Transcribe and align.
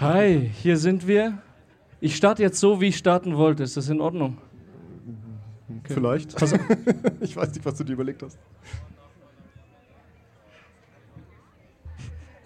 Hi, 0.00 0.50
hier 0.62 0.78
sind 0.78 1.06
wir. 1.06 1.42
Ich 2.00 2.16
starte 2.16 2.42
jetzt 2.42 2.58
so, 2.58 2.80
wie 2.80 2.86
ich 2.86 2.96
starten 2.96 3.36
wollte. 3.36 3.62
Ist 3.62 3.76
das 3.76 3.90
in 3.90 4.00
Ordnung? 4.00 4.38
Okay. 5.68 5.92
Vielleicht. 5.92 6.34
ich 7.20 7.36
weiß 7.36 7.52
nicht, 7.52 7.66
was 7.66 7.74
du 7.74 7.84
dir 7.84 7.92
überlegt 7.92 8.22
hast. 8.22 8.38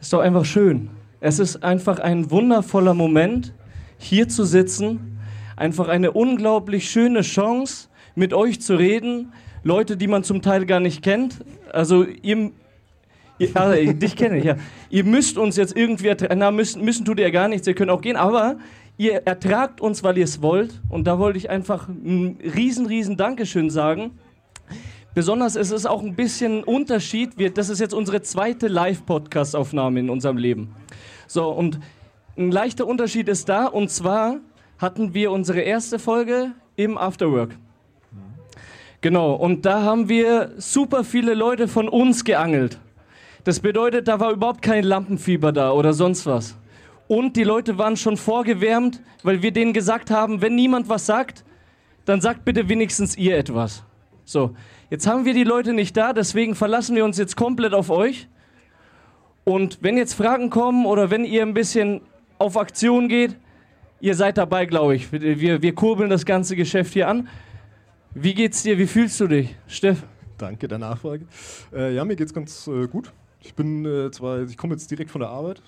Ist 0.00 0.12
doch 0.12 0.18
einfach 0.18 0.44
schön. 0.44 0.90
Es 1.20 1.38
ist 1.38 1.62
einfach 1.62 2.00
ein 2.00 2.28
wundervoller 2.32 2.92
Moment, 2.92 3.54
hier 3.98 4.28
zu 4.28 4.44
sitzen. 4.44 5.20
Einfach 5.54 5.86
eine 5.86 6.10
unglaublich 6.10 6.90
schöne 6.90 7.20
Chance, 7.20 7.86
mit 8.16 8.34
euch 8.34 8.60
zu 8.62 8.74
reden. 8.74 9.32
Leute, 9.62 9.96
die 9.96 10.08
man 10.08 10.24
zum 10.24 10.42
Teil 10.42 10.66
gar 10.66 10.80
nicht 10.80 11.02
kennt. 11.02 11.44
Also 11.72 12.02
ihr, 12.02 12.50
ihr 13.38 13.56
also, 13.56 13.92
dich 13.92 14.16
kenne 14.16 14.38
ich, 14.38 14.44
ja. 14.44 14.56
Ihr 14.90 15.04
müsst 15.04 15.38
uns 15.38 15.56
jetzt 15.56 15.76
irgendwie, 15.76 16.14
na, 16.34 16.50
müssen, 16.50 16.84
müssen 16.84 17.04
tut 17.04 17.18
ihr 17.18 17.30
gar 17.30 17.48
nichts, 17.48 17.66
ihr 17.66 17.74
könnt 17.74 17.90
auch 17.90 18.00
gehen, 18.00 18.16
aber 18.16 18.56
ihr 18.96 19.26
ertragt 19.26 19.80
uns, 19.80 20.02
weil 20.02 20.18
ihr 20.18 20.24
es 20.24 20.42
wollt. 20.42 20.80
Und 20.88 21.06
da 21.06 21.18
wollte 21.18 21.38
ich 21.38 21.50
einfach 21.50 21.88
ein 21.88 22.38
riesen, 22.42 22.86
riesen 22.86 23.16
Dankeschön 23.16 23.70
sagen. 23.70 24.18
Besonders 25.14 25.54
ist 25.54 25.70
es 25.70 25.86
auch 25.86 26.02
ein 26.02 26.16
bisschen 26.16 26.64
Unterschied. 26.64 27.38
Wir, 27.38 27.50
das 27.50 27.68
ist 27.68 27.80
jetzt 27.80 27.94
unsere 27.94 28.22
zweite 28.22 28.66
Live-Podcast-Aufnahme 28.66 30.00
in 30.00 30.10
unserem 30.10 30.36
Leben. 30.36 30.74
So, 31.28 31.48
und 31.50 31.78
ein 32.36 32.50
leichter 32.50 32.86
Unterschied 32.86 33.28
ist 33.28 33.48
da, 33.48 33.66
und 33.66 33.90
zwar 33.90 34.40
hatten 34.78 35.14
wir 35.14 35.30
unsere 35.30 35.60
erste 35.60 36.00
Folge 36.00 36.52
im 36.74 36.98
Afterwork. 36.98 37.56
Genau, 39.00 39.34
und 39.34 39.66
da 39.66 39.82
haben 39.82 40.08
wir 40.08 40.52
super 40.56 41.04
viele 41.04 41.34
Leute 41.34 41.68
von 41.68 41.88
uns 41.88 42.24
geangelt. 42.24 42.78
Das 43.44 43.60
bedeutet, 43.60 44.08
da 44.08 44.20
war 44.20 44.32
überhaupt 44.32 44.62
kein 44.62 44.84
Lampenfieber 44.84 45.52
da 45.52 45.70
oder 45.72 45.92
sonst 45.92 46.24
was. 46.24 46.56
Und 47.08 47.36
die 47.36 47.44
Leute 47.44 47.76
waren 47.76 47.96
schon 47.96 48.16
vorgewärmt, 48.16 49.02
weil 49.22 49.42
wir 49.42 49.52
denen 49.52 49.74
gesagt 49.74 50.10
haben, 50.10 50.40
wenn 50.40 50.54
niemand 50.54 50.88
was 50.88 51.04
sagt, 51.04 51.44
dann 52.06 52.22
sagt 52.22 52.46
bitte 52.46 52.68
wenigstens 52.68 53.16
ihr 53.16 53.36
etwas. 53.36 53.84
So, 54.24 54.54
jetzt 54.88 55.06
haben 55.06 55.26
wir 55.26 55.34
die 55.34 55.44
Leute 55.44 55.74
nicht 55.74 55.96
da, 55.96 56.14
deswegen 56.14 56.54
verlassen 56.54 56.96
wir 56.96 57.04
uns 57.04 57.18
jetzt 57.18 57.36
komplett 57.36 57.74
auf 57.74 57.90
euch. 57.90 58.28
Und 59.44 59.78
wenn 59.82 59.98
jetzt 59.98 60.14
Fragen 60.14 60.48
kommen 60.48 60.86
oder 60.86 61.10
wenn 61.10 61.26
ihr 61.26 61.42
ein 61.42 61.52
bisschen 61.52 62.00
auf 62.38 62.56
Aktion 62.56 63.08
geht, 63.08 63.36
ihr 64.00 64.14
seid 64.14 64.38
dabei, 64.38 64.64
glaube 64.64 64.96
ich. 64.96 65.12
Wir, 65.12 65.60
wir 65.60 65.74
kurbeln 65.74 66.08
das 66.08 66.24
ganze 66.24 66.56
Geschäft 66.56 66.94
hier 66.94 67.08
an. 67.08 67.28
Wie 68.14 68.32
geht's 68.32 68.62
dir? 68.62 68.78
Wie 68.78 68.86
fühlst 68.86 69.20
du 69.20 69.26
dich, 69.26 69.54
Steff? 69.66 70.02
Danke 70.38 70.66
der 70.66 70.78
Nachfrage. 70.78 71.26
Äh, 71.74 71.94
ja, 71.94 72.04
mir 72.06 72.16
geht's 72.16 72.32
ganz 72.32 72.66
äh, 72.66 72.86
gut. 72.86 73.12
Ich 73.44 73.54
bin 73.54 73.84
äh, 73.84 74.10
zwar, 74.10 74.42
ich 74.42 74.56
komme 74.56 74.74
jetzt 74.74 74.90
direkt 74.90 75.10
von 75.10 75.20
der 75.20 75.28
Arbeit, 75.28 75.62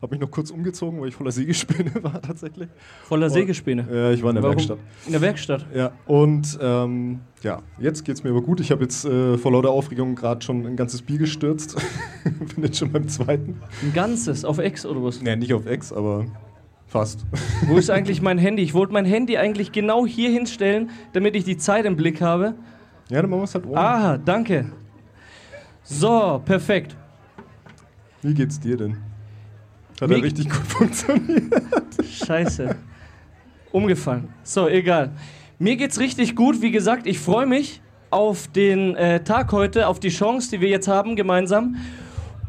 habe 0.00 0.14
mich 0.14 0.20
noch 0.20 0.30
kurz 0.30 0.50
umgezogen, 0.50 1.00
weil 1.00 1.08
ich 1.08 1.14
voller 1.14 1.32
Sägespäne 1.32 1.92
war 2.02 2.20
tatsächlich. 2.20 2.68
Voller 3.04 3.30
Sägespäne? 3.30 3.86
Ja, 3.90 4.10
ich 4.10 4.22
war 4.22 4.30
in 4.30 4.36
der 4.36 4.42
Warum? 4.42 4.56
Werkstatt. 4.56 4.78
In 5.06 5.12
der 5.12 5.20
Werkstatt? 5.20 5.66
Ja, 5.74 5.92
und 6.06 6.58
ähm, 6.60 7.20
ja, 7.42 7.62
jetzt 7.78 8.04
geht 8.04 8.16
es 8.16 8.24
mir 8.24 8.30
aber 8.30 8.42
gut. 8.42 8.60
Ich 8.60 8.70
habe 8.70 8.82
jetzt 8.82 9.04
äh, 9.04 9.38
vor 9.38 9.52
lauter 9.52 9.70
Aufregung 9.70 10.14
gerade 10.14 10.42
schon 10.42 10.66
ein 10.66 10.76
ganzes 10.76 11.02
Bier 11.02 11.18
gestürzt. 11.18 11.76
bin 12.54 12.64
jetzt 12.64 12.78
schon 12.78 12.92
beim 12.92 13.08
zweiten. 13.08 13.60
Ein 13.82 13.92
ganzes? 13.94 14.44
Auf 14.44 14.58
Ex 14.58 14.84
oder 14.84 15.02
was? 15.02 15.22
Nee, 15.22 15.36
nicht 15.36 15.54
auf 15.54 15.66
Ex, 15.66 15.92
aber 15.92 16.26
fast. 16.86 17.24
Wo 17.66 17.76
ist 17.76 17.90
eigentlich 17.90 18.20
mein 18.20 18.38
Handy? 18.38 18.62
Ich 18.62 18.74
wollte 18.74 18.92
mein 18.92 19.06
Handy 19.06 19.38
eigentlich 19.38 19.72
genau 19.72 20.06
hier 20.06 20.30
hinstellen, 20.30 20.90
damit 21.12 21.34
ich 21.34 21.44
die 21.44 21.56
Zeit 21.56 21.86
im 21.86 21.96
Blick 21.96 22.20
habe. 22.20 22.54
Ja, 23.08 23.20
dann 23.22 23.30
machen 23.30 23.40
wir 23.40 23.44
es 23.44 23.54
halt 23.54 23.66
oben. 23.66 23.76
Aha, 23.76 24.18
danke. 24.18 24.70
So, 25.84 26.42
perfekt. 26.44 26.96
Wie 28.22 28.32
geht's 28.32 28.58
dir 28.58 28.76
denn? 28.78 28.96
Hat 30.00 30.10
er 30.10 30.22
richtig 30.22 30.48
gut 30.48 30.66
funktioniert. 30.66 31.62
Scheiße. 32.02 32.74
Umgefallen. 33.70 34.28
So, 34.42 34.66
egal. 34.66 35.12
Mir 35.58 35.76
geht's 35.76 36.00
richtig 36.00 36.34
gut. 36.34 36.62
Wie 36.62 36.70
gesagt, 36.70 37.06
ich 37.06 37.18
freue 37.18 37.46
mich 37.46 37.82
auf 38.10 38.48
den 38.48 38.96
äh, 38.96 39.22
Tag 39.22 39.52
heute, 39.52 39.86
auf 39.86 40.00
die 40.00 40.08
Chance, 40.08 40.50
die 40.50 40.60
wir 40.60 40.68
jetzt 40.68 40.88
haben 40.88 41.16
gemeinsam. 41.16 41.76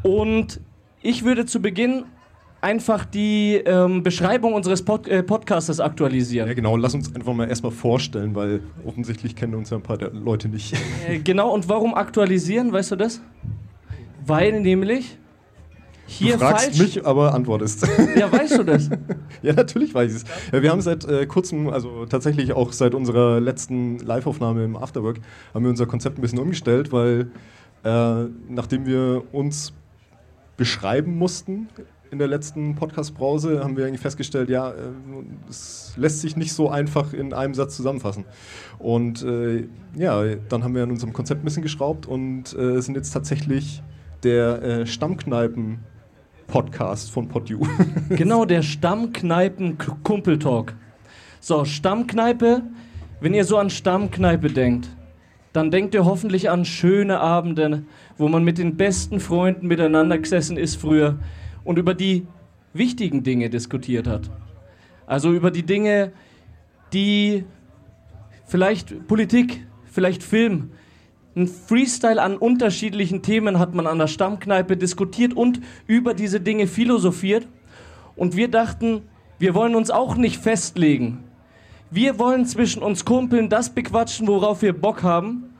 Und 0.02 0.60
ich 1.02 1.24
würde 1.24 1.44
zu 1.44 1.60
Beginn 1.60 2.04
einfach 2.60 3.04
die 3.04 3.54
ähm, 3.64 4.02
Beschreibung 4.02 4.54
unseres 4.54 4.84
Pod 4.84 5.06
äh, 5.08 5.22
Podcastes 5.22 5.80
aktualisieren. 5.80 6.48
Ja, 6.48 6.54
genau. 6.54 6.76
Lass 6.76 6.94
uns 6.94 7.14
einfach 7.14 7.32
mal 7.32 7.48
erstmal 7.48 7.72
vorstellen, 7.72 8.34
weil 8.34 8.60
offensichtlich 8.84 9.36
kennen 9.36 9.54
uns 9.54 9.70
ja 9.70 9.76
ein 9.76 9.82
paar 9.82 9.98
Leute 10.12 10.48
nicht. 10.48 10.74
Äh, 11.08 11.18
genau. 11.18 11.52
Und 11.52 11.68
warum 11.68 11.94
aktualisieren? 11.94 12.72
Weißt 12.72 12.90
du 12.90 12.96
das? 12.96 13.20
Weil 14.24 14.60
nämlich 14.60 15.18
hier 16.06 16.34
du 16.34 16.38
fragst 16.38 16.66
falsch. 16.66 16.78
mich, 16.78 17.06
aber 17.06 17.34
antwortest. 17.34 17.86
Ja, 18.16 18.30
weißt 18.30 18.58
du 18.58 18.62
das? 18.62 18.88
ja, 19.42 19.52
natürlich 19.52 19.92
weiß 19.92 20.10
ich 20.14 20.22
es. 20.22 20.24
Ja, 20.52 20.62
wir 20.62 20.70
haben 20.70 20.80
seit 20.80 21.04
äh, 21.04 21.26
kurzem, 21.26 21.68
also 21.68 22.06
tatsächlich 22.06 22.52
auch 22.52 22.72
seit 22.72 22.94
unserer 22.94 23.40
letzten 23.40 23.98
Live-Aufnahme 23.98 24.64
im 24.64 24.76
Afterwork, 24.76 25.20
haben 25.52 25.64
wir 25.64 25.70
unser 25.70 25.86
Konzept 25.86 26.18
ein 26.18 26.22
bisschen 26.22 26.38
umgestellt, 26.38 26.92
weil 26.92 27.30
äh, 27.82 28.24
nachdem 28.48 28.86
wir 28.86 29.24
uns 29.32 29.72
beschreiben 30.56 31.18
mussten 31.18 31.68
in 32.10 32.18
der 32.18 32.26
letzten 32.28 32.74
Podcast-Brause, 32.74 33.62
haben 33.62 33.76
wir 33.76 33.86
eigentlich 33.86 34.00
festgestellt, 34.00 34.48
ja, 34.48 34.70
äh, 34.70 34.74
es 35.48 35.92
lässt 35.96 36.20
sich 36.20 36.36
nicht 36.36 36.52
so 36.52 36.68
einfach 36.70 37.12
in 37.12 37.32
einem 37.32 37.54
Satz 37.54 37.76
zusammenfassen. 37.76 38.24
Und 38.78 39.22
äh, 39.22 39.68
ja, 39.96 40.34
dann 40.48 40.64
haben 40.64 40.74
wir 40.74 40.82
an 40.82 40.90
unserem 40.90 41.12
Konzept 41.12 41.42
ein 41.42 41.44
bisschen 41.44 41.62
geschraubt 41.62 42.06
und 42.06 42.56
äh, 42.56 42.80
sind 42.80 42.96
jetzt 42.96 43.12
tatsächlich 43.12 43.82
der 44.22 44.62
äh, 44.62 44.86
Stammkneipen 44.86 45.80
Podcast 46.46 47.10
von 47.10 47.28
PodU. 47.28 47.66
genau, 48.10 48.44
der 48.44 48.62
Stammkneipen-Kumpeltalk. 48.62 50.74
So, 51.40 51.64
Stammkneipe, 51.64 52.62
wenn 53.20 53.34
ihr 53.34 53.44
so 53.44 53.58
an 53.58 53.70
Stammkneipe 53.70 54.50
denkt, 54.50 54.88
dann 55.52 55.70
denkt 55.70 55.94
ihr 55.94 56.04
hoffentlich 56.04 56.50
an 56.50 56.64
schöne 56.64 57.20
Abende, 57.20 57.84
wo 58.18 58.28
man 58.28 58.42
mit 58.44 58.58
den 58.58 58.76
besten 58.76 59.20
Freunden 59.20 59.66
miteinander 59.66 60.18
gesessen 60.18 60.58
ist 60.58 60.76
früher 60.76 61.18
und 61.66 61.78
über 61.78 61.94
die 61.94 62.26
wichtigen 62.72 63.22
Dinge 63.22 63.50
diskutiert 63.50 64.06
hat. 64.06 64.30
Also 65.06 65.32
über 65.32 65.50
die 65.50 65.64
Dinge, 65.64 66.12
die 66.92 67.44
vielleicht 68.46 69.06
Politik, 69.06 69.66
vielleicht 69.84 70.22
Film, 70.22 70.70
ein 71.34 71.48
Freestyle 71.48 72.22
an 72.22 72.38
unterschiedlichen 72.38 73.20
Themen 73.20 73.58
hat 73.58 73.74
man 73.74 73.86
an 73.86 73.98
der 73.98 74.06
Stammkneipe 74.06 74.76
diskutiert 74.76 75.34
und 75.34 75.60
über 75.86 76.14
diese 76.14 76.40
Dinge 76.40 76.66
philosophiert. 76.66 77.46
Und 78.14 78.36
wir 78.36 78.48
dachten, 78.48 79.02
wir 79.38 79.54
wollen 79.54 79.74
uns 79.74 79.90
auch 79.90 80.16
nicht 80.16 80.38
festlegen. 80.38 81.24
Wir 81.90 82.18
wollen 82.18 82.46
zwischen 82.46 82.82
uns 82.82 83.04
Kumpeln 83.04 83.50
das 83.50 83.74
bequatschen, 83.74 84.26
worauf 84.26 84.62
wir 84.62 84.72
Bock 84.72 85.02
haben. 85.02 85.50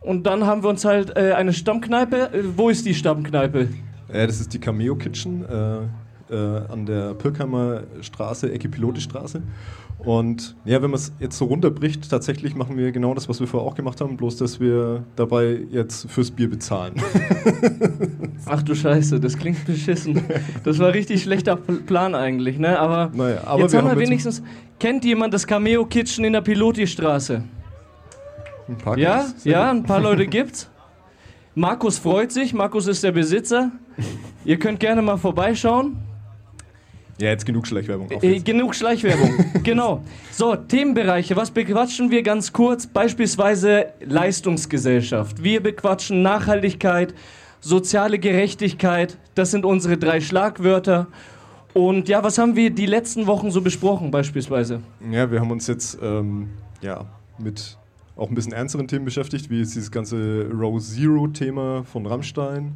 Und 0.00 0.26
dann 0.26 0.46
haben 0.46 0.62
wir 0.62 0.70
uns 0.70 0.86
halt 0.86 1.14
äh, 1.16 1.32
eine 1.32 1.52
Stammkneipe. 1.52 2.32
Äh, 2.32 2.42
wo 2.56 2.70
ist 2.70 2.86
die 2.86 2.94
Stammkneipe? 2.94 3.68
Ja, 4.12 4.26
das 4.26 4.40
ist 4.40 4.52
die 4.52 4.58
Cameo 4.58 4.96
Kitchen 4.96 5.44
äh, 5.44 5.78
äh, 6.30 6.62
an 6.68 6.86
der 6.86 7.14
Pirkheimer 7.14 7.82
Straße, 8.00 8.52
Ecke 8.52 8.68
Pilotestraße. 8.68 9.42
Und 9.98 10.56
ja, 10.64 10.80
wenn 10.80 10.90
man 10.90 10.98
es 10.98 11.12
jetzt 11.20 11.36
so 11.36 11.44
runterbricht, 11.44 12.08
tatsächlich 12.08 12.54
machen 12.54 12.78
wir 12.78 12.90
genau 12.90 13.12
das, 13.12 13.28
was 13.28 13.38
wir 13.38 13.46
vorher 13.46 13.70
auch 13.70 13.74
gemacht 13.74 14.00
haben, 14.00 14.16
bloß 14.16 14.36
dass 14.38 14.58
wir 14.58 15.04
dabei 15.14 15.60
jetzt 15.70 16.10
fürs 16.10 16.30
Bier 16.30 16.48
bezahlen. 16.48 16.94
Ach 18.46 18.62
du 18.62 18.74
Scheiße, 18.74 19.20
das 19.20 19.36
klingt 19.36 19.66
beschissen. 19.66 20.22
Das 20.64 20.78
war 20.78 20.94
richtig 20.94 21.22
schlechter 21.22 21.56
Plan 21.56 22.14
eigentlich, 22.14 22.58
ne? 22.58 22.78
Aber, 22.78 23.10
naja, 23.12 23.42
aber 23.44 23.62
jetzt 23.62 23.74
haben 23.74 23.88
wir 23.88 23.98
wenigstens. 23.98 24.42
Kennt 24.78 25.04
jemand 25.04 25.34
das 25.34 25.46
Cameo 25.46 25.84
Kitchen 25.84 26.24
in 26.24 26.32
der 26.32 26.40
Piloti-Straße? 26.40 27.42
Ein 28.68 28.78
paar 28.78 28.96
ja, 28.96 29.26
ja, 29.44 29.70
ein 29.70 29.82
paar 29.82 30.00
Leute 30.00 30.26
gibt's. 30.26 30.70
Markus 31.54 31.98
freut 31.98 32.30
sich, 32.30 32.54
Markus 32.54 32.86
ist 32.86 33.02
der 33.02 33.12
Besitzer. 33.12 33.72
Ihr 34.44 34.58
könnt 34.58 34.78
gerne 34.78 35.02
mal 35.02 35.16
vorbeischauen. 35.16 35.96
Ja, 37.20 37.28
jetzt 37.28 37.44
genug 37.44 37.66
Schleichwerbung. 37.66 38.08
Äh, 38.22 38.38
genug 38.40 38.74
Schleichwerbung, 38.74 39.44
genau. 39.62 40.02
So, 40.30 40.56
Themenbereiche. 40.56 41.36
Was 41.36 41.50
bequatschen 41.50 42.10
wir 42.10 42.22
ganz 42.22 42.52
kurz? 42.52 42.86
Beispielsweise 42.86 43.92
Leistungsgesellschaft. 44.00 45.42
Wir 45.42 45.62
bequatschen 45.62 46.22
Nachhaltigkeit, 46.22 47.14
soziale 47.60 48.18
Gerechtigkeit. 48.18 49.18
Das 49.34 49.50
sind 49.50 49.66
unsere 49.66 49.98
drei 49.98 50.20
Schlagwörter. 50.20 51.08
Und 51.74 52.08
ja, 52.08 52.22
was 52.22 52.38
haben 52.38 52.56
wir 52.56 52.70
die 52.70 52.86
letzten 52.86 53.26
Wochen 53.26 53.50
so 53.50 53.60
besprochen, 53.60 54.10
beispielsweise? 54.10 54.80
Ja, 55.10 55.30
wir 55.30 55.40
haben 55.40 55.50
uns 55.50 55.66
jetzt 55.66 55.98
ähm, 56.00 56.48
ja, 56.80 57.04
mit 57.38 57.76
auch 58.20 58.28
ein 58.28 58.34
bisschen 58.34 58.52
ernsteren 58.52 58.86
Themen 58.86 59.06
beschäftigt, 59.06 59.48
wie 59.48 59.58
dieses 59.58 59.90
ganze 59.90 60.46
Row 60.52 60.78
Zero-Thema 60.78 61.84
von 61.84 62.04
Rammstein. 62.04 62.74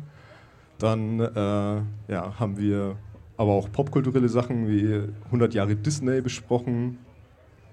Dann 0.78 1.20
äh, 1.20 2.12
ja, 2.12 2.38
haben 2.38 2.56
wir 2.56 2.96
aber 3.36 3.52
auch 3.52 3.70
popkulturelle 3.70 4.30
Sachen 4.30 4.68
wie 4.68 5.02
100 5.26 5.52
Jahre 5.52 5.76
Disney 5.76 6.22
besprochen. 6.22 6.98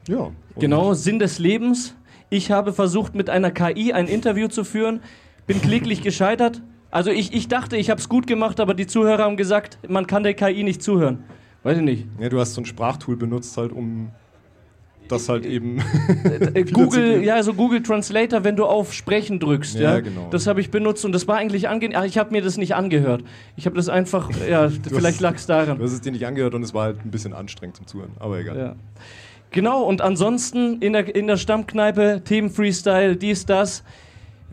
Ja. 0.08 0.32
Genau, 0.60 0.94
Sinn 0.94 1.20
des 1.20 1.40
Lebens. 1.40 1.96
Ich 2.30 2.52
habe 2.52 2.74
versucht, 2.74 3.16
mit 3.16 3.30
einer 3.30 3.52
KI 3.52 3.94
ein 3.94 4.08
Interview 4.08 4.50
zu 4.50 4.66
führen, 4.66 5.00
bin 5.48 5.62
kläglich 5.62 6.02
gescheitert. 6.04 6.62
Also 6.90 7.10
ich, 7.10 7.34
ich 7.34 7.48
dachte, 7.48 7.78
ich 7.78 7.90
habe 7.90 8.02
es 8.02 8.10
gut 8.10 8.28
gemacht, 8.28 8.60
aber 8.60 8.74
die 8.74 8.86
Zuhörer 8.86 9.24
haben 9.24 9.38
gesagt, 9.38 9.80
man 9.88 10.08
kann 10.08 10.24
der 10.24 10.34
KI 10.34 10.64
nicht 10.64 10.84
zuhören. 10.84 11.24
Weiß 11.64 11.78
ich 11.78 11.84
nicht. 11.84 12.08
Ja, 12.20 12.28
du 12.28 12.38
hast 12.38 12.54
so 12.54 12.62
ein 12.62 12.66
Sprachtool 12.66 13.16
benutzt 13.16 13.56
halt, 13.56 13.72
um 13.72 14.12
das 15.12 15.30
halt 15.30 15.46
eben. 15.46 15.82
Äh, 16.54 16.64
Google, 16.72 17.24
ja, 17.24 17.42
so 17.44 17.54
Google 17.54 17.84
Translator, 17.84 18.44
wenn 18.44 18.56
du 18.56 18.66
auf 18.66 18.94
Sprechen 18.94 19.40
drückst, 19.40 19.76
ja. 19.76 19.96
Ja, 19.96 20.00
genau. 20.00 20.30
Das 20.32 20.48
habe 20.48 20.62
ich 20.62 20.72
benutzt 20.72 21.06
und 21.06 21.12
das 21.12 21.28
war 21.28 21.38
eigentlich 21.38 21.68
angenehm. 21.68 21.98
Ach, 22.00 22.06
ich 22.06 22.18
habe 22.18 22.32
mir 22.32 22.42
das 22.42 22.58
nicht 22.58 22.76
angehört. 22.76 23.24
Ich 23.56 23.66
habe 23.66 23.76
das 23.76 23.90
einfach, 23.90 24.30
ja, 24.50 24.70
vielleicht 24.90 25.20
lag 25.20 25.36
es 25.36 25.46
daran. 25.46 25.78
Du 25.78 25.84
hast 25.84 25.94
es 25.94 26.02
dir 26.02 26.12
nicht 26.12 26.26
angehört 26.26 26.54
und 26.54 26.64
es 26.64 26.74
war 26.74 26.86
halt 26.86 27.06
ein 27.06 27.12
bisschen 27.12 27.34
anstrengend 27.34 27.78
zum 27.78 27.88
Zuhören, 27.88 28.12
aber 28.20 28.40
egal. 28.40 28.58
Ja. 28.58 28.76
Genau, 29.52 29.84
und 29.84 30.02
ansonsten 30.02 30.80
in 30.80 30.94
der, 30.94 31.14
in 31.14 31.28
der 31.28 31.38
Stammkneipe, 31.38 32.22
Themen 32.24 32.50
Freestyle, 32.50 33.18
dies, 33.18 33.46
das. 33.46 33.84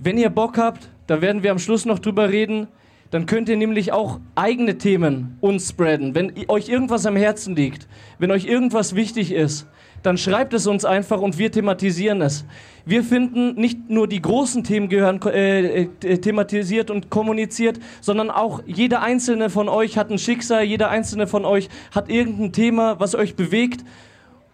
Wenn 0.00 0.18
ihr 0.18 0.28
Bock 0.28 0.58
habt, 0.58 0.88
da 1.06 1.20
werden 1.20 1.42
wir 1.42 1.52
am 1.52 1.58
Schluss 1.58 1.86
noch 1.86 2.00
drüber 2.00 2.30
reden, 2.30 2.66
dann 3.10 3.26
könnt 3.26 3.48
ihr 3.48 3.56
nämlich 3.56 3.92
auch 3.92 4.20
eigene 4.34 4.76
Themen 4.76 5.38
uns 5.40 5.70
spreaden. 5.70 6.14
Wenn 6.14 6.32
euch 6.48 6.68
irgendwas 6.68 7.06
am 7.06 7.16
Herzen 7.16 7.56
liegt, 7.56 7.88
wenn 8.18 8.30
euch 8.30 8.44
irgendwas 8.46 8.94
wichtig 8.94 9.32
ist, 9.32 9.66
dann 10.02 10.18
schreibt 10.18 10.54
es 10.54 10.66
uns 10.66 10.84
einfach 10.84 11.20
und 11.20 11.38
wir 11.38 11.50
thematisieren 11.50 12.22
es. 12.22 12.44
Wir 12.84 13.04
finden, 13.04 13.54
nicht 13.54 13.90
nur 13.90 14.08
die 14.08 14.22
großen 14.22 14.64
Themen 14.64 14.88
gehören 14.88 15.20
äh, 15.22 15.82
äh, 15.82 16.18
thematisiert 16.18 16.90
und 16.90 17.10
kommuniziert, 17.10 17.78
sondern 18.00 18.30
auch 18.30 18.62
jeder 18.66 19.02
einzelne 19.02 19.50
von 19.50 19.68
euch 19.68 19.98
hat 19.98 20.10
ein 20.10 20.18
Schicksal, 20.18 20.64
jeder 20.64 20.88
einzelne 20.88 21.26
von 21.26 21.44
euch 21.44 21.68
hat 21.94 22.08
irgendein 22.08 22.52
Thema, 22.52 22.98
was 23.00 23.14
euch 23.14 23.36
bewegt. 23.36 23.84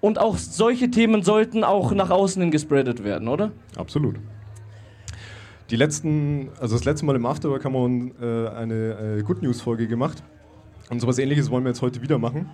Und 0.01 0.19
auch 0.19 0.37
solche 0.37 0.91
Themen 0.91 1.23
sollten 1.23 1.65
auch 1.65 1.93
nach 1.93 2.11
außen 2.11 2.43
hin 2.43 2.51
gespreadet 2.51 3.05
werden, 3.05 3.29
oder? 3.29 3.53
Absolut. 3.77 4.17
Die 5.71 5.77
letzten, 5.77 6.51
also 6.61 6.77
das 6.77 6.85
letzte 6.85 7.07
Mal 7.07 7.17
im 7.17 7.25
Afterwork 7.25 7.65
haben 7.65 8.13
wir 8.19 8.49
äh, 8.49 8.49
eine 8.55 9.19
äh, 9.19 9.23
Good 9.23 9.43
News 9.43 9.63
Folge 9.63 9.89
gemacht. 9.89 10.23
Und 10.91 11.01
sowas 11.01 11.19
ähnliches 11.19 11.51
wollen 11.51 11.65
wir 11.65 11.71
jetzt 11.71 11.81
heute 11.81 12.03
wieder 12.03 12.19
machen. 12.19 12.51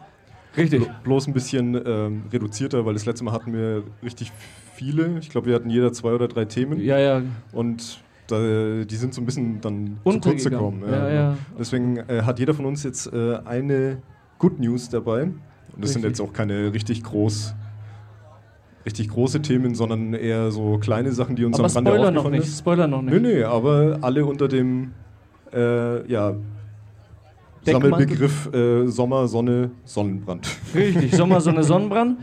Richtig. 0.56 0.82
Blo- 0.82 0.91
Bloß 1.05 1.26
ein 1.29 1.32
bisschen 1.32 1.81
ähm, 1.87 2.23
reduzierter, 2.32 2.85
weil 2.87 2.94
das 2.94 3.06
letzte 3.06 3.25
Mal 3.25 3.32
hatten 3.32 3.52
wir 3.52 3.85
richtig 4.02 4.32
viele. 4.75 5.19
Ich 5.20 5.31
glaube, 5.31 5.47
wir 5.49 5.55
hatten 5.55 5.70
jeder 5.70 5.93
zwei 5.93 6.12
oder 6.12 6.29
drei 6.29 6.44
Themen. 6.44 6.81
Ja, 6.81 6.99
ja. 6.99 7.23
Und 7.52 8.00
da, 8.26 8.38
die 8.85 8.97
sind 8.97 9.14
so 9.14 9.20
ein 9.20 9.26
bisschen 9.26 9.61
dann 9.61 9.99
zu 10.05 10.20
kurz 10.20 10.44
gekommen. 10.44 10.82
Ja, 10.91 11.11
ja. 11.11 11.37
Deswegen 11.58 11.97
äh, 11.99 12.23
hat 12.25 12.38
jeder 12.38 12.55
von 12.55 12.64
uns 12.67 12.82
jetzt 12.85 13.12
äh, 13.12 13.37
eine 13.44 14.02
Good 14.38 14.58
News 14.61 14.88
dabei. 14.88 15.25
Und 15.25 15.35
das 15.85 15.93
sind 15.93 16.05
Richtig. 16.05 16.19
jetzt 16.19 16.20
auch 16.29 16.32
keine 16.32 16.73
richtig 16.73 17.03
groß 17.05 17.55
richtig 18.87 19.08
große 19.11 19.43
Themen, 19.43 19.75
sondern 19.75 20.14
eher 20.14 20.50
so 20.50 20.79
kleine 20.79 21.12
Sachen, 21.12 21.37
die 21.37 21.44
uns 21.44 21.58
Aber 21.58 21.69
am 21.69 21.75
Rande 21.75 21.91
Spoiler 21.91 22.11
noch 22.11 22.20
aufgefallen 22.20 22.41
nicht. 22.41 22.49
ist. 22.49 22.58
Spoiler 22.61 22.87
noch 22.87 23.03
nicht. 23.03 23.12
Nö, 23.12 23.20
nö, 23.20 23.44
aber 23.44 23.99
alle 24.00 24.25
unter 24.25 24.49
dem 24.49 24.93
äh, 25.53 26.11
ja, 26.11 26.35
Deckmantel? 27.72 27.90
Sammelbegriff 27.90 28.55
äh, 28.55 28.87
Sommer, 28.87 29.28
Sonne, 29.28 29.70
Sonnenbrand. 29.84 30.49
Richtig, 30.75 31.14
Sommer, 31.14 31.40
Sonne, 31.40 31.62
Sonnenbrand. 31.62 32.19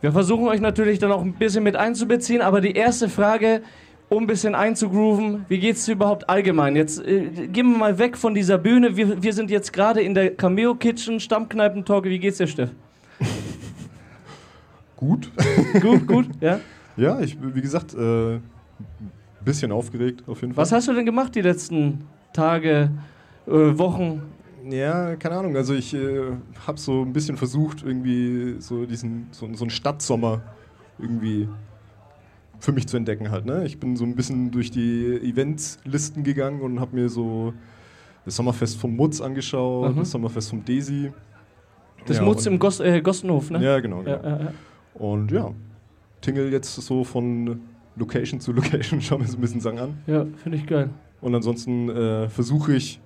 Wir 0.00 0.12
versuchen 0.12 0.48
euch 0.48 0.60
natürlich 0.60 0.98
dann 0.98 1.12
auch 1.12 1.22
ein 1.22 1.34
bisschen 1.34 1.62
mit 1.62 1.76
einzubeziehen, 1.76 2.40
aber 2.40 2.60
die 2.60 2.72
erste 2.72 3.08
Frage, 3.08 3.62
um 4.08 4.24
ein 4.24 4.26
bisschen 4.26 4.54
einzugrooven, 4.54 5.44
wie 5.48 5.58
geht's 5.58 5.84
dir 5.84 5.92
überhaupt 5.92 6.28
allgemein? 6.28 6.74
Jetzt 6.74 7.04
äh, 7.06 7.46
gehen 7.46 7.70
wir 7.70 7.78
mal 7.78 7.98
weg 7.98 8.16
von 8.16 8.34
dieser 8.34 8.58
Bühne. 8.58 8.96
Wir, 8.96 9.22
wir 9.22 9.32
sind 9.32 9.50
jetzt 9.50 9.72
gerade 9.72 10.00
in 10.00 10.14
der 10.14 10.34
Cameo 10.34 10.74
Kitchen, 10.74 11.20
Stammkneipentalk. 11.20 12.04
Wie 12.06 12.18
geht's 12.18 12.38
dir, 12.38 12.46
Steff? 12.46 12.70
Gut. 14.96 15.30
Gut, 15.80 16.06
gut, 16.06 16.26
ja? 16.40 16.60
Ja, 16.96 17.20
ich, 17.20 17.38
wie 17.40 17.60
gesagt, 17.62 17.94
äh, 17.94 18.38
bisschen 19.42 19.72
aufgeregt 19.72 20.22
auf 20.26 20.42
jeden 20.42 20.52
Fall. 20.52 20.62
Was 20.62 20.72
hast 20.72 20.88
du 20.88 20.92
denn 20.92 21.06
gemacht 21.06 21.34
die 21.34 21.40
letzten 21.40 22.06
Tage, 22.32 22.90
äh, 23.46 23.50
Wochen? 23.50 24.22
Ja, 24.68 25.16
keine 25.16 25.36
Ahnung. 25.36 25.56
Also 25.56 25.74
ich 25.74 25.94
äh, 25.94 26.20
habe 26.66 26.78
so 26.78 27.02
ein 27.02 27.12
bisschen 27.12 27.36
versucht, 27.36 27.82
irgendwie 27.82 28.56
so 28.60 28.84
diesen 28.86 29.28
so, 29.30 29.48
so 29.54 29.64
einen 29.64 29.70
Stadtsommer 29.70 30.42
irgendwie 30.98 31.48
für 32.58 32.72
mich 32.72 32.86
zu 32.86 32.96
entdecken 32.96 33.30
halt. 33.30 33.46
Ne? 33.46 33.64
Ich 33.64 33.78
bin 33.80 33.96
so 33.96 34.04
ein 34.04 34.14
bisschen 34.14 34.50
durch 34.50 34.70
die 34.70 35.06
Eventslisten 35.22 36.24
gegangen 36.24 36.60
und 36.60 36.78
habe 36.80 36.94
mir 36.94 37.08
so 37.08 37.54
das 38.26 38.36
Sommerfest 38.36 38.76
vom 38.76 38.96
Mutz 38.96 39.20
angeschaut, 39.20 39.94
Mhm. 39.94 40.00
das 40.00 40.10
Sommerfest 40.10 40.50
vom 40.50 40.64
Desi. 40.64 41.10
Das 42.06 42.18
Ja, 42.18 42.22
Mutz 42.22 42.44
im 42.46 42.58
Gos 42.58 42.80
äh, 42.80 43.00
Gostenhof, 43.00 43.50
ne? 43.50 43.62
Ja, 43.62 43.80
genau. 43.80 43.98
genau. 44.02 44.10
ja, 44.10 44.22
ja, 44.22 44.40
ja. 44.44 44.52
Und 44.94 45.30
ja, 45.30 45.50
tingel 46.20 46.52
jetzt 46.52 46.74
so 46.74 47.04
von 47.04 47.60
Location 47.96 48.40
zu 48.40 48.52
Location, 48.52 49.00
schau 49.00 49.16
mir 49.18 49.26
so 49.26 49.36
ein 49.38 49.40
bisschen 49.40 49.60
Sang 49.60 49.78
an. 49.78 49.98
ja 50.06 50.26
finde 50.42 50.58
ich 50.58 50.66
geil. 50.66 50.90
Und 51.22 51.34
ansonsten 51.34 51.88
äh, 51.88 52.28
versuche 52.28 52.74
ich, 52.74 53.00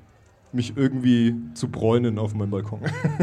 mich 0.54 0.74
irgendwie 0.76 1.34
zu 1.54 1.68
bräunen 1.68 2.18
auf 2.18 2.34
meinem 2.34 2.50
Balkon. 2.50 2.80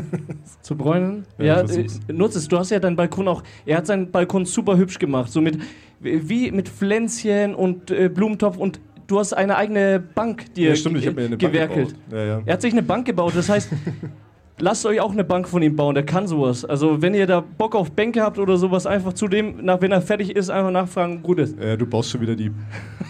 Zu 0.61 0.75
bräunen? 0.75 1.25
Ja, 1.37 1.45
Ja, 1.45 1.53
äh, 1.61 1.67
versuch's. 1.67 1.99
nutz 2.11 2.35
es. 2.35 2.47
Du 2.47 2.57
hast 2.57 2.69
ja 2.71 2.79
deinen 2.79 2.95
Balkon 2.95 3.27
auch. 3.27 3.43
Er 3.65 3.77
hat 3.77 3.87
seinen 3.87 4.11
Balkon 4.11 4.45
super 4.45 4.77
hübsch 4.77 4.99
gemacht. 4.99 5.31
So 5.31 5.41
mit, 5.41 5.57
wie 5.99 6.51
mit 6.51 6.69
Pflänzchen 6.69 7.55
und 7.55 7.89
äh, 7.91 8.09
Blumentopf 8.09 8.57
und 8.57 8.79
du 9.07 9.19
hast 9.19 9.33
eine 9.33 9.55
eigene 9.57 9.99
Bank 9.99 10.53
dir 10.53 10.69
ja, 10.69 10.75
stimmt, 10.75 10.97
ich 10.97 11.05
mir 11.05 11.21
eine 11.21 11.29
Bank 11.29 11.39
gewerkelt. 11.39 11.89
gebaut. 11.89 12.03
Ja, 12.11 12.25
ja. 12.25 12.41
Er 12.45 12.53
hat 12.53 12.61
sich 12.61 12.73
eine 12.73 12.83
Bank 12.83 13.05
gebaut. 13.05 13.33
Das 13.35 13.49
heißt, 13.49 13.69
lasst 14.59 14.85
euch 14.85 14.99
auch 15.01 15.11
eine 15.11 15.23
Bank 15.23 15.47
von 15.47 15.61
ihm 15.61 15.75
bauen. 15.75 15.95
Der 15.95 16.05
kann 16.05 16.27
sowas. 16.27 16.65
Also, 16.65 17.01
wenn 17.01 17.13
ihr 17.13 17.27
da 17.27 17.41
Bock 17.41 17.75
auf 17.75 17.91
Bänke 17.91 18.21
habt 18.21 18.37
oder 18.39 18.57
sowas, 18.57 18.85
einfach 18.85 19.13
zu 19.13 19.27
dem, 19.27 19.63
nach, 19.65 19.81
wenn 19.81 19.91
er 19.91 20.01
fertig 20.01 20.35
ist, 20.35 20.49
einfach 20.49 20.71
nachfragen. 20.71 21.21
Gut 21.23 21.39
ist. 21.39 21.57
Ja, 21.59 21.75
du 21.75 21.85
baust 21.85 22.09
schon 22.11 22.21
wieder 22.21 22.35
die, 22.35 22.51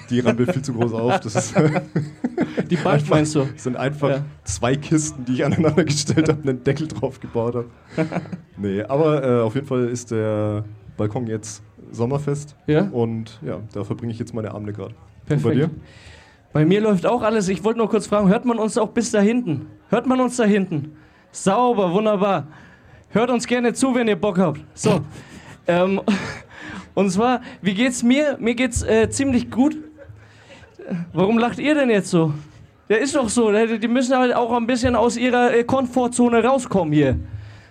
die 0.09 0.19
Rampe 0.19 0.51
viel 0.51 0.61
zu 0.61 0.73
groß 0.73 0.93
auf. 0.93 1.19
Das 1.19 1.35
ist, 1.35 1.53
Die 2.69 2.75
Bank 2.77 3.09
meinst 3.09 3.35
du? 3.35 3.45
das 3.53 3.63
sind 3.63 3.75
einfach 3.77 4.09
Ja. 4.09 4.25
zwei 4.43 4.75
Kisten, 4.75 5.25
die 5.25 5.33
ich 5.33 5.45
aneinander 5.45 5.83
gestellt 5.83 6.29
habe 6.29 6.41
und 6.41 6.49
einen 6.49 6.63
Deckel 6.63 6.87
drauf 6.87 7.19
gebaut 7.19 7.55
habe. 7.55 7.65
nee, 8.57 8.81
aber 8.83 9.23
äh, 9.23 9.41
auf 9.41 9.55
jeden 9.55 9.67
Fall 9.67 9.87
ist 9.87 10.11
der 10.11 10.63
Balkon 10.97 11.27
jetzt 11.27 11.61
Sommerfest. 11.91 12.55
Ja? 12.67 12.83
Und 12.91 13.39
ja, 13.45 13.59
da 13.73 13.83
verbringe 13.83 14.11
ich 14.13 14.19
jetzt 14.19 14.33
meine 14.33 14.51
Abende 14.51 14.73
gerade. 14.73 14.93
Und 14.93 15.25
Perfekt. 15.27 15.43
bei 15.43 15.53
dir? 15.53 15.69
Bei 16.53 16.65
mir 16.65 16.81
läuft 16.81 17.05
auch 17.05 17.21
alles. 17.21 17.47
Ich 17.47 17.63
wollte 17.63 17.79
nur 17.79 17.89
kurz 17.89 18.07
fragen, 18.07 18.27
hört 18.29 18.45
man 18.45 18.57
uns 18.59 18.77
auch 18.77 18.89
bis 18.89 19.11
da 19.11 19.19
hinten? 19.21 19.67
Hört 19.89 20.05
man 20.07 20.19
uns 20.19 20.35
da 20.37 20.43
hinten? 20.43 20.93
Sauber, 21.31 21.91
wunderbar. 21.93 22.47
Hört 23.09 23.29
uns 23.29 23.47
gerne 23.47 23.73
zu, 23.73 23.95
wenn 23.95 24.07
ihr 24.07 24.15
Bock 24.15 24.37
habt. 24.37 24.61
So. 24.73 25.01
ähm, 25.67 26.01
und 26.93 27.09
zwar, 27.09 27.41
wie 27.61 27.73
geht's 27.73 28.03
mir? 28.03 28.37
Mir 28.39 28.55
geht's 28.55 28.83
äh, 28.83 29.09
ziemlich 29.09 29.49
gut. 29.49 29.77
Warum 31.13 31.37
lacht 31.37 31.59
ihr 31.59 31.75
denn 31.75 31.89
jetzt 31.89 32.09
so? 32.09 32.33
Der 32.89 32.99
ist 32.99 33.15
doch 33.15 33.29
so. 33.29 33.51
Die 33.51 33.79
die 33.79 33.87
müssen 33.87 34.17
halt 34.17 34.35
auch 34.35 34.51
ein 34.51 34.67
bisschen 34.67 34.95
aus 34.95 35.15
ihrer 35.15 35.53
äh, 35.53 35.63
Komfortzone 35.63 36.43
rauskommen 36.43 36.93
hier. 36.93 37.17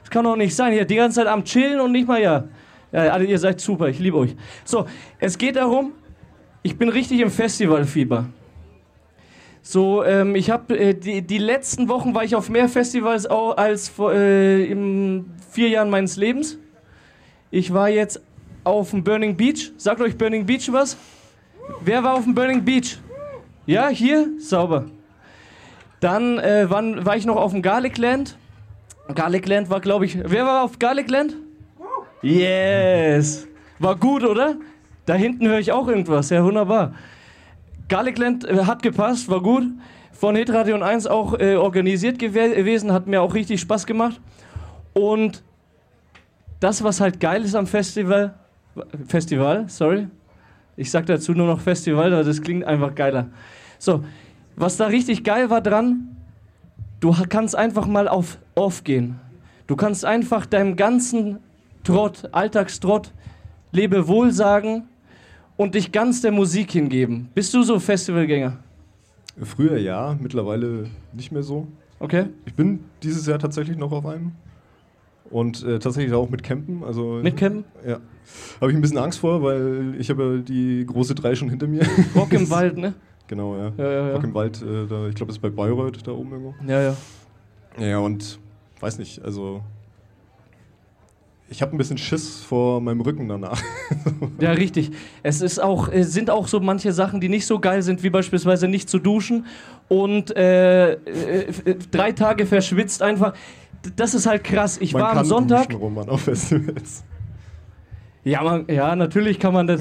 Das 0.03 0.11
kann 0.11 0.25
doch 0.25 0.37
nicht 0.37 0.55
sein. 0.55 0.73
Hier 0.73 0.87
die 0.87 0.97
ganze 0.97 1.17
Zeit 1.21 1.27
am 1.27 1.45
Chillen 1.45 1.81
und 1.81 1.93
nicht 1.93 2.09
mal 2.09 2.21
ja. 2.21 2.45
Ja, 2.93 3.19
ihr 3.19 3.39
seid 3.39 3.61
super. 3.61 3.89
Ich 3.89 3.99
liebe 3.99 4.17
euch. 4.17 4.35
So, 4.65 4.87
es 5.19 5.39
geht 5.39 5.57
darum, 5.57 5.93
ich 6.63 6.77
bin 6.77 6.89
richtig 6.89 7.21
im 7.21 7.31
Festivalfieber. 7.31 8.25
So, 9.71 10.03
ähm, 10.03 10.35
ich 10.35 10.51
habe 10.51 10.77
äh, 10.77 10.95
die, 10.95 11.23
die 11.23 11.39
letzten 11.39 11.89
Wochen 11.89 12.13
war 12.13 12.25
ich 12.25 12.35
auf 12.35 12.49
mehr 12.49 12.69
Festivals 12.69 13.25
als 13.27 13.89
vor, 13.89 14.13
äh, 14.13 14.65
in 14.65 15.31
vier 15.53 15.69
Jahren 15.69 15.91
meines 15.91 16.17
Lebens. 16.17 16.59
Ich 17.53 17.73
war 17.73 17.89
jetzt 17.89 18.21
auf 18.65 18.91
dem 18.91 19.05
Burning 19.05 19.37
Beach. 19.37 19.71
Sagt 19.77 20.01
euch 20.01 20.19
Burning 20.19 20.45
Beach 20.45 20.73
was? 20.73 20.97
Wer 21.85 22.03
war 22.03 22.15
auf 22.15 22.25
dem 22.25 22.35
Burning 22.35 22.65
Beach? 22.65 22.99
Ja, 23.65 23.87
hier? 23.87 24.31
Sauber. 24.41 24.87
Dann 26.01 26.41
äh, 26.41 26.69
wann, 26.69 27.07
war 27.07 27.17
ich 27.17 27.25
noch 27.25 27.37
auf 27.37 27.53
dem 27.53 27.63
Garlic 27.63 27.97
Land. 27.97 28.37
Garlic 29.15 29.47
Land 29.47 29.71
war, 29.71 29.79
glaube 29.79 30.05
ich. 30.05 30.19
Wer 30.21 30.47
war 30.47 30.65
auf 30.65 30.81
Garlic 30.81 31.09
Land? 31.09 31.37
Yes! 32.23 33.47
War 33.79 33.95
gut, 33.95 34.25
oder? 34.25 34.57
Da 35.07 35.15
hinten 35.15 35.47
höre 35.47 35.61
ich 35.61 35.71
auch 35.71 35.87
irgendwas. 35.87 36.31
Ja, 36.31 36.43
wunderbar. 36.43 36.93
Garlicland 37.91 38.49
äh, 38.49 38.65
hat 38.65 38.83
gepasst, 38.83 39.29
war 39.29 39.43
gut. 39.43 39.65
Von 40.13 40.37
Hitradion 40.37 40.83
1 40.83 41.07
auch 41.07 41.39
äh, 41.39 41.57
organisiert 41.57 42.19
gew 42.19 42.33
gewesen, 42.33 42.93
hat 42.93 43.07
mir 43.07 43.21
auch 43.21 43.35
richtig 43.35 43.61
Spaß 43.61 43.85
gemacht. 43.87 44.21
Und 44.95 45.43
das, 46.61 46.83
was 46.83 47.01
halt 47.01 47.21
geil 47.21 47.45
ist 47.45 47.55
am 47.55 47.67
Festival, 47.67 48.35
Festival, 49.07 49.65
sorry, 49.69 50.09
ich 50.77 50.91
sag 50.91 51.07
dazu 51.07 51.33
nur 51.33 51.47
noch 51.47 51.61
Festival, 51.61 52.11
das 52.11 52.41
klingt 52.41 52.65
einfach 52.65 52.95
geiler. 52.95 53.29
So, 53.79 54.05
was 54.57 54.77
da 54.77 54.87
richtig 54.87 55.25
geil 55.25 55.51
war 55.51 55.61
dran, 55.61 56.17
du 57.01 57.15
kannst 57.29 57.57
einfach 57.57 57.87
mal 57.87 58.09
auf 58.09 58.39
Off 58.55 58.85
gehen. 58.85 59.19
Du 59.67 59.77
kannst 59.77 60.05
einfach 60.05 60.47
deinem 60.47 60.77
ganzen 60.77 61.39
Trott, 61.83 62.29
Alltagstrott, 62.33 63.13
Lebewohl 63.73 64.33
sagen 64.33 64.90
und 65.61 65.75
dich 65.75 65.93
ganz 65.93 66.23
der 66.23 66.33
Musik 66.33 66.73
hingeben. 66.73 67.29
Bist 67.35 67.53
du 67.53 67.63
so 67.63 67.79
Festivalgänger? 67.79 68.57
Früher 69.43 69.77
ja, 69.77 70.17
mittlerweile 70.19 70.87
nicht 71.13 71.33
mehr 71.33 71.43
so. 71.43 71.67
Okay. 71.99 72.29
Ich 72.47 72.55
bin 72.55 72.81
dieses 73.03 73.27
Jahr 73.27 73.39
tatsächlich 73.39 73.77
noch 73.77 73.93
auf 73.93 74.07
einem. 74.07 74.33
Und 75.29 75.63
äh, 75.63 75.79
tatsächlich 75.79 76.15
auch 76.15 76.31
mit 76.31 76.43
Campen. 76.43 76.83
Also, 76.83 77.21
Mit 77.23 77.37
Campen? 77.37 77.65
Ja. 77.87 78.01
Habe 78.59 78.71
ich 78.71 78.79
ein 78.79 78.81
bisschen 78.81 78.97
Angst 78.97 79.19
vor, 79.19 79.43
weil 79.43 79.97
ich 79.99 80.09
habe 80.09 80.37
ja 80.37 80.43
die 80.43 80.87
große 80.87 81.15
drei 81.15 81.35
schon 81.35 81.51
hinter 81.51 81.67
mir. 81.67 81.83
Rock 82.17 82.33
im 82.33 82.49
Wald, 82.49 82.79
ne? 82.79 82.95
genau, 83.29 83.55
ja. 83.55 83.71
Ja, 83.77 83.85
ja, 83.85 84.09
ja. 84.09 84.15
Rock 84.15 84.25
im 84.25 84.33
Wald, 84.33 84.63
äh, 84.63 84.87
da, 84.87 85.09
ich 85.09 85.15
glaube, 85.15 85.27
das 85.27 85.37
ist 85.37 85.43
bei 85.43 85.51
Bayreuth 85.51 85.99
da 86.07 86.13
oben 86.13 86.33
irgendwo. 86.33 86.55
Ja, 86.67 86.81
ja. 86.81 86.97
Ja, 87.79 87.99
und 87.99 88.39
weiß 88.81 88.99
nicht, 88.99 89.23
also 89.23 89.63
ich 91.51 91.63
habe 91.63 91.75
ein 91.75 91.79
bisschen 91.79 91.99
Schiss 91.99 92.43
vor 92.43 92.81
meinem 92.81 93.01
Rücken 93.01 93.29
danach. 93.29 93.61
ja, 94.41 94.53
richtig. 94.53 94.93
Es 95.25 95.41
ist 95.41 95.61
auch, 95.61 95.89
es 95.89 96.13
sind 96.13 96.31
auch 96.31 96.47
so 96.47 96.61
manche 96.61 96.93
Sachen, 96.93 97.21
die 97.21 97.29
nicht 97.29 97.45
so 97.45 97.59
geil 97.59 97.83
sind, 97.83 98.05
wie 98.05 98.11
beispielsweise 98.11 98.69
nicht 98.69 98.89
zu 98.89 99.01
duschen 99.01 99.47
und 99.89 100.35
äh, 100.37 100.93
äh, 100.93 101.77
drei 101.91 102.13
Tage 102.13 102.47
verschwitzt 102.47 103.03
einfach. 103.03 103.35
Das 103.97 104.15
ist 104.15 104.27
halt 104.27 104.45
krass. 104.45 104.79
Ich 104.81 104.93
man 104.93 105.03
war 105.03 105.09
kann 105.11 105.19
am 105.19 105.25
Sonntag. 105.25 105.69
Duschen, 105.69 105.81
Roman, 105.81 106.09
auf 106.09 106.23
Festivals. 106.23 107.03
Ja, 108.23 108.43
man, 108.43 108.67
ja, 108.69 108.95
natürlich 108.95 109.41
kann 109.41 109.53
man 109.53 109.67
das. 109.67 109.81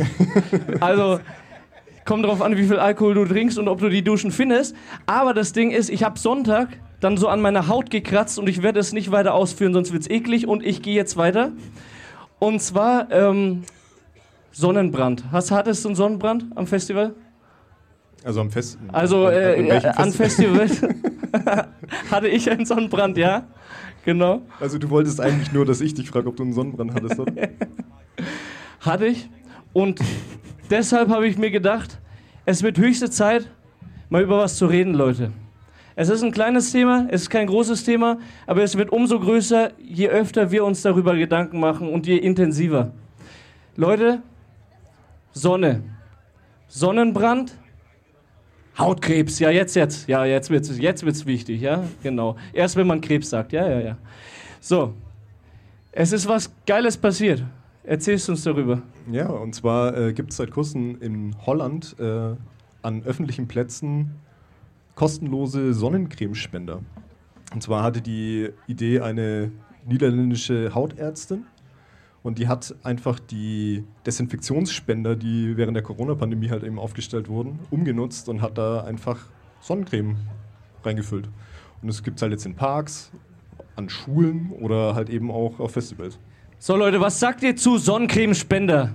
Also 0.80 1.20
kommt 2.06 2.26
drauf 2.26 2.42
an, 2.42 2.58
wie 2.58 2.66
viel 2.66 2.80
Alkohol 2.80 3.14
du 3.14 3.26
trinkst 3.26 3.60
und 3.60 3.68
ob 3.68 3.80
du 3.80 3.90
die 3.90 4.02
Duschen 4.02 4.32
findest. 4.32 4.76
Aber 5.06 5.36
das 5.36 5.54
Ding 5.54 5.70
ist, 5.70 5.90
ich 5.90 6.04
habe 6.04 6.18
Sonntag 6.18 6.70
dann 7.00 7.18
so 7.18 7.28
an 7.28 7.42
meiner 7.42 7.68
Haut 7.68 7.90
gekratzt 7.90 8.40
und 8.40 8.50
ich 8.50 8.62
werde 8.62 8.80
es 8.80 8.94
nicht 8.94 9.12
weiter 9.12 9.34
ausführen, 9.34 9.74
sonst 9.74 9.94
wird 9.94 10.04
es 10.04 10.10
eklig 10.10 10.48
und 10.48 10.66
ich 10.66 10.82
gehe 10.82 10.96
jetzt 10.96 11.18
weiter. 11.18 11.52
Und 12.40 12.62
zwar 12.62 13.12
ähm, 13.12 13.64
Sonnenbrand. 14.52 15.26
Hast, 15.32 15.52
hattest 15.52 15.84
du 15.84 15.90
einen 15.90 15.96
Sonnenbrand 15.96 16.46
am 16.56 16.68
Festival? 16.68 17.14
Also 18.24 18.42
am 18.42 18.52
Fest. 18.52 18.78
Also 18.92 19.28
an, 19.28 19.34
äh, 19.34 19.78
äh, 19.78 19.88
an 19.88 20.12
Festival 20.12 20.70
hatte 22.12 22.28
ich 22.28 22.50
einen 22.50 22.66
Sonnenbrand, 22.66 23.18
ja. 23.18 23.48
Genau. 24.06 24.42
Also 24.60 24.78
du 24.78 24.90
wolltest 24.90 25.22
eigentlich 25.22 25.52
nur, 25.52 25.66
dass 25.66 25.82
ich 25.82 25.94
dich 25.94 26.10
frage, 26.10 26.28
ob 26.28 26.36
du 26.36 26.44
einen 26.44 26.54
Sonnenbrand 26.54 26.94
hattest, 26.94 27.20
oder? 27.20 27.34
Hatte 28.80 29.08
ich. 29.08 29.30
Und 29.74 30.00
deshalb 30.70 31.10
habe 31.10 31.28
ich 31.28 31.38
mir 31.38 31.52
gedacht, 31.52 32.00
es 32.46 32.64
wird 32.64 32.78
höchste 32.78 33.10
Zeit, 33.10 33.52
mal 34.10 34.24
über 34.24 34.40
was 34.40 34.56
zu 34.56 34.66
reden, 34.68 34.94
Leute. 34.94 35.32
Es 36.00 36.08
ist 36.08 36.24
ein 36.24 36.32
kleines 36.32 36.72
Thema, 36.72 37.08
es 37.10 37.24
ist 37.24 37.30
kein 37.30 37.46
großes 37.46 37.84
Thema, 37.84 38.20
aber 38.48 38.64
es 38.64 38.78
wird 38.78 38.90
umso 38.90 39.20
größer, 39.20 39.72
je 39.80 40.08
öfter 40.08 40.50
wir 40.50 40.64
uns 40.64 40.82
darüber 40.82 41.14
Gedanken 41.18 41.60
machen 41.60 41.90
und 41.90 42.08
je 42.08 42.16
intensiver. 42.16 42.94
Leute, 43.76 44.22
Sonne, 45.34 45.84
Sonnenbrand, 46.70 47.54
Hautkrebs, 48.78 49.40
ja 49.40 49.50
jetzt, 49.50 49.76
jetzt, 49.76 50.08
ja 50.08 50.24
jetzt 50.24 50.50
wird's, 50.50 50.72
jetzt 50.78 51.04
wird's 51.04 51.26
wichtig, 51.26 51.60
ja 51.60 51.84
genau. 52.02 52.38
Erst 52.54 52.78
wenn 52.78 52.88
man 52.88 53.02
Krebs 53.02 53.30
sagt, 53.30 53.52
ja, 53.52 53.68
ja, 53.68 53.82
ja. 53.82 53.98
So, 54.62 54.94
es 55.92 56.14
ist 56.14 56.30
was 56.30 56.50
Geiles 56.66 56.96
passiert. 56.96 57.44
Erzählst 57.84 58.30
uns 58.30 58.46
darüber? 58.46 58.84
Ja, 59.12 59.28
und 59.28 59.54
zwar 59.54 59.98
äh, 59.98 60.14
gibt 60.14 60.32
es 60.32 60.38
seit 60.38 60.52
kurzem 60.52 61.02
in 61.02 61.36
Holland 61.46 61.98
äh, 62.00 62.38
an 62.84 63.04
öffentlichen 63.04 63.50
Plätzen 63.50 64.16
kostenlose 65.00 65.74
Sonnencremespender. 65.74 66.82
Und 67.54 67.64
zwar 67.64 67.84
hatte 67.84 68.02
die 68.02 68.50
Idee 68.68 69.00
eine 69.00 69.50
niederländische 69.86 70.76
Hautärztin 70.76 71.46
und 72.22 72.38
die 72.38 72.50
hat 72.50 72.76
einfach 72.84 73.18
die 73.18 73.86
Desinfektionsspender, 74.06 75.16
die 75.16 75.56
während 75.56 75.78
der 75.78 75.84
Corona-Pandemie 75.84 76.50
halt 76.50 76.64
eben 76.64 76.78
aufgestellt 76.78 77.30
wurden, 77.30 77.60
umgenutzt 77.72 78.28
und 78.28 78.42
hat 78.42 78.58
da 78.58 78.84
einfach 78.84 79.20
Sonnencreme 79.62 80.18
reingefüllt. 80.84 81.30
Und 81.82 81.88
es 81.88 82.04
gibt 82.04 82.18
es 82.18 82.22
halt 82.22 82.34
jetzt 82.34 82.46
in 82.46 82.56
Parks, 82.56 83.10
an 83.78 83.88
Schulen 83.88 84.52
oder 84.52 84.96
halt 84.96 85.10
eben 85.10 85.32
auch 85.32 85.62
auf 85.62 85.72
Festivals. 85.72 86.20
So 86.58 86.76
Leute, 86.76 87.00
was 87.00 87.18
sagt 87.18 87.42
ihr 87.44 87.56
zu 87.56 87.78
Sonnencremespender? 87.78 88.94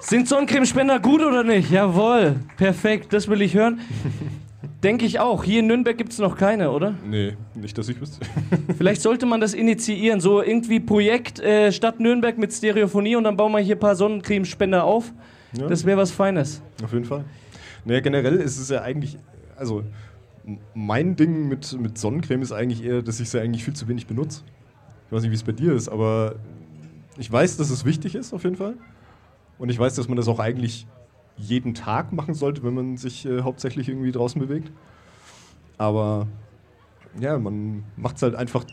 Sind 0.00 0.28
Sonnencremespender 0.28 1.00
gut 1.00 1.22
oder 1.22 1.44
nicht? 1.44 1.70
Jawohl, 1.70 2.36
perfekt, 2.58 3.14
das 3.14 3.26
will 3.26 3.40
ich 3.40 3.54
hören. 3.54 3.80
Denke 4.82 5.06
ich 5.06 5.20
auch. 5.20 5.44
Hier 5.44 5.60
in 5.60 5.68
Nürnberg 5.68 5.96
gibt 5.96 6.12
es 6.12 6.18
noch 6.18 6.36
keine, 6.36 6.72
oder? 6.72 6.94
Nee, 7.04 7.36
nicht, 7.54 7.78
dass 7.78 7.88
ich 7.88 8.00
wüsste. 8.00 8.26
Vielleicht 8.76 9.02
sollte 9.02 9.24
man 9.24 9.40
das 9.40 9.54
initiieren. 9.54 10.20
So 10.20 10.42
irgendwie 10.42 10.80
Projekt 10.80 11.38
äh, 11.38 11.70
Stadt 11.70 12.00
Nürnberg 12.00 12.38
mit 12.38 12.52
Stereophonie 12.52 13.14
und 13.14 13.24
dann 13.24 13.36
bauen 13.36 13.52
wir 13.52 13.60
hier 13.60 13.76
ein 13.76 13.80
paar 13.80 13.94
Sonnencremespender 13.94 14.82
auf. 14.82 15.12
Ja. 15.56 15.68
Das 15.68 15.84
wäre 15.84 15.96
was 15.96 16.10
Feines. 16.10 16.60
Auf 16.82 16.92
jeden 16.92 17.04
Fall. 17.04 17.24
Naja, 17.84 18.00
generell 18.00 18.36
ist 18.36 18.58
es 18.58 18.68
ja 18.68 18.82
eigentlich, 18.82 19.16
also 19.56 19.84
mein 20.74 21.14
Ding 21.14 21.48
mit, 21.48 21.78
mit 21.78 21.96
Sonnencreme 21.96 22.42
ist 22.42 22.52
eigentlich 22.52 22.84
eher, 22.84 23.02
dass 23.02 23.20
ich 23.20 23.30
sie 23.30 23.40
eigentlich 23.40 23.64
viel 23.64 23.74
zu 23.74 23.86
wenig 23.86 24.06
benutze. 24.06 24.42
Ich 25.06 25.12
weiß 25.12 25.22
nicht, 25.22 25.30
wie 25.30 25.36
es 25.36 25.44
bei 25.44 25.52
dir 25.52 25.72
ist, 25.72 25.88
aber 25.88 26.34
ich 27.16 27.30
weiß, 27.30 27.56
dass 27.56 27.70
es 27.70 27.84
wichtig 27.84 28.14
ist, 28.14 28.32
auf 28.32 28.44
jeden 28.44 28.56
Fall. 28.56 28.74
Und 29.58 29.70
ich 29.70 29.78
weiß, 29.78 29.94
dass 29.94 30.08
man 30.08 30.16
das 30.16 30.28
auch 30.28 30.38
eigentlich 30.38 30.86
jeden 31.38 31.74
Tag 31.74 32.12
machen 32.12 32.34
sollte, 32.34 32.62
wenn 32.62 32.74
man 32.74 32.96
sich 32.96 33.24
äh, 33.26 33.42
hauptsächlich 33.42 33.88
irgendwie 33.88 34.12
draußen 34.12 34.40
bewegt. 34.40 34.70
Aber 35.78 36.26
ja, 37.18 37.38
man 37.38 37.84
macht 37.96 38.16
es 38.16 38.22
halt 38.22 38.34
einfach. 38.34 38.64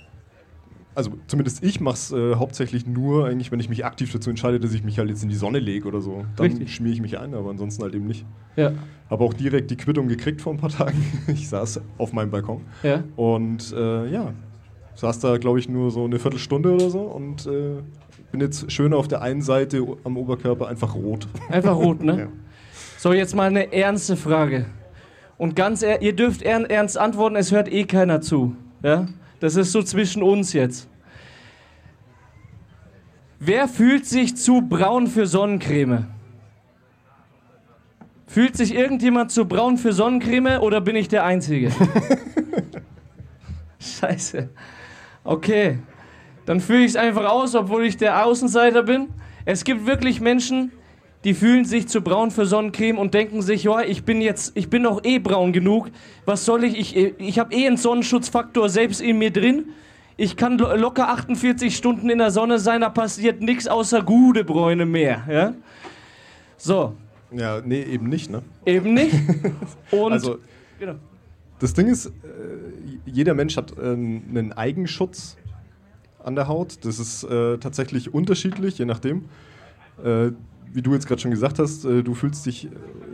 Also 0.95 1.11
zumindest 1.27 1.61
ich 1.61 1.81
mache 1.81 1.95
es 1.95 2.11
äh, 2.13 2.35
hauptsächlich 2.35 2.87
nur, 2.87 3.25
eigentlich, 3.25 3.51
wenn 3.51 3.59
ich 3.59 3.67
mich 3.67 3.83
aktiv 3.83 4.13
dazu 4.13 4.29
entscheide, 4.29 4.61
dass 4.61 4.73
ich 4.73 4.83
mich 4.83 4.97
halt 4.97 5.09
jetzt 5.09 5.23
in 5.23 5.29
die 5.29 5.35
Sonne 5.35 5.59
lege 5.59 5.87
oder 5.87 5.99
so. 5.99 6.25
Dann 6.37 6.67
schmiere 6.67 6.93
ich 6.93 7.01
mich 7.01 7.19
ein, 7.19 7.33
aber 7.33 7.49
ansonsten 7.49 7.83
halt 7.83 7.93
eben 7.95 8.07
nicht. 8.07 8.25
Ja. 8.55 8.71
Habe 9.09 9.25
auch 9.25 9.33
direkt 9.33 9.71
die 9.71 9.75
Quittung 9.75 10.07
gekriegt 10.07 10.41
vor 10.41 10.53
ein 10.53 10.57
paar 10.57 10.69
Tagen. 10.69 11.03
ich 11.27 11.49
saß 11.49 11.81
auf 11.97 12.13
meinem 12.13 12.31
Balkon. 12.31 12.61
Ja. 12.81 13.03
Und 13.17 13.73
äh, 13.73 14.09
ja, 14.09 14.33
saß 14.95 15.19
da, 15.19 15.37
glaube 15.37 15.59
ich, 15.59 15.67
nur 15.67 15.91
so 15.91 16.05
eine 16.05 16.17
Viertelstunde 16.17 16.73
oder 16.73 16.89
so 16.89 17.01
und 17.01 17.45
äh, 17.45 17.81
bin 18.31 18.41
jetzt 18.41 18.71
schön 18.71 18.93
auf 18.93 19.07
der 19.07 19.21
einen 19.21 19.41
Seite 19.41 19.85
am 20.03 20.17
Oberkörper 20.17 20.67
einfach 20.67 20.95
rot. 20.95 21.27
Einfach 21.49 21.75
rot, 21.75 22.01
ne? 22.01 22.19
ja. 22.19 22.27
So, 23.05 23.13
jetzt 23.13 23.35
mal 23.35 23.45
eine 23.45 23.71
ernste 23.71 24.17
Frage. 24.17 24.65
Und 25.37 25.55
ganz 25.55 25.83
er 25.83 26.01
ihr 26.01 26.15
dürft 26.15 26.41
ernst 26.41 26.97
antworten, 26.97 27.35
es 27.35 27.51
hört 27.51 27.71
eh 27.71 27.83
keiner 27.83 28.19
zu. 28.19 28.55
Ja? 28.81 29.07
Das 29.39 29.55
ist 29.57 29.73
so 29.73 29.83
zwischen 29.83 30.23
uns 30.23 30.53
jetzt. 30.53 30.89
Wer 33.37 33.67
fühlt 33.67 34.07
sich 34.07 34.35
zu 34.35 34.63
braun 34.63 35.05
für 35.05 35.27
Sonnencreme? 35.27 36.07
Fühlt 38.25 38.57
sich 38.57 38.73
irgendjemand 38.73 39.29
zu 39.29 39.45
braun 39.45 39.77
für 39.77 39.93
Sonnencreme 39.93 40.59
oder 40.59 40.81
bin 40.81 40.95
ich 40.95 41.07
der 41.07 41.25
Einzige? 41.25 41.71
Scheiße. 43.79 44.49
Okay, 45.23 45.77
dann 46.47 46.59
fühle 46.59 46.79
ich 46.79 46.93
es 46.93 46.95
einfach 46.95 47.29
aus, 47.29 47.53
obwohl 47.53 47.85
ich 47.85 47.97
der 47.97 48.25
Außenseiter 48.25 48.81
bin. 48.81 49.09
Es 49.45 49.63
gibt 49.63 49.85
wirklich 49.85 50.21
Menschen, 50.21 50.71
die 51.25 51.33
fühlen 51.33 51.65
sich 51.65 51.87
zu 51.87 52.01
braun 52.01 52.29
für 52.29 52.45
Sonnencreme 52.45 52.99
und 52.99 53.15
denken 53.15 53.41
sich, 53.41 53.63
ja, 53.63 53.81
ich 53.81 54.03
bin 54.03 54.21
jetzt, 54.21 54.55
ich 54.55 54.69
bin 54.69 54.83
doch 54.83 55.03
eh 55.03 55.17
braun 55.17 55.53
genug. 55.53 55.89
Was 56.25 56.45
soll 56.45 56.63
ich? 56.63 56.95
Ich, 56.95 57.19
ich 57.19 57.39
habe 57.39 57.53
eh 57.53 57.65
einen 57.65 57.77
Sonnenschutzfaktor 57.77 58.69
selbst 58.69 59.01
in 59.01 59.17
mir 59.17 59.31
drin. 59.31 59.65
Ich 60.17 60.37
kann 60.37 60.59
locker 60.59 61.09
48 61.09 61.75
Stunden 61.75 62.11
in 62.11 62.19
der 62.19 62.29
Sonne 62.29 62.59
sein, 62.59 62.81
da 62.81 62.89
passiert 62.89 63.41
nichts 63.41 63.67
außer 63.67 64.03
gute 64.03 64.43
Bräune 64.43 64.85
mehr. 64.85 65.23
Ja? 65.27 65.53
So. 66.57 66.95
Ja, 67.31 67.59
nee, 67.65 67.81
eben 67.81 68.07
nicht, 68.07 68.29
ne? 68.29 68.43
Eben 68.65 68.93
nicht. 68.93 69.15
Und 69.91 70.13
also, 70.13 70.37
genau. 70.79 70.93
das 71.59 71.73
Ding 71.73 71.87
ist, 71.87 72.05
äh, 72.05 72.11
jeder 73.07 73.33
Mensch 73.33 73.57
hat 73.57 73.73
ähm, 73.81 74.21
einen 74.29 74.53
Eigenschutz 74.53 75.37
an 76.23 76.35
der 76.35 76.47
Haut. 76.47 76.85
Das 76.85 76.99
ist 76.99 77.23
äh, 77.23 77.57
tatsächlich 77.57 78.13
unterschiedlich, 78.13 78.77
je 78.77 78.85
nachdem. 78.85 79.25
Wie 80.75 80.81
du 80.81 80.93
jetzt 80.93 81.07
gerade 81.07 81.21
schon 81.21 81.31
gesagt 81.31 81.57
hast, 81.57 81.85
äh, 81.85 82.03
du 82.03 82.13
fühlst 82.13 82.45
dich 82.45 82.65
äh, 82.65 82.69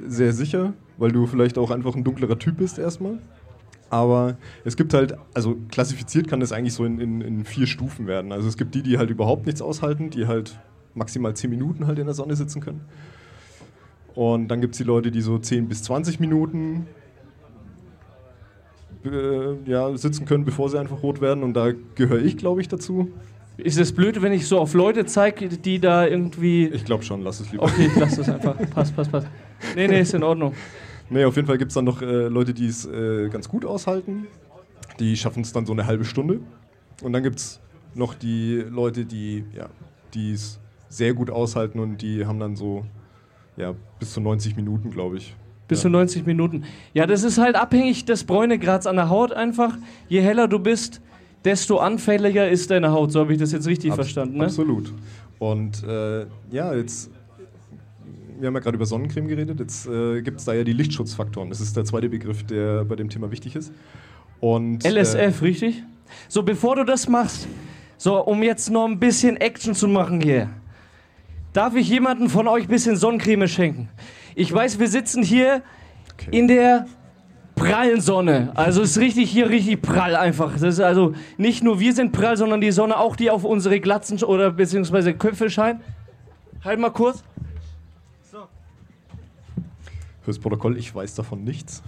sehr 0.07 0.33
sicher, 0.33 0.73
weil 0.97 1.11
du 1.11 1.27
vielleicht 1.27 1.59
auch 1.59 1.69
einfach 1.69 1.95
ein 1.95 2.03
dunklerer 2.03 2.39
Typ 2.39 2.57
bist 2.57 2.79
erstmal. 2.79 3.19
Aber 3.91 4.37
es 4.63 4.75
gibt 4.75 4.95
halt, 4.95 5.15
also 5.35 5.57
klassifiziert 5.69 6.27
kann 6.27 6.39
das 6.39 6.53
eigentlich 6.53 6.73
so 6.73 6.85
in, 6.85 6.99
in, 6.99 7.21
in, 7.21 7.45
vier 7.45 7.67
Stufen 7.67 8.07
werden. 8.07 8.31
Also 8.31 8.47
es 8.47 8.57
gibt 8.57 8.73
die, 8.73 8.81
die 8.81 8.97
halt 8.97 9.11
überhaupt 9.11 9.45
nichts 9.45 9.61
aushalten, 9.61 10.09
die 10.09 10.25
halt 10.25 10.59
maximal 10.95 11.35
10 11.35 11.51
Minuten 11.51 11.85
halt 11.85 11.99
in 11.99 12.05
der 12.05 12.15
Sonne 12.15 12.35
sitzen 12.35 12.61
können. 12.61 12.81
Und 14.15 14.47
dann 14.47 14.59
gibt 14.59 14.73
es 14.73 14.79
die 14.79 14.83
Leute, 14.83 15.11
die 15.11 15.21
so 15.21 15.37
10 15.37 15.67
bis 15.67 15.83
20 15.83 16.19
Minuten 16.19 16.87
äh, 19.05 19.69
ja, 19.69 19.95
sitzen 19.97 20.25
können, 20.25 20.45
bevor 20.45 20.69
sie 20.69 20.79
einfach 20.79 21.03
rot 21.03 21.21
werden. 21.21 21.43
Und 21.43 21.53
da 21.53 21.71
gehöre 21.93 22.23
ich, 22.23 22.37
glaube 22.37 22.61
ich, 22.61 22.69
dazu. 22.69 23.11
Ist 23.57 23.79
es 23.79 23.93
blöd, 23.93 24.21
wenn 24.21 24.33
ich 24.33 24.47
so 24.47 24.59
auf 24.59 24.73
Leute 24.73 25.05
zeige, 25.05 25.49
die 25.49 25.79
da 25.79 26.07
irgendwie. 26.07 26.67
Ich 26.67 26.85
glaube 26.85 27.03
schon, 27.03 27.21
lass 27.21 27.39
es 27.39 27.51
lieber. 27.51 27.63
Okay, 27.63 27.89
lass 27.97 28.17
es 28.17 28.29
einfach. 28.29 28.55
Pass, 28.73 28.91
pass, 28.91 29.09
pass. 29.09 29.25
Nee, 29.75 29.87
nee, 29.87 30.01
ist 30.01 30.13
in 30.13 30.23
Ordnung. 30.23 30.53
Nee, 31.09 31.25
auf 31.25 31.35
jeden 31.35 31.47
Fall 31.47 31.57
gibt 31.57 31.71
es 31.71 31.75
dann 31.75 31.85
noch 31.85 32.01
äh, 32.01 32.27
Leute, 32.27 32.53
die 32.53 32.67
es 32.67 32.85
äh, 32.85 33.29
ganz 33.29 33.49
gut 33.49 33.65
aushalten. 33.65 34.27
Die 34.99 35.17
schaffen 35.17 35.41
es 35.41 35.51
dann 35.51 35.65
so 35.65 35.73
eine 35.73 35.85
halbe 35.85 36.05
Stunde. 36.05 36.39
Und 37.01 37.13
dann 37.13 37.23
gibt 37.23 37.39
es 37.39 37.59
noch 37.93 38.13
die 38.13 38.63
Leute, 38.69 39.05
die 39.05 39.43
ja, 39.53 39.69
es 40.15 40.59
sehr 40.87 41.13
gut 41.13 41.29
aushalten 41.29 41.79
und 41.79 42.01
die 42.01 42.25
haben 42.25 42.39
dann 42.39 42.55
so 42.55 42.85
ja, 43.57 43.73
bis 43.99 44.13
zu 44.13 44.21
90 44.21 44.55
Minuten, 44.55 44.91
glaube 44.91 45.17
ich. 45.17 45.35
Bis 45.67 45.79
ja. 45.79 45.83
zu 45.83 45.89
90 45.89 46.25
Minuten. 46.25 46.63
Ja, 46.93 47.05
das 47.05 47.23
ist 47.23 47.37
halt 47.37 47.55
abhängig 47.55 48.05
des 48.05 48.23
Bräunegrads 48.23 48.87
an 48.87 48.95
der 48.95 49.09
Haut 49.09 49.31
einfach. 49.31 49.77
Je 50.09 50.21
heller 50.21 50.47
du 50.47 50.59
bist, 50.59 51.01
desto 51.45 51.77
anfälliger 51.77 52.49
ist 52.49 52.71
deine 52.71 52.91
Haut. 52.91 53.11
So 53.11 53.19
habe 53.21 53.33
ich 53.33 53.39
das 53.39 53.51
jetzt 53.51 53.67
richtig 53.67 53.91
Abs 53.91 53.97
verstanden. 53.97 54.37
Ne? 54.37 54.45
Absolut. 54.45 54.93
Und 55.39 55.83
äh, 55.83 56.25
ja, 56.51 56.73
jetzt, 56.73 57.09
wir 58.39 58.47
haben 58.47 58.53
ja 58.53 58.59
gerade 58.59 58.75
über 58.75 58.85
Sonnencreme 58.85 59.27
geredet, 59.27 59.59
jetzt 59.59 59.87
äh, 59.87 60.21
gibt 60.21 60.39
es 60.39 60.45
da 60.45 60.53
ja 60.53 60.63
die 60.63 60.73
Lichtschutzfaktoren. 60.73 61.49
Das 61.49 61.59
ist 61.61 61.75
der 61.75 61.85
zweite 61.85 62.09
Begriff, 62.09 62.43
der 62.43 62.85
bei 62.85 62.95
dem 62.95 63.09
Thema 63.09 63.31
wichtig 63.31 63.55
ist. 63.55 63.71
Und, 64.39 64.83
LSF, 64.85 65.41
äh, 65.41 65.45
richtig? 65.45 65.83
So, 66.27 66.43
bevor 66.43 66.75
du 66.75 66.83
das 66.83 67.07
machst, 67.07 67.47
So, 67.97 68.19
um 68.25 68.41
jetzt 68.41 68.69
noch 68.71 68.85
ein 68.87 68.99
bisschen 68.99 69.37
Action 69.37 69.75
zu 69.75 69.87
machen 69.87 70.21
hier. 70.21 70.49
Darf 71.53 71.75
ich 71.75 71.87
jemanden 71.89 72.29
von 72.29 72.47
euch 72.47 72.63
ein 72.63 72.69
bisschen 72.69 72.95
Sonnencreme 72.95 73.47
schenken? 73.47 73.89
Ich 74.33 74.51
weiß, 74.51 74.79
wir 74.79 74.87
sitzen 74.87 75.21
hier 75.21 75.61
Okay. 76.13 76.37
in 76.37 76.47
der 76.47 76.85
prallen 77.61 78.01
Sonne. 78.01 78.51
Also 78.55 78.81
es 78.81 78.91
ist 78.91 78.97
richtig 78.99 79.29
hier 79.29 79.49
richtig 79.49 79.81
prall 79.81 80.15
einfach. 80.15 80.53
Das 80.53 80.63
ist 80.63 80.79
also 80.79 81.13
nicht 81.37 81.63
nur 81.63 81.79
wir 81.79 81.93
sind 81.93 82.11
prall, 82.11 82.37
sondern 82.37 82.61
die 82.61 82.71
Sonne 82.71 82.97
auch, 82.97 83.15
die 83.15 83.29
auf 83.29 83.43
unsere 83.43 83.79
Glatzen 83.79 84.21
oder 84.23 84.51
beziehungsweise 84.51 85.13
Köpfe 85.13 85.49
scheint. 85.49 85.81
Halt 86.63 86.79
mal 86.79 86.91
kurz. 86.91 87.23
Fürs 90.23 90.37
Protokoll, 90.37 90.77
ich 90.77 90.93
weiß 90.93 91.15
davon 91.15 91.43
nichts. 91.43 91.81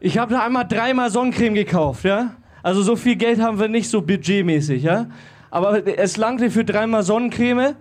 Ich 0.00 0.18
habe 0.18 0.34
da 0.34 0.44
einmal 0.44 0.68
dreimal 0.68 1.10
Sonnencreme 1.10 1.54
gekauft, 1.54 2.04
ja? 2.04 2.32
Also 2.62 2.82
so 2.82 2.94
viel 2.94 3.16
Geld 3.16 3.40
haben 3.40 3.58
wir 3.58 3.68
nicht 3.68 3.88
so 3.88 4.02
budgetmäßig, 4.02 4.82
ja? 4.82 5.06
Aber 5.50 5.86
es 5.86 6.18
langte 6.18 6.50
für 6.50 6.64
dreimal 6.64 7.02
Sonnencreme. 7.02 7.74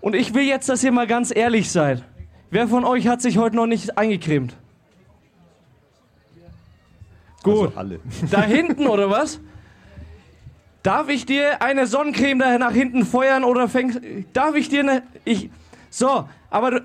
Und 0.00 0.14
ich 0.14 0.34
will 0.34 0.44
jetzt, 0.44 0.68
dass 0.68 0.84
ihr 0.84 0.92
mal 0.92 1.06
ganz 1.06 1.34
ehrlich 1.34 1.72
seid. 1.72 2.04
Wer 2.50 2.66
von 2.68 2.84
euch 2.84 3.06
hat 3.08 3.20
sich 3.20 3.38
heute 3.38 3.56
noch 3.56 3.66
nicht 3.66 3.98
eingecremt? 3.98 4.56
Gut. 7.42 7.68
Also 7.68 7.78
alle. 7.78 8.00
Da 8.30 8.42
hinten 8.42 8.86
oder 8.86 9.10
was? 9.10 9.40
Darf 10.82 11.08
ich 11.08 11.26
dir 11.26 11.60
eine 11.60 11.86
Sonnencreme 11.86 12.38
da 12.38 12.58
nach 12.58 12.72
hinten 12.72 13.04
feuern 13.04 13.44
oder 13.44 13.68
fängst. 13.68 14.00
Darf 14.32 14.54
ich 14.54 14.68
dir 14.68 14.80
eine. 14.80 15.02
Ich. 15.24 15.50
So, 15.90 16.28
aber 16.50 16.70
du, 16.70 16.80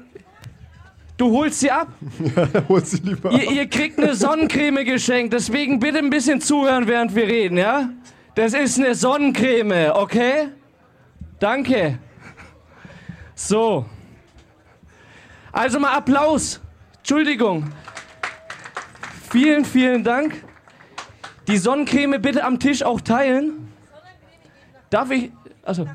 du 1.18 1.32
holst 1.32 1.60
sie 1.60 1.72
ab. 1.72 1.88
Holt 2.70 2.88
sie 2.88 2.98
lieber 2.98 3.32
Ihr, 3.32 3.48
ab. 3.50 3.54
ihr 3.56 3.70
kriegt 3.70 4.00
eine 4.00 4.16
Sonnencreme 4.16 4.84
geschenkt, 4.86 5.34
deswegen 5.34 5.80
bitte 5.80 6.00
ein 6.00 6.10
bisschen 6.10 6.42
zuhören, 6.42 6.88
während 6.88 7.14
wir 7.16 7.28
reden, 7.28 7.58
ja? 7.58 7.90
Das 8.36 8.54
ist 8.54 8.80
eine 8.80 8.96
Sonnencreme, 8.96 9.92
okay? 9.94 10.50
Danke. 11.40 12.00
So. 13.36 13.86
Also 15.54 15.80
mal 15.80 15.96
Applaus. 15.96 16.60
Entschuldigung. 16.98 17.72
Vielen, 19.30 19.64
vielen 19.64 20.04
Dank. 20.04 20.44
Die 21.48 21.58
Sonnencreme 21.58 22.20
bitte 22.20 22.44
am 22.44 22.60
Tisch 22.60 22.82
auch 22.82 23.00
teilen. 23.00 23.72
Darf 24.90 25.12
ich. 25.12 25.32
Also. 25.64 25.88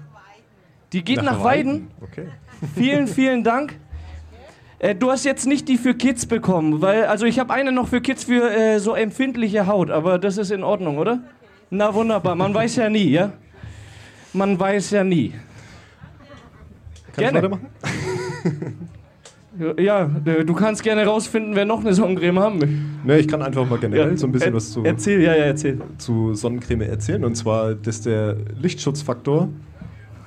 Die 0.92 1.02
geht 1.02 1.22
nach, 1.22 1.42
Weiden. 1.42 1.90
Okay. 2.00 2.28
Vielen, 2.74 3.08
vielen 3.08 3.42
Dank. 3.42 3.76
Äh, 4.78 4.94
du 4.94 5.10
hast 5.10 5.24
jetzt 5.24 5.46
nicht 5.46 5.68
die 5.68 5.76
für 5.76 5.94
Kids 5.94 6.26
bekommen, 6.26 6.80
weil, 6.80 7.06
also 7.06 7.26
ich 7.26 7.40
habe 7.40 7.52
eine 7.52 7.72
noch 7.72 7.88
für 7.88 8.00
Kids 8.00 8.24
für 8.24 8.50
äh, 8.50 8.78
so 8.78 8.94
empfindliche 8.94 9.66
Haut, 9.66 9.90
aber 9.90 10.18
das 10.18 10.38
ist 10.38 10.52
in 10.52 10.62
Ordnung, 10.62 10.98
oder? 10.98 11.20
Na 11.70 11.92
wunderbar, 11.92 12.36
man 12.36 12.54
weiß 12.54 12.76
ja 12.76 12.88
nie, 12.88 13.10
ja? 13.10 13.32
Man 14.32 14.58
weiß 14.58 14.92
ja 14.92 15.02
nie. 15.02 15.34
Kann 17.12 17.32
Gerne. 17.32 17.38
ich 17.38 17.44
weitermachen? 17.44 18.87
Ja, 19.78 20.08
äh, 20.24 20.44
du 20.44 20.54
kannst 20.54 20.82
gerne 20.82 21.04
rausfinden, 21.04 21.54
wer 21.56 21.64
noch 21.64 21.80
eine 21.80 21.92
Sonnencreme 21.92 22.38
haben 22.38 22.60
will. 22.60 22.78
Ne, 23.04 23.18
ich 23.18 23.26
kann 23.26 23.42
einfach 23.42 23.68
mal 23.68 23.78
generell 23.78 24.16
so 24.16 24.26
ein 24.26 24.32
bisschen 24.32 24.52
er- 24.52 24.54
was 24.56 24.70
zu, 24.70 24.84
Erzähl, 24.84 25.20
ja, 25.20 25.34
ja, 25.34 25.44
erzähl. 25.46 25.80
zu 25.98 26.34
Sonnencreme 26.34 26.82
erzählen. 26.82 27.24
Und 27.24 27.34
zwar, 27.34 27.74
dass 27.74 28.00
der 28.02 28.36
Lichtschutzfaktor, 28.60 29.48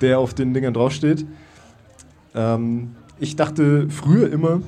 der 0.00 0.18
auf 0.18 0.34
den 0.34 0.52
Dingern 0.52 0.74
draufsteht, 0.74 1.24
ähm, 2.34 2.90
ich 3.18 3.36
dachte 3.36 3.88
früher 3.88 4.30
immer, 4.32 4.60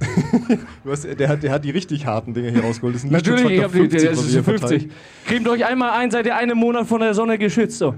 hast, 0.86 1.04
der, 1.18 1.28
hat, 1.28 1.42
der 1.42 1.52
hat 1.52 1.64
die 1.64 1.70
richtig 1.70 2.06
harten 2.06 2.32
Dinger 2.34 2.50
hier 2.50 2.62
rausgeholt. 2.62 2.94
Das 2.94 3.04
ist 3.04 3.10
ein 3.10 3.12
Natürlich, 3.12 3.44
ich 3.50 3.62
hab 3.62 3.72
Lichtschutzfaktor 3.74 3.98
die, 4.00 4.06
das 4.06 4.18
was 4.18 4.26
ist 4.26 4.26
wir 4.26 4.32
hier 4.32 4.44
50. 4.44 4.68
verteilen. 4.68 4.90
Cremt 5.26 5.48
euch 5.48 5.64
einmal 5.66 5.90
ein, 5.90 6.10
seid 6.10 6.26
ihr 6.26 6.36
einen 6.36 6.56
Monat 6.58 6.86
von 6.86 7.00
der 7.00 7.14
Sonne 7.14 7.38
geschützt. 7.38 7.78
So. 7.78 7.94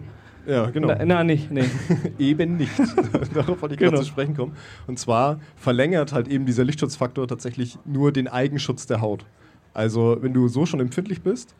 Ja, 0.47 0.71
genau. 0.71 0.89
Na, 0.89 1.05
na, 1.05 1.25
nicht, 1.25 1.51
nee. 1.51 1.65
Eben 2.19 2.57
nicht. 2.57 2.73
Darauf 3.35 3.63
wollte 3.63 3.75
ich 3.75 3.79
Genau. 3.79 3.93
gerade 3.93 4.03
zu 4.03 4.09
sprechen 4.09 4.37
kommen. 4.37 4.53
Und 4.87 4.99
zwar 4.99 5.39
verlängert 5.57 6.13
halt 6.13 6.27
eben 6.29 6.47
dieser 6.47 6.65
Lichtschutzfaktor 6.65 7.29
tatsächlich 7.29 7.79
nur 7.85 8.13
den 8.13 8.27
Eigenschutz 8.29 8.87
der 8.87 9.01
Haut. 9.01 9.25
Also, 9.75 10.19
wenn 10.21 10.33
du 10.35 10.49
so 10.49 10.67
schon 10.67 10.81
empfindlich 10.81 11.23
bist 11.23 11.55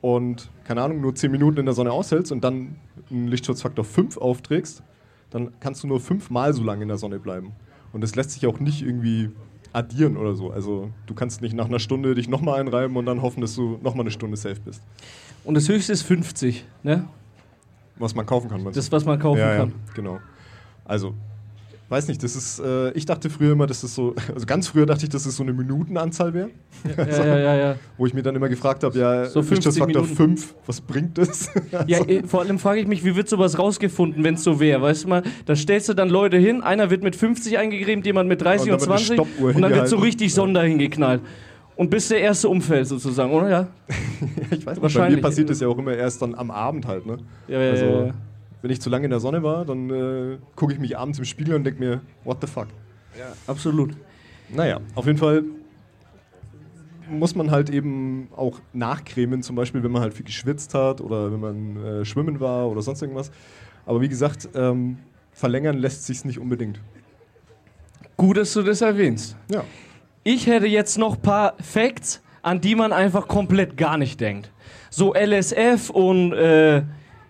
und, 0.00 0.50
keine 0.64 0.82
Ahnung, 0.82 1.00
nur 1.00 1.14
10 1.14 1.30
Minuten 1.30 1.58
in 1.58 1.66
der 1.66 1.74
Sonne 1.74 1.90
aushältst 1.92 2.32
und 2.32 2.42
dann 2.44 2.76
einen 3.10 3.28
Lichtschutzfaktor 3.28 3.84
5 3.84 4.16
aufträgst, 4.18 4.82
dann 5.30 5.52
kannst 5.60 5.82
du 5.82 5.86
nur 5.88 6.00
fünfmal 6.00 6.52
so 6.54 6.62
lange 6.62 6.82
in 6.82 6.88
der 6.88 6.98
Sonne 6.98 7.18
bleiben. 7.18 7.52
Und 7.92 8.02
das 8.02 8.14
lässt 8.14 8.30
sich 8.30 8.46
auch 8.46 8.60
nicht 8.60 8.82
irgendwie 8.82 9.30
addieren 9.72 10.16
oder 10.16 10.34
so. 10.34 10.50
Also, 10.50 10.90
du 11.06 11.14
kannst 11.14 11.42
nicht 11.42 11.54
nach 11.54 11.66
einer 11.66 11.78
Stunde 11.78 12.14
dich 12.14 12.28
nochmal 12.28 12.60
einreiben 12.60 12.96
und 12.96 13.04
dann 13.06 13.20
hoffen, 13.22 13.40
dass 13.40 13.54
du 13.54 13.78
nochmal 13.82 14.02
eine 14.04 14.10
Stunde 14.10 14.36
safe 14.36 14.60
bist. 14.64 14.82
Und 15.44 15.54
das 15.54 15.68
höchste 15.68 15.92
ist 15.92 16.02
50, 16.02 16.64
ne? 16.84 17.04
Was 18.02 18.16
man 18.16 18.26
kaufen 18.26 18.50
kann. 18.50 18.66
Das, 18.72 18.90
was 18.90 19.04
man 19.04 19.16
kaufen 19.20 19.38
ja, 19.38 19.56
kann. 19.58 19.68
Ja, 19.68 19.92
genau. 19.94 20.18
Also, 20.84 21.14
weiß 21.88 22.08
nicht, 22.08 22.20
das 22.24 22.34
ist, 22.34 22.58
äh, 22.58 22.90
ich 22.94 23.06
dachte 23.06 23.30
früher 23.30 23.52
immer, 23.52 23.68
dass 23.68 23.82
das 23.82 23.94
so, 23.94 24.16
also 24.34 24.44
ganz 24.44 24.66
früher 24.66 24.86
dachte 24.86 25.04
ich, 25.04 25.10
dass 25.10 25.24
es 25.24 25.36
so 25.36 25.44
eine 25.44 25.52
Minutenanzahl 25.52 26.34
wäre, 26.34 26.50
Ja, 26.96 27.04
ja, 27.06 27.38
ja, 27.38 27.56
ja. 27.56 27.76
wo 27.96 28.04
ich 28.06 28.12
mir 28.12 28.22
dann 28.22 28.34
immer 28.34 28.48
gefragt 28.48 28.82
habe, 28.82 28.98
ja, 28.98 29.26
So 29.26 29.40
50 29.40 29.78
Faktor 29.78 30.02
Minuten. 30.02 30.16
5, 30.16 30.54
was 30.66 30.80
bringt 30.80 31.16
das? 31.16 31.48
Ja, 31.86 31.98
äh, 31.98 32.24
vor 32.26 32.40
allem 32.40 32.58
frage 32.58 32.80
ich 32.80 32.88
mich, 32.88 33.04
wie 33.04 33.14
wird 33.14 33.28
sowas 33.28 33.56
rausgefunden, 33.56 34.24
wenn 34.24 34.34
es 34.34 34.42
so 34.42 34.58
wäre? 34.58 34.82
Weißt 34.82 35.04
du 35.04 35.08
mal, 35.08 35.22
da 35.46 35.54
stellst 35.54 35.88
du 35.88 35.94
dann 35.94 36.08
Leute 36.08 36.38
hin, 36.38 36.60
einer 36.60 36.90
wird 36.90 37.04
mit 37.04 37.14
50 37.14 37.56
eingecremt, 37.56 38.04
jemand 38.04 38.28
mit 38.28 38.42
30 38.42 38.72
Und 38.72 38.80
und, 38.80 38.82
dann 38.82 38.90
wird 38.90 38.98
eine 38.98 39.06
20 39.06 39.14
Stoppuhr 39.14 39.54
und 39.54 39.62
dann 39.62 39.72
wird 39.72 39.88
so 39.88 39.98
richtig 39.98 40.34
Sonne 40.34 40.54
dahin 40.54 40.78
geknallt. 40.78 41.20
Und 41.76 41.90
bis 41.90 42.08
der 42.08 42.20
erste 42.20 42.48
umfällt 42.48 42.86
sozusagen, 42.86 43.32
oder? 43.32 43.48
Ja, 43.50 43.68
ich 44.50 44.50
weiß 44.50 44.58
nicht, 44.66 44.76
bei 44.76 44.82
Wahrscheinlich. 44.82 45.16
mir 45.16 45.22
passiert 45.22 45.50
das 45.50 45.60
ja 45.60 45.68
auch 45.68 45.78
immer 45.78 45.94
erst 45.94 46.22
dann 46.22 46.34
am 46.34 46.50
Abend 46.50 46.86
halt, 46.86 47.06
ne? 47.06 47.16
ja, 47.48 47.60
ja, 47.60 47.70
Also, 47.70 47.84
ja, 47.84 48.04
ja. 48.06 48.14
wenn 48.60 48.70
ich 48.70 48.80
zu 48.80 48.88
lange 48.90 49.04
in 49.06 49.10
der 49.10 49.18
Sonne 49.20 49.42
war, 49.42 49.64
dann 49.64 49.90
äh, 49.90 50.38
gucke 50.54 50.72
ich 50.72 50.78
mich 50.78 50.96
abends 50.96 51.18
im 51.18 51.24
Spiegel 51.24 51.54
und 51.54 51.64
denke 51.64 51.80
mir, 51.80 52.00
what 52.24 52.38
the 52.40 52.46
fuck? 52.46 52.68
absolut. 53.46 53.94
Naja, 54.48 54.80
auf 54.94 55.06
jeden 55.06 55.18
Fall 55.18 55.44
muss 57.10 57.34
man 57.34 57.50
halt 57.50 57.68
eben 57.70 58.28
auch 58.36 58.60
nachcremen, 58.72 59.42
zum 59.42 59.56
Beispiel, 59.56 59.82
wenn 59.82 59.90
man 59.90 60.02
halt 60.02 60.14
viel 60.14 60.24
geschwitzt 60.24 60.74
hat 60.74 61.00
oder 61.00 61.32
wenn 61.32 61.40
man 61.40 61.76
äh, 61.84 62.04
schwimmen 62.04 62.40
war 62.40 62.68
oder 62.70 62.80
sonst 62.82 63.02
irgendwas. 63.02 63.30
Aber 63.86 64.00
wie 64.00 64.08
gesagt, 64.08 64.48
ähm, 64.54 64.98
verlängern 65.32 65.76
lässt 65.78 66.06
sich 66.06 66.24
nicht 66.24 66.38
unbedingt. 66.38 66.80
Gut, 68.16 68.36
dass 68.36 68.52
du 68.52 68.62
das 68.62 68.80
erwähnst. 68.82 69.36
Ja. 69.50 69.64
Ich 70.24 70.46
hätte 70.46 70.66
jetzt 70.66 70.98
noch 70.98 71.16
ein 71.16 71.22
paar 71.22 71.54
Facts, 71.60 72.22
an 72.42 72.60
die 72.60 72.76
man 72.76 72.92
einfach 72.92 73.26
komplett 73.26 73.76
gar 73.76 73.96
nicht 73.96 74.20
denkt. 74.20 74.52
So 74.88 75.14
LSF 75.14 75.90
und 75.90 76.32
äh, 76.32 76.82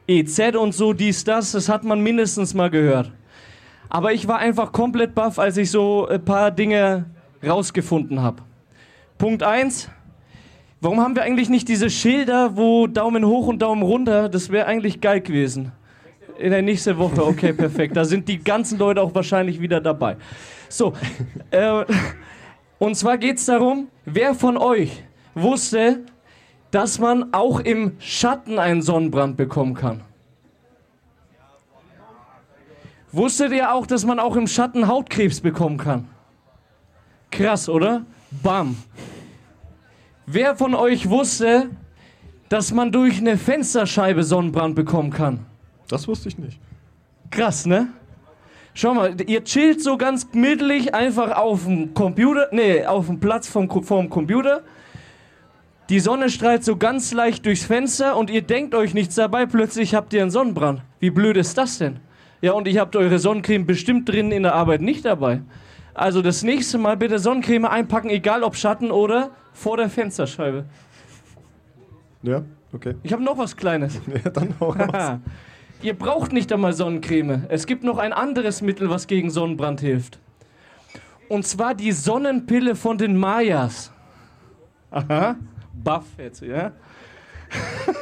EZ 0.06 0.56
und 0.56 0.74
so, 0.74 0.92
dies, 0.92 1.24
das, 1.24 1.52
das 1.52 1.70
hat 1.70 1.84
man 1.84 2.02
mindestens 2.02 2.52
mal 2.52 2.68
gehört. 2.68 3.10
Aber 3.88 4.12
ich 4.12 4.28
war 4.28 4.38
einfach 4.38 4.72
komplett 4.72 5.14
baff, 5.14 5.38
als 5.38 5.56
ich 5.56 5.70
so 5.70 6.06
ein 6.06 6.22
paar 6.22 6.50
Dinge 6.50 7.06
rausgefunden 7.42 8.20
habe. 8.20 8.42
Punkt 9.16 9.42
1. 9.42 9.88
Warum 10.82 11.00
haben 11.00 11.14
wir 11.14 11.22
eigentlich 11.22 11.48
nicht 11.48 11.68
diese 11.68 11.88
Schilder, 11.88 12.56
wo 12.56 12.88
Daumen 12.88 13.24
hoch 13.24 13.46
und 13.46 13.62
Daumen 13.62 13.82
runter? 13.82 14.28
Das 14.28 14.50
wäre 14.50 14.66
eigentlich 14.66 15.00
geil 15.00 15.22
gewesen. 15.22 15.72
In 16.38 16.50
der 16.50 16.60
nächsten 16.60 16.98
Woche, 16.98 17.24
okay, 17.24 17.54
perfekt. 17.54 17.96
Da 17.96 18.04
sind 18.04 18.28
die 18.28 18.42
ganzen 18.42 18.78
Leute 18.78 19.00
auch 19.00 19.14
wahrscheinlich 19.14 19.60
wieder 19.60 19.80
dabei. 19.80 20.16
So, 20.68 20.92
äh, 21.50 21.84
und 22.82 22.96
zwar 22.96 23.16
geht 23.16 23.38
es 23.38 23.46
darum, 23.46 23.86
wer 24.06 24.34
von 24.34 24.56
euch 24.56 25.04
wusste, 25.36 26.00
dass 26.72 26.98
man 26.98 27.32
auch 27.32 27.60
im 27.60 27.92
Schatten 28.00 28.58
einen 28.58 28.82
Sonnenbrand 28.82 29.36
bekommen 29.36 29.74
kann? 29.74 30.00
Wusstet 33.12 33.52
ihr 33.52 33.72
auch, 33.72 33.86
dass 33.86 34.04
man 34.04 34.18
auch 34.18 34.34
im 34.34 34.48
Schatten 34.48 34.88
Hautkrebs 34.88 35.40
bekommen 35.40 35.78
kann? 35.78 36.08
Krass, 37.30 37.68
oder? 37.68 38.04
Bam. 38.42 38.76
Wer 40.26 40.56
von 40.56 40.74
euch 40.74 41.08
wusste, 41.08 41.70
dass 42.48 42.72
man 42.72 42.90
durch 42.90 43.18
eine 43.18 43.38
Fensterscheibe 43.38 44.24
Sonnenbrand 44.24 44.74
bekommen 44.74 45.10
kann? 45.10 45.46
Das 45.86 46.08
wusste 46.08 46.30
ich 46.30 46.36
nicht. 46.36 46.58
Krass, 47.30 47.64
ne? 47.64 47.92
Schau 48.74 48.94
mal, 48.94 49.20
ihr 49.26 49.44
chillt 49.44 49.82
so 49.82 49.98
ganz 49.98 50.30
gemütlich 50.30 50.94
einfach 50.94 51.36
auf 51.36 51.64
dem 51.64 51.92
Computer, 51.92 52.48
nee, 52.52 52.86
auf 52.86 53.06
dem 53.06 53.20
Platz 53.20 53.46
vom, 53.46 53.68
vorm 53.82 54.08
Computer. 54.08 54.62
Die 55.90 56.00
Sonne 56.00 56.30
strahlt 56.30 56.64
so 56.64 56.76
ganz 56.76 57.12
leicht 57.12 57.44
durchs 57.44 57.64
Fenster 57.64 58.16
und 58.16 58.30
ihr 58.30 58.40
denkt 58.40 58.74
euch 58.74 58.94
nichts 58.94 59.14
dabei, 59.14 59.44
plötzlich 59.44 59.94
habt 59.94 60.14
ihr 60.14 60.22
einen 60.22 60.30
Sonnenbrand. 60.30 60.80
Wie 61.00 61.10
blöd 61.10 61.36
ist 61.36 61.58
das 61.58 61.76
denn? 61.76 62.00
Ja, 62.40 62.52
und 62.52 62.66
ihr 62.66 62.80
habt 62.80 62.96
eure 62.96 63.18
Sonnencreme 63.18 63.66
bestimmt 63.66 64.08
drinnen 64.08 64.32
in 64.32 64.44
der 64.44 64.54
Arbeit 64.54 64.80
nicht 64.80 65.04
dabei. 65.04 65.42
Also 65.92 66.22
das 66.22 66.42
nächste 66.42 66.78
Mal 66.78 66.96
bitte 66.96 67.18
Sonnencreme 67.18 67.66
einpacken, 67.66 68.08
egal 68.08 68.42
ob 68.42 68.56
Schatten 68.56 68.90
oder 68.90 69.30
vor 69.52 69.76
der 69.76 69.90
Fensterscheibe. 69.90 70.64
Ja, 72.22 72.42
okay. 72.72 72.94
Ich 73.02 73.12
habe 73.12 73.22
noch 73.22 73.36
was 73.36 73.54
Kleines. 73.54 74.00
Ja, 74.24 74.30
dann 74.30 74.54
auch 74.60 74.78
raus. 74.78 75.18
Ihr 75.82 75.94
braucht 75.94 76.32
nicht 76.32 76.52
einmal 76.52 76.72
Sonnencreme. 76.72 77.44
Es 77.48 77.66
gibt 77.66 77.82
noch 77.82 77.98
ein 77.98 78.12
anderes 78.12 78.62
Mittel, 78.62 78.88
was 78.88 79.06
gegen 79.06 79.30
Sonnenbrand 79.30 79.80
hilft. 79.80 80.18
Und 81.28 81.46
zwar 81.46 81.74
die 81.74 81.92
Sonnenpille 81.92 82.76
von 82.76 82.98
den 82.98 83.16
Mayas. 83.16 83.90
Aha. 84.90 85.36
baff 85.82 86.04
jetzt, 86.18 86.42
ja? 86.42 86.72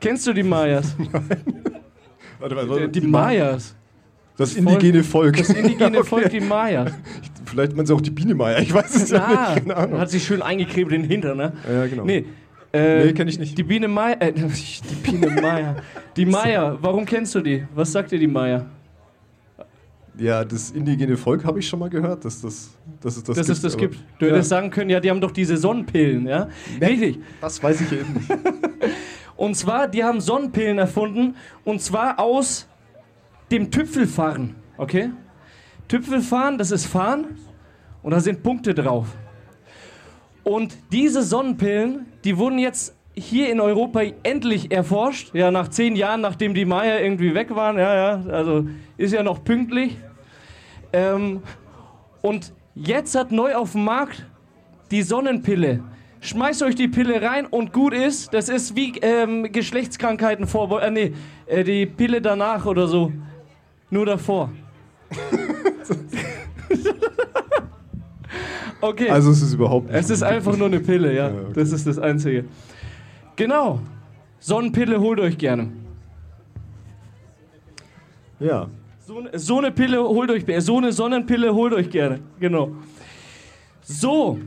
Kennst 0.00 0.26
du 0.26 0.32
die 0.32 0.42
Mayas? 0.42 0.96
Warte, 2.40 2.56
warte, 2.56 2.70
warte. 2.70 2.88
Die 2.88 3.02
Mayas. 3.02 3.76
Das 4.36 4.54
indigene 4.54 5.04
Volk. 5.04 5.36
Das 5.36 5.50
indigene 5.50 5.98
Okay. 6.00 6.08
Volk, 6.08 6.30
die 6.30 6.40
Mayas. 6.40 6.90
Vielleicht 7.44 7.76
meinen 7.76 7.86
sie 7.86 7.94
auch 7.94 8.00
die 8.00 8.10
Biene 8.10 8.34
Meier, 8.34 8.60
ich 8.60 8.72
weiß 8.72 8.96
es 8.96 9.10
ja 9.10 9.28
nicht. 9.28 9.66
Keine 9.66 9.76
Ahnung. 9.76 10.00
hat 10.00 10.10
sich 10.10 10.24
schön 10.24 10.40
eingekrebt 10.42 10.90
in 10.90 11.02
den 11.02 11.10
Hintern, 11.10 11.36
ne? 11.36 11.52
Ja, 11.70 11.86
genau. 11.86 12.04
Nee. 12.04 12.24
Äh, 12.72 13.06
Nee, 13.06 13.12
kenn 13.12 13.28
ich 13.28 13.38
nicht. 13.38 13.56
Die 13.56 13.62
Biene 13.62 13.88
Maya. 13.88 14.16
Äh, 14.20 14.32
die 14.32 14.94
Biene 15.02 15.40
Maya. 15.40 15.76
Die 16.16 16.26
Maya, 16.36 16.76
warum 16.80 17.04
kennst 17.04 17.34
du 17.34 17.40
die? 17.40 17.66
Was 17.74 17.92
sagt 17.92 18.12
dir 18.12 18.18
die 18.18 18.26
Maya? 18.26 18.66
Ja, 20.18 20.44
das 20.44 20.70
indigene 20.70 21.16
Volk 21.16 21.44
habe 21.44 21.58
ich 21.58 21.66
schon 21.68 21.78
mal 21.78 21.88
gehört, 21.88 22.24
dass 22.26 22.42
das, 22.42 22.70
dass 23.00 23.16
es 23.16 23.24
das 23.24 23.36
Dass 23.36 23.46
gibt. 23.46 23.56
es 23.56 23.62
das 23.62 23.76
gibt. 23.78 23.98
Du 24.18 24.26
ja, 24.26 24.32
hättest 24.32 24.50
sagen 24.50 24.70
können, 24.70 24.90
ja, 24.90 25.00
die 25.00 25.08
haben 25.08 25.20
doch 25.22 25.30
diese 25.30 25.56
Sonnenpillen, 25.56 26.26
ja? 26.26 26.48
Richtig. 26.80 27.18
Das 27.40 27.62
weiß 27.62 27.80
ich 27.80 27.92
eben 27.92 28.12
nicht. 28.14 28.30
Und 29.36 29.56
zwar, 29.56 29.88
die 29.88 30.04
haben 30.04 30.20
Sonnenpillen 30.20 30.78
erfunden 30.78 31.34
und 31.64 31.80
zwar 31.80 32.20
aus 32.20 32.68
dem 33.50 33.70
Tüpfelfahren, 33.70 34.54
okay? 34.76 35.10
Tüpfelfahren, 35.88 36.58
das 36.58 36.70
ist 36.70 36.86
Fahren 36.86 37.26
und 38.02 38.12
da 38.12 38.20
sind 38.20 38.42
Punkte 38.42 38.72
drauf. 38.72 39.08
Und 40.44 40.76
diese 40.92 41.22
Sonnenpillen, 41.22 42.06
die 42.24 42.38
wurden 42.38 42.58
jetzt 42.58 42.94
hier 43.14 43.50
in 43.50 43.60
Europa 43.60 44.00
endlich 44.22 44.72
erforscht, 44.72 45.34
ja, 45.34 45.50
nach 45.50 45.68
zehn 45.68 45.96
Jahren, 45.96 46.20
nachdem 46.20 46.54
die 46.54 46.64
Maya 46.64 46.98
irgendwie 46.98 47.34
weg 47.34 47.54
waren, 47.54 47.78
ja, 47.78 47.94
ja, 47.94 48.30
also 48.30 48.66
ist 48.96 49.12
ja 49.12 49.22
noch 49.22 49.44
pünktlich. 49.44 49.96
Ähm, 50.92 51.42
und 52.22 52.52
jetzt 52.74 53.14
hat 53.14 53.32
neu 53.32 53.54
auf 53.54 53.72
dem 53.72 53.84
Markt 53.84 54.26
die 54.90 55.02
Sonnenpille. 55.02 55.82
Schmeißt 56.20 56.62
euch 56.62 56.76
die 56.76 56.88
Pille 56.88 57.20
rein 57.20 57.46
und 57.46 57.72
gut 57.72 57.92
ist, 57.92 58.32
das 58.32 58.48
ist 58.48 58.76
wie 58.76 58.96
ähm, 59.02 59.50
Geschlechtskrankheiten 59.50 60.46
vorbeugen. 60.46 60.96
Äh, 60.96 61.08
nee, 61.08 61.12
äh, 61.46 61.64
die 61.64 61.84
Pille 61.86 62.22
danach 62.22 62.64
oder 62.64 62.86
so. 62.86 63.12
Nur 63.90 64.06
davor. 64.06 64.52
okay. 68.82 69.08
Also 69.08 69.30
es 69.30 69.40
ist 69.42 69.54
überhaupt 69.54 69.86
nicht. 69.88 69.98
es 69.98 70.10
ist 70.10 70.22
einfach 70.22 70.56
nur 70.56 70.66
eine 70.66 70.80
Pille, 70.80 71.14
ja. 71.14 71.28
Ja, 71.28 71.34
okay. 71.34 71.52
Das 71.54 71.72
ist 71.72 71.86
das 71.86 71.98
Einzige. 71.98 72.44
Genau. 73.36 73.80
Sonnenpille 74.38 75.00
holt 75.00 75.18
euch 75.20 75.38
gerne. 75.38 75.68
Ja. 78.40 78.68
So, 79.06 79.20
ne- 79.20 79.30
so 79.38 79.58
eine 79.58 79.70
Pille 79.72 80.02
holt 80.02 80.30
euch, 80.30 80.44
so 80.62 80.76
eine 80.78 80.92
Sonnenpille 80.92 81.54
holt 81.54 81.72
euch 81.72 81.90
gerne. 81.90 82.20
Genau. 82.40 82.72
So, 83.82 84.38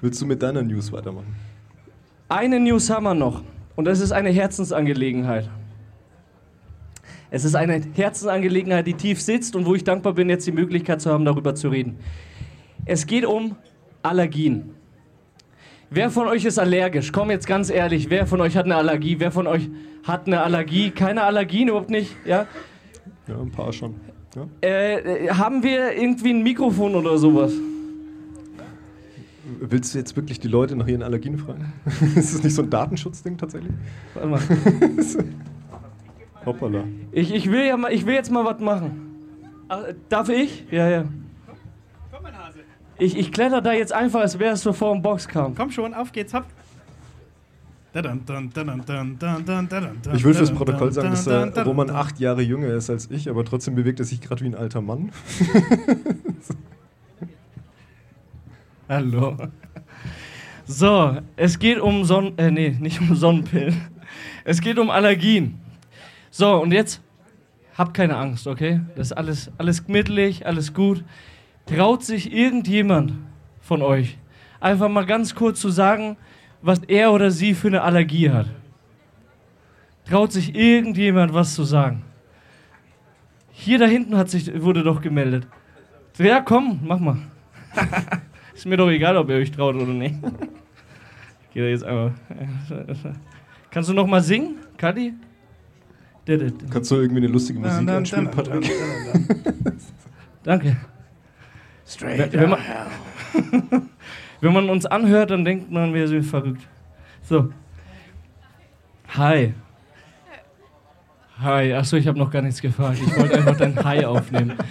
Willst 0.00 0.20
du 0.20 0.26
mit 0.26 0.42
deiner 0.42 0.62
News 0.62 0.92
weitermachen? 0.92 1.34
Eine 2.28 2.60
News 2.60 2.90
haben 2.90 3.04
wir 3.04 3.14
noch. 3.14 3.42
Und 3.76 3.86
das 3.86 4.00
ist 4.00 4.12
eine 4.12 4.30
Herzensangelegenheit. 4.30 5.48
Es 7.30 7.44
ist 7.44 7.54
eine 7.54 7.80
Herzensangelegenheit, 7.94 8.86
die 8.86 8.94
tief 8.94 9.20
sitzt 9.20 9.56
und 9.56 9.66
wo 9.66 9.74
ich 9.74 9.84
dankbar 9.84 10.12
bin, 10.12 10.28
jetzt 10.28 10.46
die 10.46 10.52
Möglichkeit 10.52 11.00
zu 11.00 11.10
haben, 11.10 11.24
darüber 11.24 11.54
zu 11.54 11.68
reden. 11.68 11.96
Es 12.88 13.06
geht 13.06 13.26
um 13.26 13.56
Allergien. 14.02 14.70
Wer 15.90 16.10
von 16.10 16.28
euch 16.28 16.44
ist 16.44 16.58
allergisch? 16.58 17.10
Komm 17.10 17.30
jetzt 17.30 17.46
ganz 17.46 17.68
ehrlich, 17.68 18.10
wer 18.10 18.26
von 18.28 18.40
euch 18.40 18.56
hat 18.56 18.64
eine 18.64 18.76
Allergie? 18.76 19.16
Wer 19.18 19.32
von 19.32 19.48
euch 19.48 19.68
hat 20.04 20.28
eine 20.28 20.40
Allergie? 20.40 20.90
Keine 20.90 21.24
Allergien, 21.24 21.68
überhaupt 21.68 21.90
nicht? 21.90 22.16
Ja? 22.24 22.46
Ja, 23.26 23.40
ein 23.40 23.50
paar 23.50 23.72
schon. 23.72 23.96
Ja. 24.36 24.68
Äh, 24.68 25.28
haben 25.30 25.64
wir 25.64 25.94
irgendwie 25.94 26.30
ein 26.30 26.44
Mikrofon 26.44 26.94
oder 26.94 27.18
sowas? 27.18 27.52
Willst 29.60 29.94
du 29.94 29.98
jetzt 29.98 30.14
wirklich 30.16 30.38
die 30.38 30.48
Leute 30.48 30.76
nach 30.76 30.86
ihren 30.86 31.02
Allergien 31.02 31.38
fragen? 31.38 31.72
ist 32.14 32.34
das 32.34 32.42
nicht 32.44 32.54
so 32.54 32.62
ein 32.62 32.70
Datenschutzding 32.70 33.36
tatsächlich? 33.36 33.72
Warte 34.14 34.28
mal. 34.28 34.40
Hoppala. 36.46 36.84
Ich, 37.10 37.34
ich, 37.34 37.50
will 37.50 37.64
ja 37.64 37.76
mal, 37.76 37.92
ich 37.92 38.06
will 38.06 38.14
jetzt 38.14 38.30
mal 38.30 38.44
was 38.44 38.60
machen. 38.60 39.00
Ach, 39.68 39.84
äh, 39.84 39.94
darf 40.08 40.28
ich? 40.28 40.66
Ja, 40.70 40.88
ja. 40.88 41.04
Ich, 42.98 43.16
ich 43.16 43.30
kletter 43.32 43.60
da 43.60 43.72
jetzt 43.72 43.92
einfach, 43.92 44.20
als 44.20 44.38
wäre 44.38 44.54
es 44.54 44.64
bevor 44.64 44.94
ein 44.94 45.02
Box 45.02 45.28
kam. 45.28 45.54
Komm 45.54 45.70
schon, 45.70 45.92
auf 45.94 46.12
geht's, 46.12 46.32
hopp. 46.32 46.46
Ich 47.94 48.04
will 50.24 50.34
fürs 50.34 50.52
Protokoll 50.52 50.92
sagen, 50.92 51.10
dass 51.10 51.24
der 51.24 51.64
Roman 51.64 51.88
acht 51.88 52.20
Jahre 52.20 52.42
jünger 52.42 52.68
ist 52.68 52.90
als 52.90 53.10
ich, 53.10 53.30
aber 53.30 53.42
trotzdem 53.44 53.74
bewegt 53.74 54.00
er 54.00 54.04
sich 54.04 54.20
gerade 54.20 54.42
wie 54.42 54.48
ein 54.48 54.54
alter 54.54 54.82
Mann. 54.82 55.10
Hallo. 58.88 59.36
So, 60.66 61.16
es 61.36 61.58
geht 61.58 61.78
um 61.80 62.04
Sonnen... 62.04 62.36
Äh, 62.38 62.50
nee, 62.50 62.76
nicht 62.78 63.00
um 63.00 63.16
Sonnenpillen. 63.16 63.80
Es 64.44 64.60
geht 64.60 64.78
um 64.78 64.90
Allergien. 64.90 65.58
So, 66.30 66.60
und 66.60 66.72
jetzt 66.72 67.00
habt 67.78 67.94
keine 67.94 68.16
Angst, 68.16 68.46
okay? 68.46 68.80
Das 68.94 69.08
ist 69.08 69.12
alles, 69.12 69.50
alles 69.56 69.86
gemütlich, 69.86 70.46
alles 70.46 70.74
gut. 70.74 71.02
Traut 71.66 72.04
sich 72.04 72.32
irgendjemand 72.32 73.12
von 73.60 73.82
euch 73.82 74.18
einfach 74.60 74.88
mal 74.88 75.04
ganz 75.04 75.34
kurz 75.34 75.60
zu 75.60 75.70
sagen, 75.70 76.16
was 76.62 76.80
er 76.86 77.12
oder 77.12 77.30
sie 77.30 77.54
für 77.54 77.68
eine 77.68 77.82
Allergie 77.82 78.30
hat? 78.30 78.46
Traut 80.08 80.32
sich 80.32 80.54
irgendjemand 80.54 81.34
was 81.34 81.54
zu 81.54 81.64
sagen? 81.64 82.02
Hier 83.50 83.78
da 83.78 83.86
hinten 83.86 84.16
hat 84.16 84.30
sich, 84.30 84.62
wurde 84.62 84.82
doch 84.82 85.00
gemeldet. 85.00 85.46
Ja, 86.18 86.40
komm, 86.40 86.80
mach 86.84 87.00
mal. 87.00 87.18
Ist 88.54 88.66
mir 88.66 88.76
doch 88.76 88.88
egal, 88.88 89.16
ob 89.16 89.28
ihr 89.28 89.36
euch 89.36 89.50
traut 89.50 89.74
oder 89.74 89.86
nicht. 89.86 90.14
Geht 91.52 91.62
da 91.62 91.68
jetzt 91.68 91.84
einmal. 91.84 92.14
Kannst 93.70 93.90
du 93.90 93.94
noch 93.94 94.06
mal 94.06 94.22
singen, 94.22 94.56
Kadi? 94.76 95.14
Kannst 96.70 96.90
du 96.90 96.96
irgendwie 96.96 97.18
eine 97.18 97.28
lustige 97.28 97.58
Musik 97.58 97.88
einspielen, 97.88 98.30
Patrick? 98.30 98.70
Danke. 100.42 100.76
Straight 101.86 102.32
Wenn 102.32 102.50
man, 102.50 102.60
wenn 104.40 104.52
man 104.52 104.70
uns 104.70 104.86
anhört, 104.86 105.30
dann 105.30 105.44
denkt 105.44 105.70
man, 105.70 105.94
wir 105.94 106.08
sind 106.08 106.24
verrückt. 106.24 106.66
So. 107.22 107.52
Hi. 109.16 109.54
Hi. 111.40 111.74
Achso, 111.74 111.96
ich 111.96 112.08
habe 112.08 112.18
noch 112.18 112.30
gar 112.30 112.42
nichts 112.42 112.60
gefragt. 112.60 112.98
Ich 113.00 113.16
wollte 113.16 113.36
einfach 113.36 113.56
dein 113.56 113.84
Hi 113.84 114.04
aufnehmen. 114.04 114.56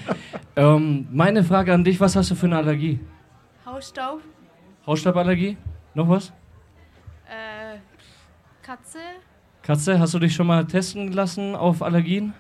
Ähm, 0.58 1.06
meine 1.12 1.44
Frage 1.44 1.74
an 1.74 1.84
dich: 1.84 2.00
Was 2.00 2.16
hast 2.16 2.32
du 2.32 2.36
für 2.36 2.46
eine 2.46 2.56
Allergie? 2.56 3.02
Hausstaub, 3.66 4.22
Hausstauballergie? 4.88 5.58
Noch 5.94 6.08
was? 6.08 6.32
äh, 7.28 7.80
Katze, 8.62 9.00
Katze, 9.64 10.00
hast 10.00 10.14
du 10.14 10.20
dich 10.20 10.34
schon 10.34 10.48
mal 10.48 10.64
testen 10.66 11.12
lassen 11.12 11.56
auf 11.58 11.82
Allergien? 11.82 12.34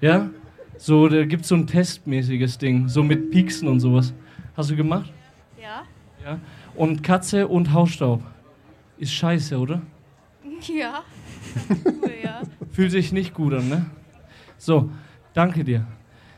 Ja? 0.00 0.30
So, 0.78 1.08
da 1.08 1.24
gibt 1.24 1.42
es 1.42 1.48
so 1.48 1.56
ein 1.56 1.66
testmäßiges 1.66 2.56
Ding, 2.58 2.88
so 2.88 3.02
mit 3.02 3.30
Pieksen 3.30 3.68
und 3.68 3.80
sowas. 3.80 4.14
Hast 4.56 4.70
du 4.70 4.76
gemacht? 4.76 5.12
ja. 5.60 5.82
Ja. 6.24 6.38
Und 6.74 7.02
Katze 7.02 7.46
und 7.48 7.72
Hausstaub. 7.72 8.22
Ist 8.98 9.12
scheiße, 9.12 9.58
oder? 9.58 9.82
Ja. 10.66 11.04
ja. 12.24 12.42
Fühlt 12.72 12.90
sich 12.90 13.12
nicht 13.12 13.32
gut 13.32 13.54
an, 13.54 13.68
ne? 13.68 13.86
So, 14.56 14.90
danke 15.32 15.62
dir. 15.62 15.86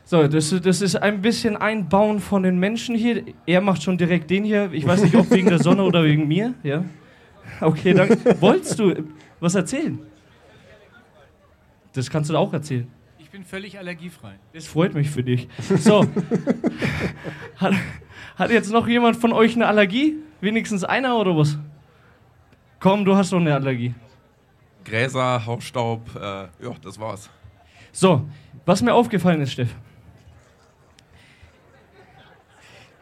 So, 0.03 0.27
das, 0.27 0.53
das 0.61 0.81
ist 0.81 0.95
ein 0.95 1.21
bisschen 1.21 1.57
Einbauen 1.57 2.19
von 2.19 2.43
den 2.43 2.59
Menschen 2.59 2.95
hier. 2.95 3.23
Er 3.47 3.61
macht 3.61 3.81
schon 3.81 3.97
direkt 3.97 4.29
den 4.29 4.43
hier. 4.43 4.71
Ich 4.73 4.85
weiß 4.85 5.03
nicht, 5.03 5.15
ob 5.15 5.31
wegen 5.31 5.49
der 5.49 5.57
Sonne 5.57 5.83
oder 5.83 6.03
wegen 6.03 6.27
mir. 6.27 6.53
Ja? 6.61 6.83
Okay, 7.61 7.93
danke. 7.93 8.39
Wolltest 8.41 8.77
du 8.77 8.93
was 9.39 9.55
erzählen? 9.55 9.97
Das 11.93 12.09
kannst 12.09 12.29
du 12.29 12.37
auch 12.37 12.53
erzählen. 12.53 12.87
Ich 13.31 13.33
bin 13.33 13.45
völlig 13.45 13.79
allergiefrei. 13.79 14.33
Das 14.51 14.67
freut 14.67 14.93
mich 14.93 15.09
für 15.09 15.23
dich. 15.23 15.47
So. 15.77 16.05
Hat, 17.55 17.73
hat 18.35 18.51
jetzt 18.51 18.73
noch 18.73 18.89
jemand 18.89 19.15
von 19.15 19.31
euch 19.31 19.55
eine 19.55 19.67
Allergie? 19.67 20.17
Wenigstens 20.41 20.83
einer 20.83 21.15
oder 21.17 21.37
was? 21.37 21.57
Komm, 22.81 23.05
du 23.05 23.15
hast 23.15 23.31
doch 23.31 23.39
eine 23.39 23.55
Allergie. 23.55 23.93
Gräser, 24.83 25.45
Hausstaub, 25.45 26.13
äh, 26.13 26.19
ja, 26.19 26.75
das 26.83 26.99
war's. 26.99 27.29
So, 27.93 28.27
was 28.65 28.81
mir 28.81 28.93
aufgefallen 28.93 29.39
ist, 29.39 29.53
Steff. 29.53 29.73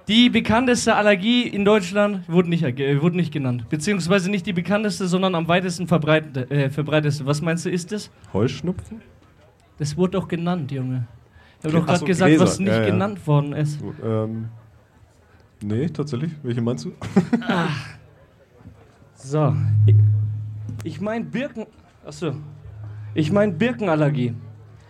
Die 0.07 0.29
bekannteste 0.29 0.93
Allergie 0.93 1.47
in 1.47 1.65
Deutschland 1.65 2.29
wurde 2.29 2.49
nicht, 2.49 2.61
äh, 2.61 3.01
wurde 3.01 3.15
nicht 3.15 3.33
genannt. 3.33 3.67
Beziehungsweise 3.67 4.29
nicht 4.29 4.45
die 4.45 4.53
bekannteste, 4.53 5.07
sondern 5.07 5.33
am 5.33 5.47
weitesten 5.47 5.87
verbreitete, 5.87 6.51
äh, 6.51 6.69
verbreiteste. 6.69 7.25
Was 7.25 7.41
meinst 7.41 7.65
du, 7.65 7.71
ist 7.71 7.91
das? 7.91 8.11
Heuschnupfen? 8.31 9.01
Das 9.79 9.97
wurde 9.97 10.11
doch 10.11 10.27
genannt, 10.27 10.71
Junge. 10.71 11.07
Ich 11.59 11.65
habe 11.65 11.77
Ach 11.77 11.79
doch 11.79 11.85
gerade 11.87 11.99
so, 11.99 12.05
gesagt, 12.05 12.29
Gräser. 12.31 12.43
was 12.45 12.59
nicht 12.59 12.67
Ja, 12.69 12.81
ja. 12.81 12.85
genannt 12.85 13.25
worden 13.27 13.53
ist. 13.53 13.79
So, 13.79 13.93
ähm, 14.05 14.49
nee, 15.63 15.87
tatsächlich. 15.87 16.31
Welche 16.43 16.61
meinst 16.61 16.85
du? 16.85 16.91
So. 19.15 19.53
Ich- 19.85 19.95
Ich 20.85 21.01
meine 21.01 21.25
Birken. 21.25 21.65
Achso. 22.05 22.33
Ich 23.13 23.31
meine 23.33 23.51
Birkenallergie. 23.51 24.33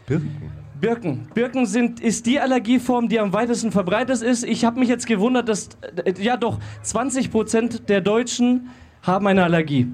Birken. 0.05 0.31
Birken. 0.79 1.27
Birken 1.33 1.65
sind, 1.65 1.99
ist 1.99 2.25
die 2.27 2.39
Allergieform, 2.39 3.09
die 3.09 3.19
am 3.19 3.33
weitesten 3.33 3.71
verbreitet 3.71 4.21
ist. 4.21 4.43
Ich 4.43 4.63
habe 4.65 4.79
mich 4.79 4.87
jetzt 4.87 5.07
gewundert, 5.07 5.49
dass, 5.49 5.69
äh, 6.05 6.13
ja 6.21 6.37
doch, 6.37 6.59
20% 6.83 7.87
der 7.89 8.01
Deutschen 8.01 8.69
haben 9.01 9.25
eine 9.27 9.43
Allergie. 9.43 9.87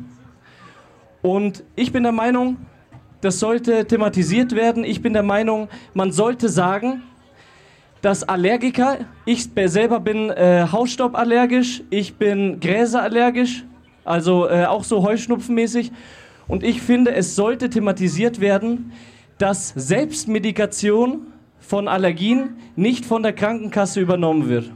Und 1.21 1.63
ich 1.75 1.91
bin 1.93 2.03
der 2.03 2.11
Meinung, 2.11 2.57
das 3.21 3.39
sollte 3.39 3.85
thematisiert 3.85 4.55
werden. 4.55 4.83
Ich 4.83 5.01
bin 5.01 5.13
der 5.13 5.23
Meinung, 5.23 5.69
man 5.93 6.11
sollte 6.11 6.49
sagen, 6.49 7.03
dass 8.01 8.23
Allergiker, 8.23 8.99
ich 9.25 9.49
selber 9.65 9.99
bin 9.99 10.29
äh, 10.29 10.67
Hausstauballergisch, 10.71 11.81
ich 11.89 12.15
bin 12.15 12.59
Gräserallergisch, 12.59 13.65
also 14.03 14.47
äh, 14.47 14.65
auch 14.65 14.83
so 14.83 15.01
Heuschnupfenmäßig. 15.03 15.91
Und 16.47 16.63
ich 16.63 16.81
finde, 16.81 17.15
es 17.15 17.35
sollte 17.35 17.69
thematisiert 17.69 18.39
werden, 18.39 18.91
dass 19.39 19.69
Selbstmedikation 19.75 21.21
von 21.59 21.87
Allergien 21.87 22.57
nicht 22.75 23.05
von 23.05 23.23
der 23.23 23.33
Krankenkasse 23.33 23.99
übernommen 23.99 24.47
wird. 24.47 24.71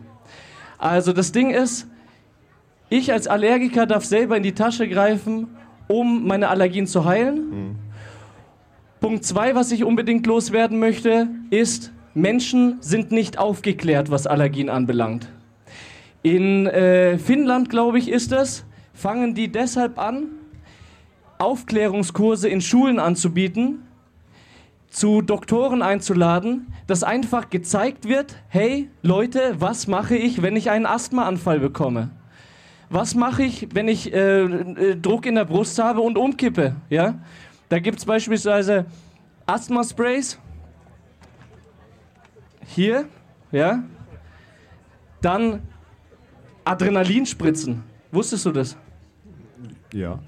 Also 0.79 1.13
das 1.13 1.31
Ding 1.31 1.51
ist, 1.51 1.87
ich 2.89 3.11
als 3.11 3.27
Allergiker 3.27 3.85
darf 3.85 4.05
selber 4.05 4.37
in 4.37 4.43
die 4.43 4.53
Tasche 4.53 4.87
greifen, 4.89 5.49
um 5.87 6.25
meine 6.25 6.49
Allergien 6.49 6.87
zu 6.87 7.05
heilen. 7.05 7.75
Punkt 8.99 9.23
zwei, 9.23 9.55
was 9.55 9.71
ich 9.71 9.85
unbedingt 9.85 10.27
loswerden 10.27 10.77
möchte, 10.77 11.29
ist, 11.51 11.93
Menschen 12.13 12.81
sind 12.81 13.11
nicht 13.11 13.37
aufgeklärt, 13.37 14.11
was 14.11 14.27
Allergien 14.27 14.69
anbelangt. 14.69 15.29
In 16.21 16.67
äh, 16.67 17.17
Finnland, 17.17 17.69
glaube 17.69 17.97
ich, 17.97 18.09
ist 18.09 18.33
es, 18.33 18.65
fangen 18.93 19.35
die 19.35 19.49
deshalb 19.49 19.97
an, 19.97 20.25
Aufklärungskurse 21.37 22.49
in 22.49 22.59
Schulen 22.59 22.99
anzubieten, 22.99 23.83
zu 24.89 25.21
Doktoren 25.21 25.81
einzuladen, 25.81 26.73
dass 26.85 27.03
einfach 27.03 27.49
gezeigt 27.49 28.09
wird, 28.09 28.35
hey 28.49 28.89
Leute, 29.01 29.55
was 29.59 29.87
mache 29.87 30.17
ich, 30.17 30.41
wenn 30.41 30.57
ich 30.57 30.71
einen 30.71 30.85
Asthmaanfall 30.85 31.61
bekomme? 31.61 32.09
Was 32.89 33.15
mache 33.15 33.43
ich, 33.43 33.69
wenn 33.73 33.87
ich 33.87 34.11
äh, 34.13 34.41
äh, 34.41 34.95
Druck 34.97 35.25
in 35.25 35.35
der 35.35 35.45
Brust 35.45 35.79
habe 35.79 36.01
und 36.01 36.17
umkippe? 36.17 36.75
Ja? 36.89 37.19
Da 37.69 37.77
gibt 37.77 37.99
es 37.99 38.05
beispielsweise 38.05 38.85
Asthma-Sprays. 39.45 40.39
Hier, 42.65 43.05
ja. 43.51 43.83
Dann 45.21 45.61
Adrenalinspritzen. 46.65 47.83
Wusstest 48.11 48.45
du 48.45 48.51
das? 48.51 48.75
Ja. 49.93 50.19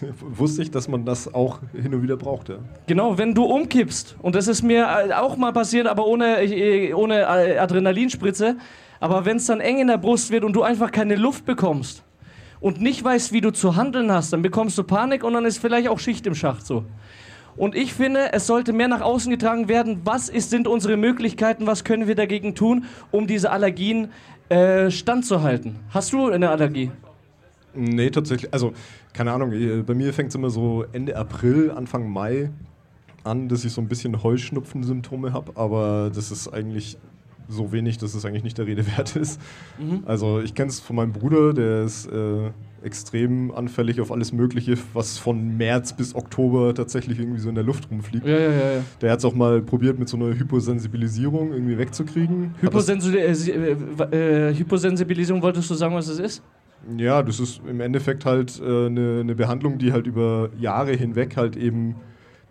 Wusste 0.20 0.62
ich, 0.62 0.70
dass 0.70 0.88
man 0.88 1.04
das 1.04 1.32
auch 1.32 1.60
hin 1.72 1.92
und 1.92 2.02
wieder 2.02 2.16
braucht, 2.16 2.48
ja. 2.48 2.58
Genau, 2.86 3.18
wenn 3.18 3.34
du 3.34 3.44
umkippst, 3.44 4.16
und 4.22 4.34
das 4.34 4.46
ist 4.48 4.62
mir 4.62 5.20
auch 5.20 5.36
mal 5.36 5.52
passiert, 5.52 5.86
aber 5.86 6.06
ohne, 6.06 6.94
ohne 6.94 7.26
Adrenalinspritze, 7.26 8.56
aber 9.00 9.24
wenn 9.24 9.36
es 9.38 9.46
dann 9.46 9.60
eng 9.60 9.78
in 9.78 9.88
der 9.88 9.98
Brust 9.98 10.30
wird 10.30 10.44
und 10.44 10.54
du 10.54 10.62
einfach 10.62 10.90
keine 10.90 11.16
Luft 11.16 11.44
bekommst 11.44 12.04
und 12.60 12.80
nicht 12.80 13.02
weißt, 13.02 13.32
wie 13.32 13.40
du 13.40 13.50
zu 13.50 13.76
handeln 13.76 14.12
hast, 14.12 14.32
dann 14.32 14.42
bekommst 14.42 14.76
du 14.78 14.84
Panik 14.84 15.24
und 15.24 15.32
dann 15.32 15.44
ist 15.44 15.58
vielleicht 15.58 15.88
auch 15.88 15.98
Schicht 15.98 16.26
im 16.26 16.34
Schacht 16.34 16.66
so. 16.66 16.84
Und 17.56 17.74
ich 17.74 17.92
finde, 17.92 18.32
es 18.32 18.46
sollte 18.46 18.72
mehr 18.72 18.88
nach 18.88 19.00
außen 19.00 19.30
getragen 19.30 19.68
werden, 19.68 20.00
was 20.04 20.28
ist, 20.28 20.50
sind 20.50 20.68
unsere 20.68 20.96
Möglichkeiten, 20.96 21.66
was 21.66 21.84
können 21.84 22.06
wir 22.06 22.14
dagegen 22.14 22.54
tun, 22.54 22.84
um 23.10 23.26
diese 23.26 23.50
Allergien 23.50 24.10
äh, 24.48 24.90
standzuhalten. 24.90 25.76
Hast 25.90 26.12
du 26.12 26.28
eine 26.28 26.50
Allergie? 26.50 26.90
Nee, 27.74 28.10
tatsächlich. 28.10 28.52
Also, 28.52 28.72
keine 29.12 29.32
Ahnung, 29.32 29.52
bei 29.84 29.94
mir 29.94 30.12
fängt 30.12 30.30
es 30.30 30.34
immer 30.34 30.50
so 30.50 30.84
Ende 30.92 31.16
April, 31.16 31.70
Anfang 31.70 32.08
Mai 32.10 32.50
an, 33.24 33.48
dass 33.48 33.64
ich 33.64 33.72
so 33.72 33.80
ein 33.80 33.88
bisschen 33.88 34.22
Heuschnupfen-Symptome 34.22 35.32
habe, 35.32 35.52
aber 35.54 36.10
das 36.14 36.30
ist 36.30 36.48
eigentlich 36.48 36.96
so 37.50 37.72
wenig, 37.72 37.98
dass 37.98 38.14
es 38.14 38.24
eigentlich 38.24 38.44
nicht 38.44 38.58
der 38.58 38.66
Rede 38.66 38.86
wert 38.96 39.16
ist. 39.16 39.40
Mhm. 39.78 40.02
Also, 40.06 40.40
ich 40.40 40.54
kenne 40.54 40.70
es 40.70 40.80
von 40.80 40.96
meinem 40.96 41.12
Bruder, 41.12 41.52
der 41.52 41.82
ist 41.84 42.06
äh, 42.06 42.50
extrem 42.82 43.50
anfällig 43.50 44.00
auf 44.00 44.10
alles 44.10 44.32
Mögliche, 44.32 44.76
was 44.94 45.18
von 45.18 45.56
März 45.56 45.94
bis 45.94 46.14
Oktober 46.14 46.74
tatsächlich 46.74 47.18
irgendwie 47.18 47.40
so 47.40 47.48
in 47.48 47.54
der 47.54 47.64
Luft 47.64 47.90
rumfliegt. 47.90 48.26
Ja, 48.26 48.38
ja, 48.38 48.50
ja. 48.50 48.84
Der 49.00 49.12
hat 49.12 49.18
es 49.18 49.24
auch 49.24 49.34
mal 49.34 49.60
probiert, 49.60 49.98
mit 49.98 50.08
so 50.08 50.16
einer 50.16 50.38
Hyposensibilisierung 50.38 51.52
irgendwie 51.52 51.78
wegzukriegen. 51.78 52.54
Hyposensi 52.60 53.16
äh, 53.16 53.30
äh, 53.30 54.54
Hyposensibilisierung, 54.54 55.42
wolltest 55.42 55.68
du 55.70 55.74
sagen, 55.74 55.94
was 55.94 56.06
das 56.06 56.18
ist? 56.18 56.42
Ja, 56.96 57.22
das 57.22 57.40
ist 57.40 57.60
im 57.68 57.80
Endeffekt 57.80 58.24
halt 58.24 58.58
äh, 58.60 58.86
eine, 58.86 59.20
eine 59.20 59.34
Behandlung, 59.34 59.78
die 59.78 59.92
halt 59.92 60.06
über 60.06 60.48
Jahre 60.58 60.92
hinweg 60.92 61.36
halt 61.36 61.56
eben 61.56 61.96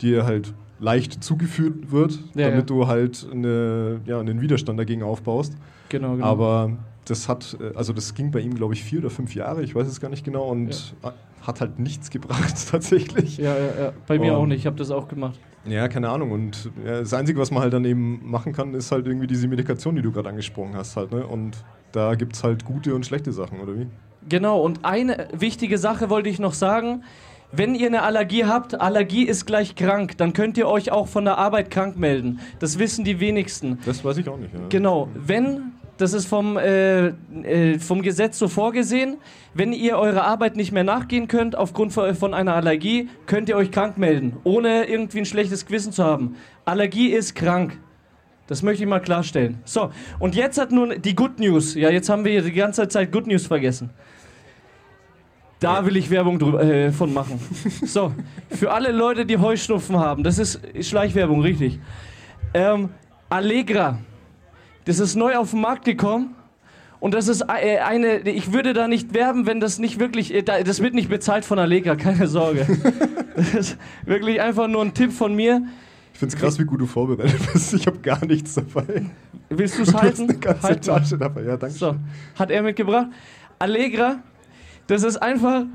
dir 0.02 0.26
halt 0.26 0.54
leicht 0.80 1.24
zugeführt 1.24 1.92
wird, 1.92 2.14
Ja, 2.36 2.50
damit 2.50 2.70
ja. 2.70 2.76
du 2.76 2.88
halt 2.88 3.28
eine, 3.32 4.02
ja, 4.06 4.20
einen 4.20 4.42
Widerstand 4.42 4.80
dagegen 4.80 5.04
aufbaust. 5.04 5.54
Genau, 5.90 6.14
genau. 6.14 6.26
Aber 6.26 6.72
das 7.06 7.28
hat, 7.28 7.58
äh, 7.60 7.76
also 7.76 7.94
das 7.94 8.14
ging 8.14 8.32
bei 8.32 8.40
ihm, 8.40 8.56
glaube 8.56 8.74
ich, 8.74 8.84
vier 8.84 9.00
oder 9.00 9.10
fünf 9.10 9.36
Jahre, 9.36 9.64
ich 9.64 9.76
weiß 9.76 9.88
es 9.88 10.00
gar 10.00 10.10
nicht 10.10 10.24
genau, 10.24 10.48
und 10.50 10.94
hat 11.42 11.62
halt 11.62 11.80
nichts 11.80 12.10
gebracht 12.10 12.54
tatsächlich. 12.72 13.38
ja, 13.38 13.56
ja, 13.58 13.84
ja. 13.86 13.94
Bei 14.08 14.20
mir 14.20 14.34
Oh. 14.34 14.38
auch 14.42 14.46
nicht. 14.46 14.60
Ich 14.60 14.66
habe 14.68 14.76
das 14.78 14.92
auch 14.92 15.08
gemacht. 15.08 15.40
Ja, 15.66 15.88
keine 15.88 16.10
Ahnung. 16.10 16.32
Und 16.32 16.70
ja, 16.86 17.00
das 17.00 17.14
Einzige, 17.14 17.40
was 17.40 17.52
man 17.52 17.62
halt 17.64 17.74
dann 17.74 17.84
eben 17.86 18.22
machen 18.30 18.54
kann, 18.54 18.74
ist 18.74 18.92
halt 18.92 19.08
irgendwie 19.08 19.28
diese 19.28 19.48
Medikation, 19.48 19.96
die 19.96 20.02
du 20.02 20.12
gerade 20.12 20.30
angesprochen 20.30 20.76
hast 20.76 20.96
halt. 20.96 21.12
Ne? 21.12 21.26
Und 21.26 21.58
da 21.92 22.16
gibt 22.16 22.36
es 22.36 22.44
halt 22.44 22.64
gute 22.66 22.94
und 22.96 23.06
schlechte 23.06 23.32
Sachen, 23.34 23.60
oder 23.60 23.76
wie? 23.78 23.88
Genau, 24.28 24.62
und 24.62 24.84
eine 24.86 25.28
wichtige 25.34 25.78
Sache 25.78 26.10
wollte 26.10 26.30
ich 26.30 26.40
noch 26.40 26.54
sagen. 26.54 27.04
Wenn 27.52 27.74
ihr 27.74 27.88
eine 27.88 28.04
Allergie 28.04 28.46
habt, 28.46 28.80
Allergie 28.80 29.24
ist 29.24 29.48
gleich 29.48 29.76
krank, 29.76 30.18
dann 30.18 30.34
könnt 30.34 30.56
ihr 30.60 30.68
euch 30.68 30.92
auch 30.92 31.08
von 31.08 31.26
der 31.26 31.40
Arbeit 31.40 31.72
krank 31.72 31.98
melden. 31.98 32.40
Das 32.60 32.78
wissen 32.78 33.04
die 33.04 33.20
wenigsten. 33.20 33.80
Das 33.86 34.06
weiß 34.06 34.18
ich 34.18 34.30
auch 34.30 34.38
nicht. 34.38 34.54
Ja. 34.54 34.60
Genau, 34.70 35.10
wenn, 35.16 35.72
das 35.98 36.14
ist 36.14 36.28
vom, 36.28 36.58
äh, 36.58 37.08
äh, 37.08 37.80
vom 37.80 38.04
Gesetz 38.04 38.38
so 38.38 38.48
vorgesehen, 38.48 39.18
wenn 39.56 39.74
ihr 39.74 39.98
eurer 39.98 40.26
Arbeit 40.26 40.58
nicht 40.58 40.72
mehr 40.72 40.84
nachgehen 40.84 41.28
könnt 41.28 41.56
aufgrund 41.56 41.92
von 41.92 42.34
einer 42.36 42.54
Allergie, 42.54 43.10
könnt 43.26 43.50
ihr 43.50 43.58
euch 43.58 43.72
krank 43.72 43.98
melden, 43.98 44.38
ohne 44.44 44.86
irgendwie 44.86 45.20
ein 45.20 45.26
schlechtes 45.26 45.66
Gewissen 45.66 45.92
zu 45.92 46.04
haben. 46.04 46.36
Allergie 46.66 47.08
ist 47.08 47.34
krank. 47.34 47.80
Das 48.46 48.62
möchte 48.62 48.84
ich 48.84 48.90
mal 48.90 49.00
klarstellen. 49.00 49.60
So, 49.66 49.92
und 50.20 50.36
jetzt 50.36 50.60
hat 50.60 50.72
nun 50.72 51.02
die 51.02 51.16
Good 51.16 51.40
News. 51.40 51.74
Ja, 51.74 51.90
jetzt 51.90 52.10
haben 52.10 52.26
wir 52.26 52.32
hier 52.32 52.42
die 52.42 52.52
ganze 52.52 52.88
Zeit 52.88 53.12
Good 53.12 53.28
News 53.28 53.48
vergessen. 53.48 53.90
Da 55.60 55.86
will 55.86 55.98
ich 55.98 56.10
Werbung 56.10 56.38
drü- 56.38 56.60
äh, 56.60 56.92
von 56.92 57.14
machen. 57.14 57.40
So, 57.86 58.14
für 58.50 58.72
alle 58.72 58.92
Leute, 58.92 59.26
die 59.26 59.38
Heuschnupfen 59.38 59.98
haben, 59.98 60.24
das 60.24 60.40
ist 60.40 60.62
Schleichwerbung, 60.82 61.42
richtig. 61.42 61.80
Ähm, 62.54 62.90
Allegra, 63.30 64.00
das 64.86 65.00
ist 65.00 65.16
neu 65.16 65.36
auf 65.36 65.52
den 65.52 65.62
Markt 65.62 65.86
gekommen. 65.86 66.36
Und 67.02 67.14
das 67.14 67.28
ist 67.30 67.42
äh, 67.42 67.78
eine, 67.80 68.20
ich 68.20 68.52
würde 68.52 68.74
da 68.74 68.88
nicht 68.90 69.14
werben, 69.14 69.46
wenn 69.46 69.60
das 69.62 69.80
nicht 69.80 70.00
wirklich, 70.00 70.34
äh, 70.34 70.42
da- 70.44 70.62
das 70.64 70.82
wird 70.82 70.94
nicht 70.94 71.10
bezahlt 71.10 71.46
von 71.46 71.58
Allegra, 71.60 71.96
keine 71.96 72.28
Sorge. 72.28 72.66
Das 73.36 73.54
ist 73.54 73.78
wirklich 74.06 74.42
einfach 74.42 74.68
nur 74.68 74.82
ein 74.82 74.94
Tipp 74.94 75.14
von 75.14 75.34
mir. 75.34 75.62
Ich 76.12 76.20
finde 76.20 76.36
es 76.36 76.42
krass, 76.42 76.60
wie 76.60 76.66
gut 76.66 76.82
du 76.82 76.86
vorbereitet 76.86 77.40
bist. 77.54 77.74
Ich 77.74 77.88
habe 77.88 78.00
gar 78.00 78.26
nichts 78.26 78.56
dabei. 78.56 79.06
Willst 79.48 79.76
du 79.80 79.84
Du 79.86 79.90
es 79.92 79.96
halten? 79.96 80.24
eine 80.24 80.38
ganze 80.40 80.64
Halt 80.64 80.86
mal. 80.88 81.00
Tasche 81.00 81.18
dabei. 81.18 81.44
Ja, 81.44 81.56
danke. 81.56 81.74
So, 81.78 81.96
hat 82.38 82.52
er 82.52 82.62
mitgebracht. 82.64 83.08
Allegra, 83.58 84.18
das 84.90 85.04
ist 85.04 85.18
einfach 85.18 85.66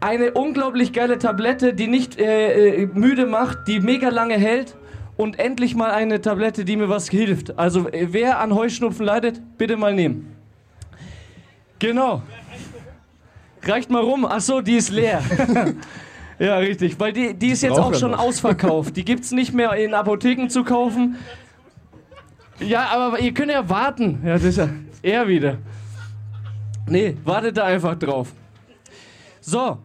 eine 0.00 0.32
unglaublich 0.32 0.92
geile 0.92 1.18
Tablette, 1.18 1.74
die 1.74 1.86
nicht 1.86 2.18
äh, 2.18 2.82
äh, 2.82 2.86
müde 2.86 3.24
macht, 3.26 3.68
die 3.68 3.78
mega 3.78 4.08
lange 4.08 4.34
hält 4.34 4.76
und 5.16 5.38
endlich 5.38 5.76
mal 5.76 5.92
eine 5.92 6.20
Tablette, 6.20 6.64
die 6.64 6.76
mir 6.76 6.88
was 6.88 7.08
hilft. 7.08 7.56
Also 7.56 7.88
äh, 7.88 8.08
wer 8.10 8.40
an 8.40 8.52
Heuschnupfen 8.52 9.06
leidet, 9.06 9.40
bitte 9.58 9.76
mal 9.76 9.94
nehmen. 9.94 10.34
Genau. 11.78 12.22
Reicht 13.62 13.90
mal 13.90 14.02
rum. 14.02 14.26
Ach 14.28 14.40
so, 14.40 14.60
die 14.60 14.74
ist 14.74 14.90
leer. 14.90 15.22
ja, 16.40 16.56
richtig. 16.56 16.98
Weil 16.98 17.12
die, 17.12 17.34
die 17.34 17.50
ist 17.50 17.62
jetzt 17.62 17.78
auch 17.78 17.94
schon 17.94 18.12
ausverkauft. 18.12 18.96
Die 18.96 19.04
gibt's 19.04 19.30
nicht 19.30 19.54
mehr 19.54 19.72
in 19.74 19.94
Apotheken 19.94 20.48
zu 20.48 20.64
kaufen. 20.64 21.16
Ja, 22.58 22.88
aber 22.92 23.20
ihr 23.20 23.32
könnt 23.32 23.52
ja 23.52 23.68
warten. 23.68 24.20
Ja, 24.24 24.32
das 24.32 24.42
ist 24.44 24.58
ja 24.58 24.68
er 25.02 25.28
wieder. 25.28 25.58
Nee, 26.92 27.16
wartet 27.24 27.56
da 27.56 27.64
einfach 27.64 27.98
drauf. 27.98 28.32
So, 29.40 29.78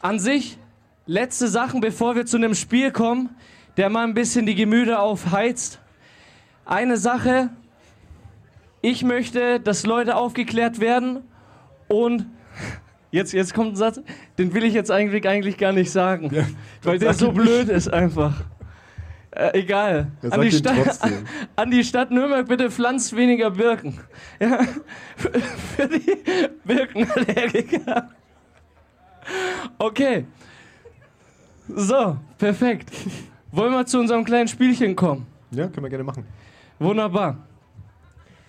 an 0.00 0.18
sich, 0.18 0.58
letzte 1.06 1.46
Sachen, 1.46 1.80
bevor 1.80 2.16
wir 2.16 2.26
zu 2.26 2.36
einem 2.36 2.56
Spiel 2.56 2.90
kommen, 2.90 3.30
der 3.76 3.88
mal 3.90 4.02
ein 4.02 4.12
bisschen 4.12 4.44
die 4.44 4.56
Gemüter 4.56 5.00
aufheizt. 5.00 5.78
Eine 6.64 6.96
Sache, 6.96 7.50
ich 8.80 9.04
möchte, 9.04 9.60
dass 9.60 9.86
Leute 9.86 10.16
aufgeklärt 10.16 10.80
werden 10.80 11.20
und 11.86 12.26
jetzt, 13.12 13.32
jetzt 13.32 13.54
kommt 13.54 13.74
ein 13.74 13.76
Satz, 13.76 14.00
den 14.36 14.52
will 14.52 14.64
ich 14.64 14.74
jetzt 14.74 14.90
eigentlich, 14.90 15.28
eigentlich 15.28 15.58
gar 15.58 15.72
nicht 15.72 15.92
sagen, 15.92 16.48
weil 16.82 16.98
der 16.98 17.14
so 17.14 17.30
blöd 17.30 17.68
ist 17.68 17.86
einfach. 17.92 18.44
Äh, 19.34 19.60
egal. 19.60 20.08
An 20.28 20.40
die, 20.42 20.60
trotzdem. 20.60 21.24
an 21.56 21.70
die 21.70 21.82
Stadt 21.84 22.10
Nürnberg 22.10 22.46
bitte 22.46 22.70
pflanzt 22.70 23.16
weniger 23.16 23.50
Birken. 23.50 23.98
Ja, 24.38 24.60
für, 25.16 25.30
für 25.76 25.88
die 25.88 26.16
Birkenallergiker. 26.64 28.10
Okay. 29.78 30.26
So, 31.68 32.16
perfekt. 32.36 32.90
Wollen 33.50 33.72
wir 33.72 33.86
zu 33.86 33.98
unserem 34.00 34.24
kleinen 34.24 34.48
Spielchen 34.48 34.94
kommen? 34.96 35.26
Ja, 35.50 35.68
können 35.68 35.84
wir 35.84 35.90
gerne 35.90 36.04
machen. 36.04 36.24
Wunderbar. 36.78 37.38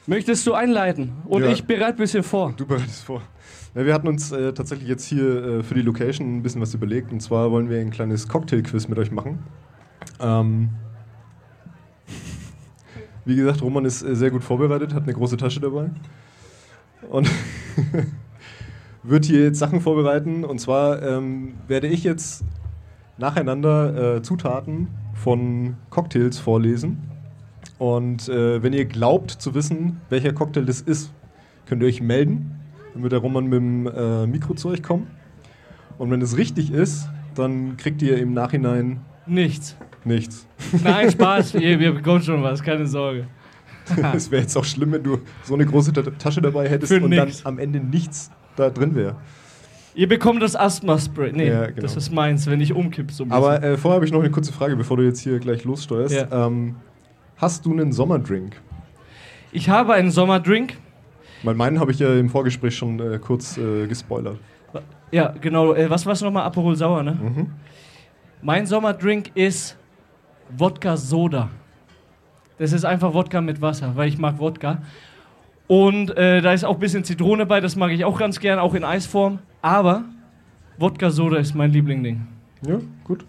Möchtest 0.05 0.45
du 0.45 0.53
einleiten? 0.53 1.13
Und 1.25 1.43
Ja. 1.43 1.51
ich 1.51 1.63
bereite 1.63 1.93
ein 1.93 1.97
bisschen 1.97 2.23
vor. 2.23 2.53
Du 2.57 2.65
bereitest 2.65 3.05
vor. 3.05 3.21
Ja, 3.75 3.85
wir 3.85 3.93
hatten 3.93 4.07
uns 4.07 4.31
äh, 4.33 4.51
tatsächlich 4.53 4.89
jetzt 4.89 5.05
hier 5.05 5.43
äh, 5.59 5.63
für 5.63 5.75
die 5.75 5.81
Location 5.81 6.37
ein 6.37 6.43
bisschen 6.43 6.61
was 6.61 6.73
überlegt. 6.73 7.11
Und 7.13 7.21
zwar 7.21 7.51
wollen 7.51 7.69
wir 7.69 7.79
ein 7.79 7.89
kleines 7.91 8.27
Cocktail-Quiz 8.27 8.89
mit 8.89 8.97
euch 8.99 9.11
machen. 9.11 9.39
Ähm, 10.23 10.69
wie 13.25 13.35
gesagt, 13.35 13.61
Roman 13.61 13.85
ist 13.85 14.01
äh, 14.03 14.15
sehr 14.15 14.31
gut 14.31 14.43
vorbereitet, 14.43 14.93
hat 14.93 15.03
eine 15.03 15.13
große 15.13 15.37
Tasche 15.37 15.59
dabei. 15.59 15.89
Und 17.09 17.29
wird 19.03 19.25
hier 19.25 19.43
jetzt 19.43 19.59
Sachen 19.59 19.81
vorbereiten. 19.81 20.43
Und 20.45 20.59
zwar 20.59 21.01
ähm, 21.03 21.55
werde 21.67 21.87
ich 21.87 22.03
jetzt 22.03 22.43
nacheinander 23.17 24.15
äh, 24.15 24.21
Zutaten 24.21 24.87
von 25.13 25.75
Cocktails 25.89 26.39
vorlesen. 26.39 27.09
Und 27.77 28.29
äh, 28.29 28.63
wenn 28.63 28.73
ihr 28.73 28.85
glaubt 28.85 29.31
zu 29.31 29.53
wissen, 29.53 29.99
welcher 30.09 30.33
Cocktail 30.33 30.65
das 30.65 30.81
ist, 30.81 31.11
könnt 31.65 31.81
ihr 31.81 31.87
euch 31.87 32.01
melden. 32.01 32.59
Wird 32.95 33.11
der 33.11 33.19
Roman 33.19 33.45
mit 33.45 33.53
dem 33.53 33.87
äh, 33.87 34.27
Mikro 34.27 34.53
zu 34.53 34.69
euch 34.69 34.83
kommen. 34.83 35.07
Und 35.97 36.11
wenn 36.11 36.21
es 36.21 36.37
richtig 36.37 36.71
ist, 36.71 37.09
dann 37.35 37.77
kriegt 37.77 38.01
ihr 38.01 38.17
im 38.17 38.33
Nachhinein 38.33 39.01
Nichts. 39.25 39.77
Nichts. 40.05 40.47
Nein, 40.83 41.11
Spaß. 41.11 41.55
Ihr, 41.55 41.79
wir 41.79 41.93
bekommen 41.93 42.21
schon 42.21 42.41
was, 42.43 42.61
keine 42.61 42.85
Sorge. 42.87 43.27
Es 44.13 44.31
wäre 44.31 44.41
jetzt 44.43 44.55
auch 44.57 44.63
schlimm, 44.63 44.93
wenn 44.93 45.03
du 45.03 45.19
so 45.43 45.53
eine 45.55 45.65
große 45.65 45.91
Ta 45.91 46.03
Tasche 46.03 46.41
dabei 46.41 46.69
hättest 46.69 46.93
Für 46.93 47.03
und 47.03 47.09
nix. 47.09 47.43
dann 47.43 47.53
am 47.53 47.59
Ende 47.59 47.81
nichts 47.81 48.31
da 48.55 48.69
drin 48.69 48.95
wäre. 48.95 49.17
Ihr 49.93 50.07
bekommt 50.07 50.41
das 50.41 50.55
Asthma-Spray. 50.55 51.33
Nee, 51.33 51.49
Ja, 51.49 51.65
genau. 51.67 51.81
das 51.81 51.97
ist 51.97 52.09
meins, 52.11 52.47
wenn 52.47 52.61
ich 52.61 52.73
umkipp 52.73 53.11
so 53.11 53.25
ein 53.25 53.27
bisschen. 53.29 53.43
Aber 53.43 53.61
äh, 53.61 53.77
vorher 53.77 53.95
habe 53.97 54.05
ich 54.05 54.11
noch 54.13 54.21
eine 54.21 54.31
kurze 54.31 54.53
Frage, 54.53 54.75
bevor 54.77 54.95
du 54.97 55.03
jetzt 55.03 55.19
hier 55.19 55.37
gleich 55.39 55.65
lossteuerst. 55.65 56.15
Ja. 56.15 56.47
Ähm, 56.47 56.77
hast 57.37 57.65
du 57.65 57.73
einen 57.73 57.91
Sommerdrink? 57.91 58.55
ich 59.51 59.69
habe 59.69 59.93
einen 59.93 60.09
Sommerdrink. 60.11 60.77
Weil 61.43 61.53
meinen 61.55 61.79
habe 61.79 61.91
ich 61.91 61.99
ja 61.99 62.11
im 62.15 62.29
Vorgespräch 62.29 62.75
schon 62.77 62.99
äh, 63.01 63.19
kurz 63.19 63.57
äh, 63.57 63.85
gespoilert. 63.85 64.37
Ja, 65.11 65.33
genau. 65.41 65.73
Äh, 65.73 65.89
was 65.89 66.05
war 66.05 66.13
es 66.13 66.21
nochmal? 66.21 66.43
Aperol 66.43 66.75
Sauer, 66.77 67.03
ne? 67.03 67.11
Mhm. 67.21 67.47
Mein 68.41 68.65
Sommerdrink 68.65 69.29
ist 69.35 69.77
Wodka 70.57 70.97
Soda. 70.97 71.49
Das 72.57 72.71
ist 72.71 72.85
einfach 72.85 73.13
Wodka 73.13 73.41
mit 73.41 73.61
Wasser, 73.61 73.95
weil 73.95 74.07
ich 74.07 74.17
mag 74.17 74.39
Wodka. 74.39 74.81
Und 75.67 76.15
äh, 76.17 76.41
da 76.41 76.53
ist 76.53 76.63
auch 76.65 76.75
ein 76.75 76.79
bisschen 76.79 77.03
Zitrone 77.03 77.45
bei, 77.45 77.59
das 77.61 77.75
mag 77.75 77.91
ich 77.91 78.05
auch 78.05 78.17
ganz 78.17 78.39
gern, 78.39 78.59
auch 78.59 78.73
in 78.73 78.83
Eisform. 78.83 79.39
Aber 79.61 80.03
Wodka 80.77 81.09
Soda 81.09 81.37
ist 81.37 81.55
mein 81.55 81.71
Lieblingding. 81.71 82.27
Ja, 82.67 82.79
gut. 83.03 83.25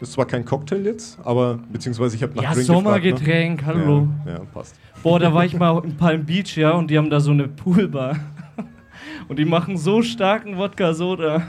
Ist 0.00 0.12
zwar 0.14 0.26
kein 0.26 0.44
Cocktail 0.44 0.84
jetzt, 0.84 1.18
aber 1.22 1.60
beziehungsweise 1.70 2.16
ich 2.16 2.22
habe 2.22 2.34
nach 2.34 2.42
Ja, 2.42 2.52
Drink 2.52 2.66
gefragt, 2.66 2.84
Sommergetränk, 2.84 3.60
ne? 3.60 3.66
hallo. 3.66 4.08
Ja, 4.26 4.32
ja, 4.32 4.38
passt. 4.52 4.74
Boah, 5.02 5.20
da 5.20 5.32
war 5.32 5.44
ich 5.44 5.56
mal 5.56 5.80
in 5.84 5.96
Palm 5.96 6.24
Beach, 6.24 6.56
ja, 6.56 6.72
und 6.72 6.90
die 6.90 6.98
haben 6.98 7.10
da 7.10 7.20
so 7.20 7.30
eine 7.30 7.46
Poolbar. 7.48 8.16
Und 9.28 9.38
die 9.38 9.44
machen 9.44 9.78
so 9.78 10.02
starken 10.02 10.58
Wodka 10.58 10.92
Soda. 10.94 11.42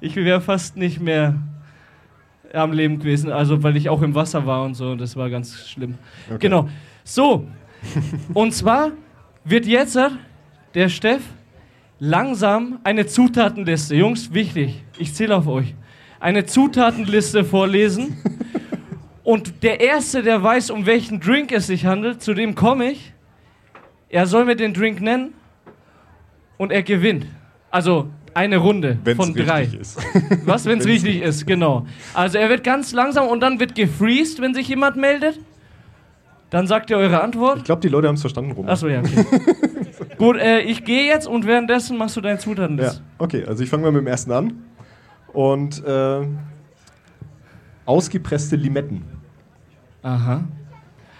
Ich 0.00 0.14
wäre 0.16 0.40
fast 0.40 0.76
nicht 0.76 1.00
mehr 1.00 1.34
am 2.54 2.72
Leben 2.72 2.98
gewesen, 2.98 3.30
also 3.30 3.62
weil 3.62 3.76
ich 3.76 3.88
auch 3.88 4.02
im 4.02 4.14
Wasser 4.14 4.46
war 4.46 4.64
und 4.64 4.74
so, 4.74 4.94
das 4.94 5.16
war 5.16 5.30
ganz 5.30 5.68
schlimm. 5.68 5.98
Okay. 6.28 6.38
Genau. 6.40 6.68
So, 7.04 7.46
und 8.32 8.52
zwar 8.52 8.92
wird 9.44 9.66
jetzt 9.66 9.98
der 10.74 10.88
Steff 10.88 11.22
langsam 11.98 12.78
eine 12.84 13.06
Zutatenliste, 13.06 13.94
Jungs, 13.94 14.32
wichtig, 14.32 14.82
ich 14.98 15.14
zähle 15.14 15.36
auf 15.36 15.46
euch, 15.46 15.74
eine 16.20 16.46
Zutatenliste 16.46 17.44
vorlesen. 17.44 18.16
Und 19.22 19.62
der 19.62 19.80
Erste, 19.80 20.22
der 20.22 20.42
weiß, 20.42 20.70
um 20.70 20.84
welchen 20.84 21.18
Drink 21.18 21.50
es 21.50 21.66
sich 21.66 21.86
handelt, 21.86 22.22
zu 22.22 22.34
dem 22.34 22.54
komme 22.54 22.90
ich. 22.90 23.14
Er 24.10 24.26
soll 24.26 24.44
mir 24.44 24.54
den 24.54 24.74
Drink 24.74 25.00
nennen 25.00 25.32
und 26.58 26.72
er 26.72 26.82
gewinnt. 26.82 27.26
Also 27.70 28.10
eine 28.34 28.56
Runde 28.58 28.98
Wenn's 29.04 29.16
von 29.16 29.34
drei. 29.34 29.68
Was, 30.44 30.66
wenn 30.66 30.78
es 30.80 30.86
richtig 30.86 31.22
ist, 31.22 31.46
genau. 31.46 31.86
Also 32.14 32.38
er 32.38 32.48
wird 32.48 32.64
ganz 32.64 32.92
langsam 32.92 33.28
und 33.28 33.40
dann 33.40 33.60
wird 33.60 33.74
gefreezed, 33.74 34.40
wenn 34.40 34.54
sich 34.54 34.68
jemand 34.68 34.96
meldet. 34.96 35.38
Dann 36.50 36.66
sagt 36.66 36.90
ihr 36.90 36.98
eure 36.98 37.20
Antwort. 37.22 37.58
Ich 37.58 37.64
glaube, 37.64 37.80
die 37.80 37.88
Leute 37.88 38.06
haben 38.08 38.14
es 38.14 38.20
verstanden, 38.20 38.52
Roman. 38.52 38.70
Achso, 38.70 38.86
ja, 38.86 39.00
okay. 39.00 39.24
Gut, 40.18 40.36
äh, 40.36 40.60
ich 40.60 40.84
gehe 40.84 41.04
jetzt 41.06 41.26
und 41.26 41.46
währenddessen 41.46 41.96
machst 41.96 42.16
du 42.16 42.20
deine 42.20 42.34
Ja, 42.36 42.40
Zutatenliste. 42.40 43.02
okay, 43.18 43.44
also 43.44 43.64
ich 43.64 43.70
fange 43.70 43.82
mal 43.84 43.92
mit 43.92 44.02
dem 44.02 44.06
ersten 44.06 44.30
an. 44.30 44.52
Und 45.32 45.84
äh, 45.84 46.20
ausgepresste 47.86 48.56
Limetten. 48.56 49.02
Aha. 50.02 50.44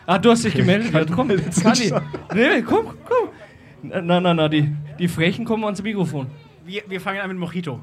Ah, 0.07 0.19
du 0.19 0.31
hast 0.31 0.45
dich 0.45 0.55
gemeldet? 0.55 0.93
Ja, 0.93 1.05
komm, 1.05 1.29
Kali. 1.29 1.93
Nee, 2.35 2.63
komm, 2.63 2.87
komm. 3.09 3.29
Na, 3.83 4.21
na, 4.21 4.35
na, 4.35 4.49
die, 4.49 4.71
die 4.99 5.09
Frechen 5.09 5.45
kommen 5.45 5.65
ans 5.65 5.83
Mikrofon. 5.83 6.27
Wir, 6.65 6.83
wir 6.89 7.01
fangen 7.01 7.21
an 7.21 7.29
mit 7.29 7.39
Mojito. 7.39 7.81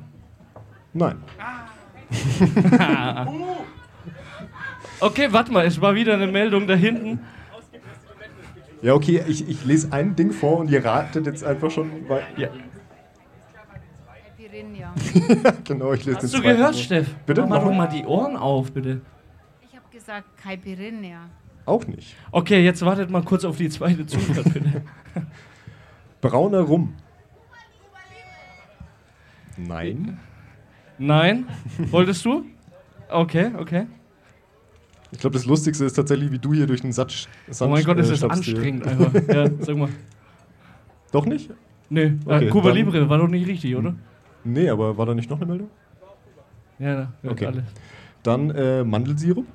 Nein. 0.94 1.18
Okay, 5.00 5.28
warte 5.32 5.52
mal, 5.52 5.66
es 5.66 5.82
war 5.82 5.96
wieder 5.96 6.14
eine 6.14 6.28
Meldung 6.28 6.68
da 6.68 6.76
hinten. 6.76 7.20
Ja, 8.84 8.94
okay, 8.94 9.24
ich, 9.28 9.48
ich 9.50 9.66
lese 9.66 9.92
ein 9.92 10.16
Ding 10.16 10.32
vor 10.32 10.60
und 10.60 10.70
ihr 10.70 10.86
ratet 10.86 11.26
jetzt 11.26 11.44
einfach 11.44 11.72
schon. 11.72 12.08
Weil, 12.08 12.24
Ja. 12.38 12.48
Genau, 15.64 15.94
ich 15.94 16.06
lese 16.06 16.18
Hast 16.18 16.24
den 16.26 16.32
du 16.32 16.38
zweiten 16.44 16.58
gehört, 16.58 16.76
vor. 16.76 16.84
Steff? 16.84 17.08
Bitte, 17.26 17.46
Mach 17.48 17.60
doch 17.60 17.66
mal. 17.66 17.76
mal 17.76 17.88
die 17.88 18.06
Ohren 18.06 18.36
auf, 18.36 18.72
bitte. 18.72 19.02
Ich 19.68 19.76
habe 19.76 19.86
gesagt 19.92 20.26
Caipirinha. 20.38 21.22
Auch 21.66 21.88
nicht. 21.88 22.16
Okay, 22.32 22.64
jetzt 22.64 22.86
wartet 22.86 23.10
mal 23.10 23.24
kurz 23.24 23.44
auf 23.46 23.58
die 23.58 23.70
zweite 23.70 24.06
Zutat, 24.06 24.54
bitte. 24.54 24.84
Brauner 26.22 26.62
Rum. 26.62 26.94
Nein. 29.58 30.20
Nein? 30.98 31.46
Wolltest 31.90 32.26
du? 32.26 32.46
Okay, 33.10 33.52
okay. 33.58 33.88
Ich 35.12 35.20
glaube, 35.20 35.34
das 35.34 35.46
Lustigste 35.46 35.84
ist 35.86 35.94
tatsächlich, 35.94 36.32
wie 36.32 36.40
du 36.40 36.54
hier 36.54 36.68
durch 36.68 36.82
den 36.82 36.94
Satz. 36.94 37.28
Oh 37.60 37.68
mein 37.68 37.84
Gott, 37.84 38.00
das 38.00 38.10
äh, 38.10 38.14
ist 38.14 38.20
stapfst 38.20 38.44
hier. 38.44 38.56
anstrengend 38.56 38.88
einfach. 38.88 39.14
Ja, 39.34 39.50
sag 39.60 39.76
mal. 39.76 39.90
Doch 41.12 41.26
nicht? 41.26 41.50
Nee, 41.90 42.14
Okay, 42.26 42.46
äh, 42.48 42.50
Cuba 42.50 42.70
dann- 42.70 42.78
Libre 42.78 43.10
war 43.10 43.18
doch 43.18 43.28
nicht 43.28 43.46
richtig, 43.48 43.76
oder? 43.76 43.94
Nee, 44.46 44.70
aber 44.70 44.98
war 44.98 45.06
da 45.06 45.14
nicht 45.14 45.30
noch 45.30 45.38
eine 45.38 45.46
Meldung? 45.48 45.70
Ja, 46.80 47.12
ja 47.22 47.32
Okay. 47.32 47.46
alles. 47.48 47.64
Dann 48.24 48.50
äh, 48.52 48.84
Mandelsirup. 48.84 49.46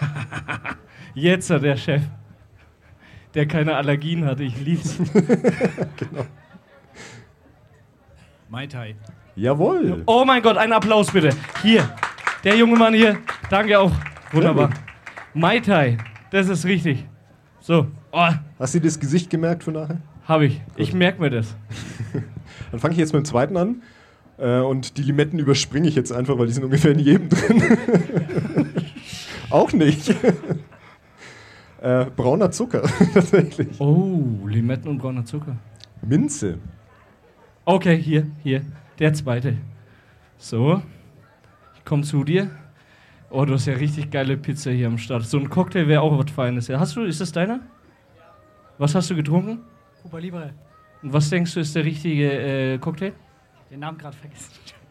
Jetzt 1.14 1.48
hat 1.50 1.62
der 1.62 1.76
Chef, 1.76 2.02
der 3.34 3.46
keine 3.46 3.74
Allergien 3.76 4.24
hatte, 4.26 4.42
ich 4.44 4.60
lieb's. 4.60 4.98
Mai 8.48 8.66
Tai. 8.66 8.94
Jawohl. 9.36 10.02
Oh 10.06 10.24
mein 10.24 10.42
Gott, 10.42 10.56
einen 10.56 10.72
Applaus 10.72 11.10
bitte. 11.10 11.30
Hier, 11.62 11.88
der 12.44 12.56
junge 12.56 12.76
Mann 12.76 12.94
hier, 12.94 13.18
danke 13.50 13.78
auch. 13.78 13.92
Wunderbar. 14.32 14.68
gut. 14.68 14.76
Mai 15.34 15.60
Tai, 15.60 15.98
das 16.30 16.48
ist 16.48 16.64
richtig. 16.64 17.06
So, 17.60 17.86
oh, 18.12 18.28
Hast 18.58 18.74
du 18.74 18.80
dir 18.80 18.86
das 18.86 19.00
Gesicht 19.00 19.30
gemerkt 19.30 19.64
für 19.64 19.72
nachher? 19.72 19.98
habe 20.26 20.46
ich. 20.46 20.62
Ich 20.76 20.94
merke 20.94 21.20
mir 21.20 21.30
das. 21.30 21.54
Dann 22.70 22.80
fange 22.80 22.92
ich 22.92 22.98
jetzt 22.98 23.12
mit 23.12 23.22
dem 23.22 23.26
zweiten 23.26 23.56
an. 23.56 23.82
Äh, 24.38 24.60
und 24.60 24.96
die 24.96 25.02
Limetten 25.02 25.38
überspringe 25.38 25.88
ich 25.88 25.94
jetzt 25.94 26.12
einfach, 26.12 26.38
weil 26.38 26.46
die 26.46 26.52
sind 26.52 26.64
ungefähr 26.64 26.92
in 26.92 26.98
jedem 26.98 27.28
drin. 27.28 27.62
Auch 29.50 29.72
nicht. 29.72 30.10
äh, 31.82 32.06
brauner 32.16 32.50
Zucker, 32.50 32.82
tatsächlich. 33.12 33.80
Oh, 33.80 34.46
Limetten 34.46 34.88
und 34.88 34.98
brauner 34.98 35.24
Zucker. 35.24 35.56
Minze. 36.02 36.58
Okay, 37.66 37.96
hier, 37.96 38.26
hier, 38.42 38.60
der 38.98 39.14
zweite. 39.14 39.56
So, 40.36 40.82
ich 41.76 41.84
komme 41.86 42.02
zu 42.02 42.22
dir. 42.22 42.50
Oh, 43.30 43.46
du 43.46 43.54
hast 43.54 43.64
ja 43.64 43.72
richtig 43.72 44.10
geile 44.10 44.36
Pizza 44.36 44.70
hier 44.70 44.86
am 44.86 44.98
Start. 44.98 45.24
So 45.24 45.38
ein 45.38 45.48
Cocktail 45.48 45.88
wäre 45.88 46.02
auch 46.02 46.18
was 46.18 46.30
Feines. 46.30 46.68
Ja, 46.68 46.78
hast 46.78 46.94
du, 46.94 47.04
ist 47.04 47.22
das 47.22 47.32
deiner? 47.32 47.60
Was 48.76 48.94
hast 48.94 49.08
du 49.08 49.16
getrunken? 49.16 49.60
Cuba 50.02 50.18
Libre. 50.18 50.52
Und 51.02 51.14
was 51.14 51.30
denkst 51.30 51.54
du, 51.54 51.60
ist 51.60 51.74
der 51.74 51.86
richtige 51.86 52.74
äh, 52.74 52.78
Cocktail? 52.78 53.12
Den 53.70 53.80
Namen 53.80 53.96
gerade 53.96 54.16
vergessen. 54.16 54.50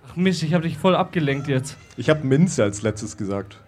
Ach 0.09 0.15
Mist, 0.15 0.41
ich 0.41 0.55
habe 0.55 0.63
dich 0.63 0.75
voll 0.75 0.95
abgelenkt 0.95 1.47
jetzt. 1.47 1.77
Ich 1.95 2.09
habe 2.09 2.25
Minze 2.25 2.63
als 2.63 2.81
letztes 2.81 3.15
gesagt. 3.15 3.59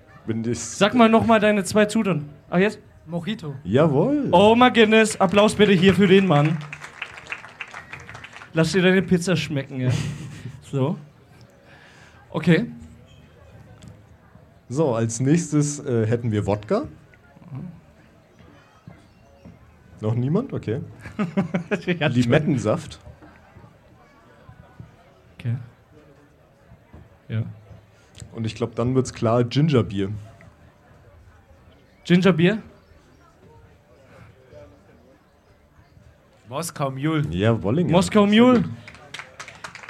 Sag 0.54 0.96
mal 0.96 1.10
nochmal 1.10 1.40
deine 1.40 1.64
zwei 1.64 1.86
Zutaten. 1.86 2.28
Ach 2.50 2.58
jetzt? 2.58 2.80
Mojito. 3.06 3.54
Jawohl. 3.64 4.30
Oh 4.32 4.56
my 4.56 4.72
goodness, 4.72 5.22
Applaus 5.22 5.54
bitte 5.54 5.74
hier 5.74 5.94
für 5.94 6.08
den 6.08 6.26
Mann. 6.26 6.58
Lass 8.56 8.72
dir 8.72 8.82
deine 8.82 9.02
Pizza 9.02 9.36
schmecken, 9.36 9.82
ja. 9.82 9.92
So. 10.72 10.98
Okay. 12.30 12.72
So, 14.70 14.96
als 14.96 15.20
nächstes 15.20 15.80
äh, 15.80 16.08
hätten 16.08 16.32
wir 16.32 16.46
Wodka. 16.48 16.88
Noch 20.00 20.16
niemand? 20.16 20.54
Okay. 20.54 20.82
Limettensaft. 22.10 23.00
Okay. 25.38 25.56
Ja. 27.28 27.44
Und 28.34 28.46
ich 28.46 28.56
glaube, 28.56 28.74
dann 28.76 28.96
wird's 28.96 29.14
klar 29.14 29.44
Gingerbier. 29.44 30.12
Gingerbier? 32.06 32.62
Moskau 36.50 36.92
Mule. 36.92 37.24
Ja, 37.32 37.62
Wollingen. 37.62 37.92
Moskau 37.92 38.26
Mule? 38.26 38.64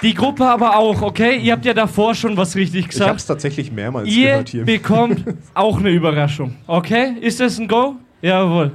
Die 0.02 0.14
Gruppe 0.14 0.46
aber 0.46 0.78
auch, 0.78 1.02
okay? 1.02 1.38
Ihr 1.38 1.54
habt 1.54 1.66
ja 1.66 1.74
davor 1.74 2.14
schon 2.16 2.38
was 2.38 2.56
richtig 2.56 2.88
Ich 2.90 3.02
habe 3.02 3.12
es 3.12 3.24
gesagt. 3.24 3.28
tatsächlich 3.28 3.72
mehrmals 3.72 4.08
Ihr 4.10 4.30
gehört 4.30 4.50
hier. 4.50 4.66
bekommt 4.66 5.24
auch 5.54 5.80
eine 5.80 5.90
Überraschung, 5.90 6.56
okay? 6.68 7.16
Ist 7.22 7.40
das 7.40 7.58
ein 7.60 7.68
Go? 7.68 7.96
Jawohl. 8.22 8.72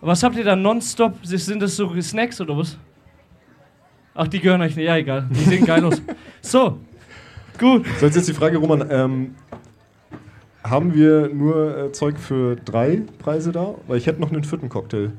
Was 0.00 0.22
habt 0.22 0.36
ihr 0.36 0.44
da 0.44 0.56
nonstop? 0.56 1.14
Sind 1.22 1.62
das 1.62 1.76
so 1.76 2.00
Snacks 2.00 2.40
oder 2.40 2.56
was? 2.56 2.76
Ach, 4.14 4.26
die 4.28 4.40
gehören 4.40 4.60
euch 4.60 4.76
nicht. 4.76 4.84
Ja, 4.84 4.96
egal. 4.96 5.26
Die 5.30 5.44
sehen 5.44 5.64
geil 5.64 5.84
aus. 5.84 6.02
So, 6.44 6.80
gut. 7.56 7.86
So, 8.00 8.06
jetzt 8.06 8.16
ist 8.16 8.28
die 8.28 8.32
Frage, 8.34 8.58
Roman, 8.58 8.84
ähm, 8.90 9.34
haben 10.64 10.92
wir 10.92 11.28
nur 11.32 11.78
äh, 11.78 11.92
Zeug 11.92 12.18
für 12.18 12.56
drei 12.56 13.02
Preise 13.20 13.52
da? 13.52 13.76
Weil 13.86 13.98
ich 13.98 14.06
hätte 14.08 14.20
noch 14.20 14.32
einen 14.32 14.42
vierten 14.42 14.68
Cocktail. 14.68 15.12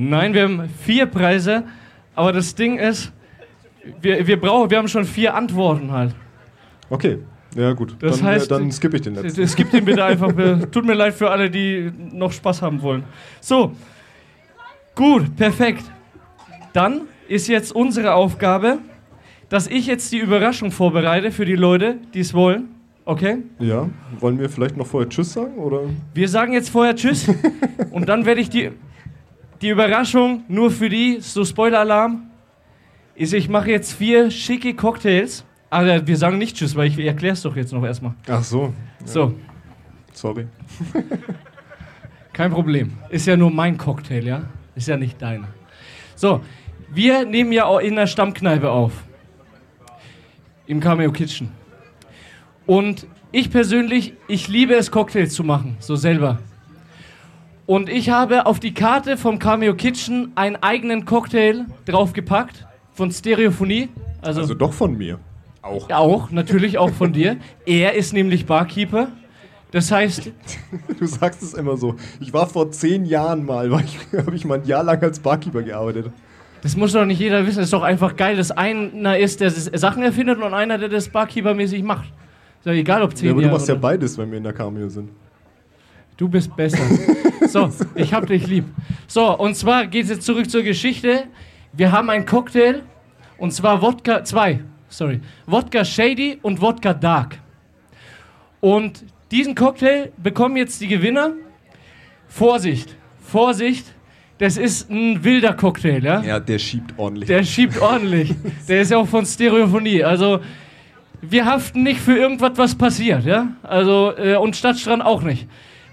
Nein, 0.00 0.32
wir 0.32 0.44
haben 0.44 0.68
vier 0.80 1.06
Preise, 1.06 1.64
aber 2.14 2.32
das 2.32 2.54
Ding 2.54 2.78
ist, 2.78 3.12
wir, 4.00 4.24
wir, 4.24 4.40
brauchen, 4.40 4.70
wir 4.70 4.78
haben 4.78 4.86
schon 4.86 5.04
vier 5.04 5.34
Antworten 5.34 5.90
halt. 5.90 6.14
Okay, 6.88 7.18
ja 7.56 7.72
gut. 7.72 7.96
Das 7.98 8.20
dann, 8.20 8.28
heißt- 8.28 8.48
dann 8.48 8.70
skippe 8.70 8.96
ich 8.96 9.02
den 9.02 9.16
letzten. 9.16 9.42
Es 9.42 9.56
gibt 9.56 9.74
ihn 9.74 9.84
bitte 9.84 10.04
einfach. 10.04 10.32
Tut 10.70 10.84
mir 10.84 10.94
leid 10.94 11.14
für 11.14 11.28
alle, 11.30 11.50
die 11.50 11.90
noch 12.12 12.30
Spaß 12.30 12.62
haben 12.62 12.80
wollen. 12.80 13.02
So, 13.40 13.72
gut, 14.94 15.34
perfekt. 15.34 15.82
Dann 16.72 17.00
ist 17.26 17.48
jetzt 17.48 17.72
unsere 17.74 18.14
Aufgabe, 18.14 18.78
dass 19.48 19.66
ich 19.66 19.88
jetzt 19.88 20.12
die 20.12 20.18
Überraschung 20.18 20.70
vorbereite 20.70 21.32
für 21.32 21.44
die 21.44 21.56
Leute, 21.56 21.96
die 22.14 22.20
es 22.20 22.32
wollen. 22.34 22.68
Okay? 23.04 23.38
Ja, 23.58 23.88
wollen 24.20 24.38
wir 24.38 24.48
vielleicht 24.48 24.76
noch 24.76 24.86
vorher 24.86 25.08
Tschüss 25.08 25.32
sagen? 25.32 25.56
Oder? 25.58 25.80
Wir 26.14 26.28
sagen 26.28 26.52
jetzt 26.52 26.68
vorher 26.70 26.94
Tschüss 26.94 27.26
und 27.90 28.08
dann 28.08 28.26
werde 28.26 28.40
ich 28.40 28.50
die, 28.50 28.70
die 29.60 29.68
Überraschung 29.68 30.44
nur 30.48 30.70
für 30.70 30.88
die, 30.88 31.18
so 31.20 31.44
Spoiler-Alarm, 31.44 32.30
ist, 33.14 33.34
ich 33.34 33.48
mache 33.48 33.70
jetzt 33.70 33.92
vier 33.92 34.30
schicke 34.30 34.74
Cocktails. 34.74 35.44
Aber 35.70 36.06
wir 36.06 36.16
sagen 36.16 36.38
nicht 36.38 36.56
Tschüss, 36.56 36.76
weil 36.76 36.86
ich 36.88 36.98
erkläre 36.98 37.34
es 37.34 37.42
doch 37.42 37.54
jetzt 37.54 37.72
noch 37.72 37.84
erstmal. 37.84 38.14
Ach 38.28 38.42
so, 38.42 38.72
So, 39.04 39.34
sorry. 40.14 40.46
kein 42.32 42.50
Problem. 42.50 42.92
Ist 43.10 43.26
ja 43.26 43.36
nur 43.36 43.50
mein 43.50 43.76
Cocktail, 43.76 44.24
ja? 44.24 44.44
Ist 44.74 44.88
ja 44.88 44.96
nicht 44.96 45.20
deiner. 45.20 45.48
So, 46.14 46.40
wir 46.90 47.26
nehmen 47.26 47.52
ja 47.52 47.66
auch 47.66 47.80
in 47.80 47.96
der 47.96 48.06
Stammkneipe 48.06 48.70
auf. 48.70 48.92
Im 50.66 50.80
Cameo 50.80 51.12
Kitchen. 51.12 51.50
Und 52.66 53.06
ich 53.32 53.50
persönlich, 53.50 54.14
ich 54.26 54.48
liebe 54.48 54.74
es, 54.74 54.90
Cocktails 54.90 55.34
zu 55.34 55.44
machen, 55.44 55.76
so 55.80 55.96
selber. 55.96 56.38
Und 57.68 57.90
ich 57.90 58.08
habe 58.08 58.46
auf 58.46 58.60
die 58.60 58.72
Karte 58.72 59.18
vom 59.18 59.38
Cameo 59.38 59.74
Kitchen 59.74 60.32
einen 60.36 60.56
eigenen 60.56 61.04
Cocktail 61.04 61.66
draufgepackt 61.84 62.66
von 62.94 63.10
Stereophonie. 63.12 63.90
Also, 64.22 64.40
Also 64.40 64.54
doch 64.54 64.72
von 64.72 64.96
mir. 64.96 65.18
Auch. 65.60 65.90
auch, 65.90 66.30
natürlich 66.30 66.78
auch 66.78 66.88
von 66.88 67.12
dir. 67.12 67.36
Er 67.66 67.92
ist 67.92 68.14
nämlich 68.14 68.46
Barkeeper. 68.46 69.08
Das 69.70 69.92
heißt, 69.92 70.30
Du 70.98 71.04
sagst 71.04 71.42
es 71.42 71.52
immer 71.52 71.76
so. 71.76 71.96
Ich 72.20 72.32
war 72.32 72.46
vor 72.46 72.70
zehn 72.70 73.04
Jahren 73.04 73.44
mal, 73.44 73.70
habe 74.16 74.34
ich 74.34 74.46
mal 74.46 74.60
ein 74.60 74.64
Jahr 74.66 74.82
lang 74.82 75.02
als 75.02 75.20
Barkeeper 75.20 75.62
gearbeitet. 75.62 76.10
Das 76.62 76.74
muss 76.74 76.92
doch 76.92 77.04
nicht 77.04 77.20
jeder 77.20 77.46
wissen. 77.46 77.58
Das 77.58 77.66
ist 77.66 77.74
doch 77.74 77.82
einfach 77.82 78.16
geil, 78.16 78.38
dass 78.38 78.50
einer 78.50 79.18
ist, 79.18 79.42
der 79.42 79.50
Sachen 79.50 80.02
erfindet 80.02 80.40
und 80.40 80.54
einer, 80.54 80.78
der 80.78 80.88
das 80.88 81.10
Barkeeper-mäßig 81.10 81.82
macht. 81.82 82.06
Ist 82.60 82.66
doch 82.66 82.72
egal, 82.72 83.02
ob 83.02 83.14
zehn 83.14 83.26
Ja, 83.26 83.32
aber 83.32 83.42
du 83.42 83.46
Jahre 83.48 83.58
machst 83.58 83.68
ja 83.68 83.74
beides, 83.74 84.16
wenn 84.16 84.30
wir 84.30 84.38
in 84.38 84.44
der 84.44 84.54
Cameo 84.54 84.88
sind. 84.88 85.10
Du 86.18 86.28
bist 86.28 86.54
besser. 86.56 86.82
so, 87.48 87.70
ich 87.94 88.12
hab 88.12 88.26
dich 88.26 88.44
lieb. 88.48 88.64
So, 89.06 89.38
und 89.38 89.54
zwar 89.54 89.86
geht 89.86 90.02
es 90.02 90.10
jetzt 90.10 90.26
zurück 90.26 90.50
zur 90.50 90.64
Geschichte. 90.64 91.26
Wir 91.72 91.92
haben 91.92 92.10
einen 92.10 92.26
Cocktail 92.26 92.82
und 93.38 93.52
zwar 93.52 93.80
Wodka, 93.80 94.24
zwei, 94.24 94.58
sorry, 94.88 95.20
Wodka 95.46 95.84
Shady 95.84 96.40
und 96.42 96.60
Wodka 96.60 96.92
Dark. 96.92 97.38
Und 98.60 99.04
diesen 99.30 99.54
Cocktail 99.54 100.10
bekommen 100.16 100.56
jetzt 100.56 100.80
die 100.80 100.88
Gewinner. 100.88 101.34
Vorsicht, 102.26 102.96
Vorsicht, 103.20 103.86
das 104.38 104.56
ist 104.56 104.90
ein 104.90 105.22
wilder 105.22 105.52
Cocktail, 105.52 106.02
ja? 106.02 106.20
Ja, 106.22 106.40
der 106.40 106.58
schiebt 106.58 106.98
ordentlich. 106.98 107.28
Der 107.28 107.44
schiebt 107.44 107.80
ordentlich. 107.80 108.34
Der 108.68 108.80
ist 108.80 108.90
ja 108.90 108.96
auch 108.96 109.06
von 109.06 109.24
Stereophonie. 109.24 110.02
Also, 110.02 110.40
wir 111.20 111.44
haften 111.44 111.84
nicht 111.84 112.00
für 112.00 112.16
irgendwas, 112.16 112.52
was 112.56 112.74
passiert, 112.74 113.24
ja? 113.24 113.52
Also, 113.62 114.12
äh, 114.16 114.34
und 114.34 114.56
Stadtstrand 114.56 115.04
auch 115.04 115.22
nicht. 115.22 115.46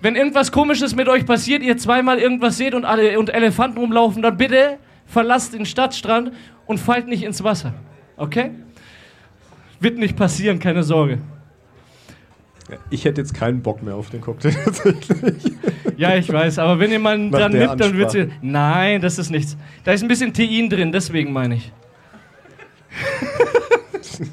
Wenn 0.05 0.15
irgendwas 0.15 0.51
Komisches 0.51 0.95
mit 0.95 1.09
euch 1.09 1.25
passiert, 1.25 1.63
ihr 1.63 1.77
zweimal 1.77 2.19
irgendwas 2.19 2.57
seht 2.57 2.75
und, 2.75 2.85
alle, 2.85 3.17
und 3.17 3.33
Elefanten 3.33 3.79
rumlaufen, 3.79 4.21
dann 4.21 4.37
bitte 4.37 4.77
verlasst 5.07 5.55
den 5.55 5.65
Stadtstrand 5.65 6.31
und 6.67 6.79
fallt 6.79 7.07
nicht 7.07 7.23
ins 7.23 7.43
Wasser. 7.43 7.73
Okay? 8.15 8.51
Wird 9.79 9.97
nicht 9.97 10.15
passieren, 10.15 10.59
keine 10.59 10.83
Sorge. 10.83 11.17
ich 12.91 13.03
hätte 13.03 13.19
jetzt 13.19 13.33
keinen 13.33 13.63
Bock 13.63 13.81
mehr 13.81 13.95
auf 13.95 14.11
den 14.11 14.21
Cocktail 14.21 14.51
tatsächlich. 14.65 15.53
Ja, 15.97 16.15
ich 16.15 16.31
weiß, 16.31 16.59
aber 16.59 16.79
wenn 16.79 16.91
ihr 16.91 16.99
mal 16.99 17.31
dran 17.31 17.53
nippt, 17.53 17.81
dann 17.81 17.97
wird's. 17.97 18.13
Ansprache. 18.13 18.39
Nein, 18.43 19.01
das 19.01 19.17
ist 19.17 19.31
nichts. 19.31 19.57
Da 19.85 19.93
ist 19.93 20.03
ein 20.03 20.07
bisschen 20.07 20.31
Tein 20.31 20.69
drin, 20.69 20.91
deswegen 20.91 21.33
meine 21.33 21.55
ich. 21.55 21.71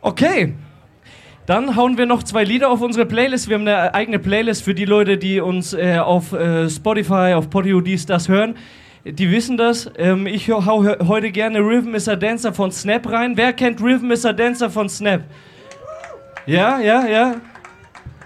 okay. 0.00 0.54
Dann 1.48 1.76
hauen 1.76 1.96
wir 1.96 2.04
noch 2.04 2.22
zwei 2.24 2.44
Lieder 2.44 2.68
auf 2.68 2.82
unsere 2.82 3.06
Playlist. 3.06 3.48
Wir 3.48 3.54
haben 3.54 3.66
eine 3.66 3.94
eigene 3.94 4.18
Playlist 4.18 4.62
für 4.62 4.74
die 4.74 4.84
Leute, 4.84 5.16
die 5.16 5.40
uns 5.40 5.72
äh, 5.72 5.96
auf 5.96 6.34
äh, 6.34 6.68
Spotify, 6.68 7.32
auf 7.34 7.48
Podio 7.48 7.80
dies, 7.80 8.04
das 8.04 8.28
hören. 8.28 8.54
Die 9.06 9.30
wissen 9.30 9.56
das. 9.56 9.90
Ähm, 9.96 10.26
ich 10.26 10.50
hau 10.50 10.84
heute 10.84 11.30
gerne 11.30 11.60
Rhythm 11.60 11.94
is 11.94 12.06
a 12.06 12.16
Dancer 12.16 12.52
von 12.52 12.70
Snap 12.70 13.10
rein. 13.10 13.38
Wer 13.38 13.54
kennt 13.54 13.80
Rhythm 13.80 14.10
is 14.10 14.26
a 14.26 14.34
Dancer 14.34 14.68
von 14.68 14.90
Snap? 14.90 15.22
Ja, 16.44 16.80
ja, 16.80 17.06
ja. 17.06 17.36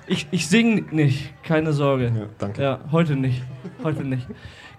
Ich, 0.08 0.26
ich 0.32 0.48
sing 0.48 0.86
nicht, 0.90 1.32
keine 1.44 1.72
Sorge. 1.72 2.06
Ja, 2.06 2.26
danke. 2.40 2.60
Ja, 2.60 2.80
heute 2.90 3.14
nicht. 3.14 3.40
Heute 3.84 4.02
nicht. 4.02 4.26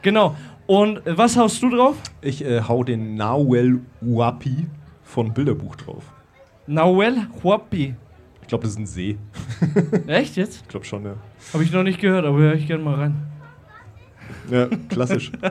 Genau. 0.02 0.36
Und 0.68 1.08
äh, 1.08 1.18
was 1.18 1.38
haust 1.38 1.64
du 1.64 1.70
drauf? 1.70 1.96
Ich 2.20 2.44
äh, 2.44 2.60
hau 2.60 2.84
den 2.84 3.16
Nawel 3.16 3.80
Uapi 4.02 4.68
von 5.02 5.34
Bilderbuch 5.34 5.78
drauf. 5.78 6.04
Nawel 6.68 7.28
Huapi. 7.42 7.96
Ich 8.44 8.48
glaube, 8.48 8.64
das 8.64 8.74
ist 8.74 8.80
ein 8.80 8.86
See. 8.86 9.18
Echt 10.08 10.36
jetzt? 10.36 10.62
Ich 10.62 10.68
glaube 10.68 10.86
schon, 10.86 11.04
ja. 11.06 11.16
Habe 11.54 11.64
ich 11.64 11.72
noch 11.72 11.84
nicht 11.84 12.00
gehört, 12.00 12.26
aber 12.26 12.38
höre 12.38 12.54
ich 12.54 12.68
gerne 12.68 12.84
mal 12.84 12.96
rein. 12.96 13.16
Ja, 14.52 14.68
klassisch. 14.90 15.32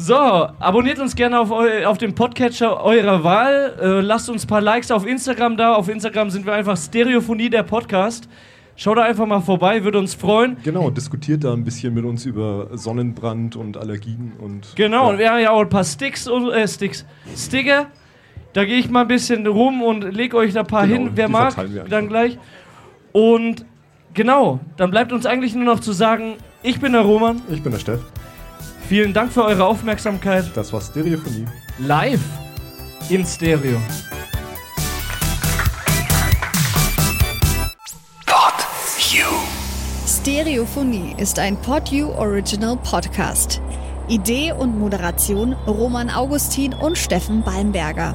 So, 0.00 0.14
abonniert 0.14 1.00
uns 1.00 1.16
gerne 1.16 1.40
auf, 1.40 1.50
eu 1.50 1.84
auf 1.84 1.98
dem 1.98 2.14
Podcatcher 2.14 2.84
eurer 2.84 3.24
Wahl. 3.24 3.74
Äh, 3.82 4.00
lasst 4.00 4.30
uns 4.30 4.44
ein 4.44 4.46
paar 4.46 4.60
Likes 4.60 4.92
auf 4.92 5.04
Instagram 5.04 5.56
da. 5.56 5.74
Auf 5.74 5.88
Instagram 5.88 6.30
sind 6.30 6.46
wir 6.46 6.52
einfach 6.52 6.76
Stereophonie 6.76 7.50
der 7.50 7.64
Podcast. 7.64 8.28
Schaut 8.76 8.96
da 8.96 9.02
einfach 9.02 9.26
mal 9.26 9.40
vorbei, 9.40 9.82
würde 9.82 9.98
uns 9.98 10.14
freuen. 10.14 10.56
genau, 10.62 10.88
diskutiert 10.90 11.42
da 11.42 11.52
ein 11.52 11.64
bisschen 11.64 11.94
mit 11.94 12.04
uns 12.04 12.26
über 12.26 12.68
Sonnenbrand 12.74 13.56
und 13.56 13.76
Allergien 13.76 14.34
und. 14.38 14.68
Genau, 14.76 15.08
und 15.08 15.14
ja. 15.14 15.18
wir 15.18 15.30
haben 15.32 15.40
ja 15.40 15.50
auch 15.50 15.62
ein 15.62 15.68
paar 15.68 15.82
Sticks 15.82 16.28
und 16.28 16.52
äh, 16.52 16.68
Sticks. 16.68 17.04
Sticker. 17.36 17.88
Da 18.52 18.64
gehe 18.64 18.78
ich 18.78 18.88
mal 18.88 19.02
ein 19.02 19.08
bisschen 19.08 19.46
rum 19.46 19.82
und 19.82 20.02
lege 20.02 20.36
euch 20.36 20.52
da 20.54 20.60
ein 20.60 20.66
paar 20.66 20.86
Genau, 20.86 21.04
hin, 21.04 21.10
wer 21.14 21.28
mag, 21.28 21.54
dann 21.88 22.08
gleich. 22.08 22.38
Und 23.12 23.64
genau, 24.14 24.60
dann 24.76 24.90
bleibt 24.90 25.12
uns 25.12 25.26
eigentlich 25.26 25.54
nur 25.54 25.64
noch 25.64 25.80
zu 25.80 25.92
sagen, 25.92 26.34
ich 26.62 26.80
bin 26.80 26.92
der 26.92 27.02
Roman. 27.02 27.40
Ich 27.50 27.62
bin 27.62 27.72
der 27.72 27.78
Steff. 27.78 28.00
Vielen 28.88 29.12
Dank 29.12 29.32
für 29.32 29.44
eure 29.44 29.66
Aufmerksamkeit. 29.66 30.50
Das 30.54 30.72
war 30.72 30.80
Stereophonie. 30.80 31.44
Live 31.78 32.20
in 33.10 33.24
Stereo. 33.24 33.78
Stereophonie 40.06 41.14
ist 41.16 41.38
ein 41.38 41.56
PodU 41.56 42.10
Original 42.10 42.76
Podcast. 42.76 43.62
Idee 44.08 44.52
und 44.52 44.78
Moderation 44.78 45.54
Roman 45.66 46.10
Augustin 46.10 46.74
und 46.74 46.98
Steffen 46.98 47.42
Balmberger. 47.42 48.14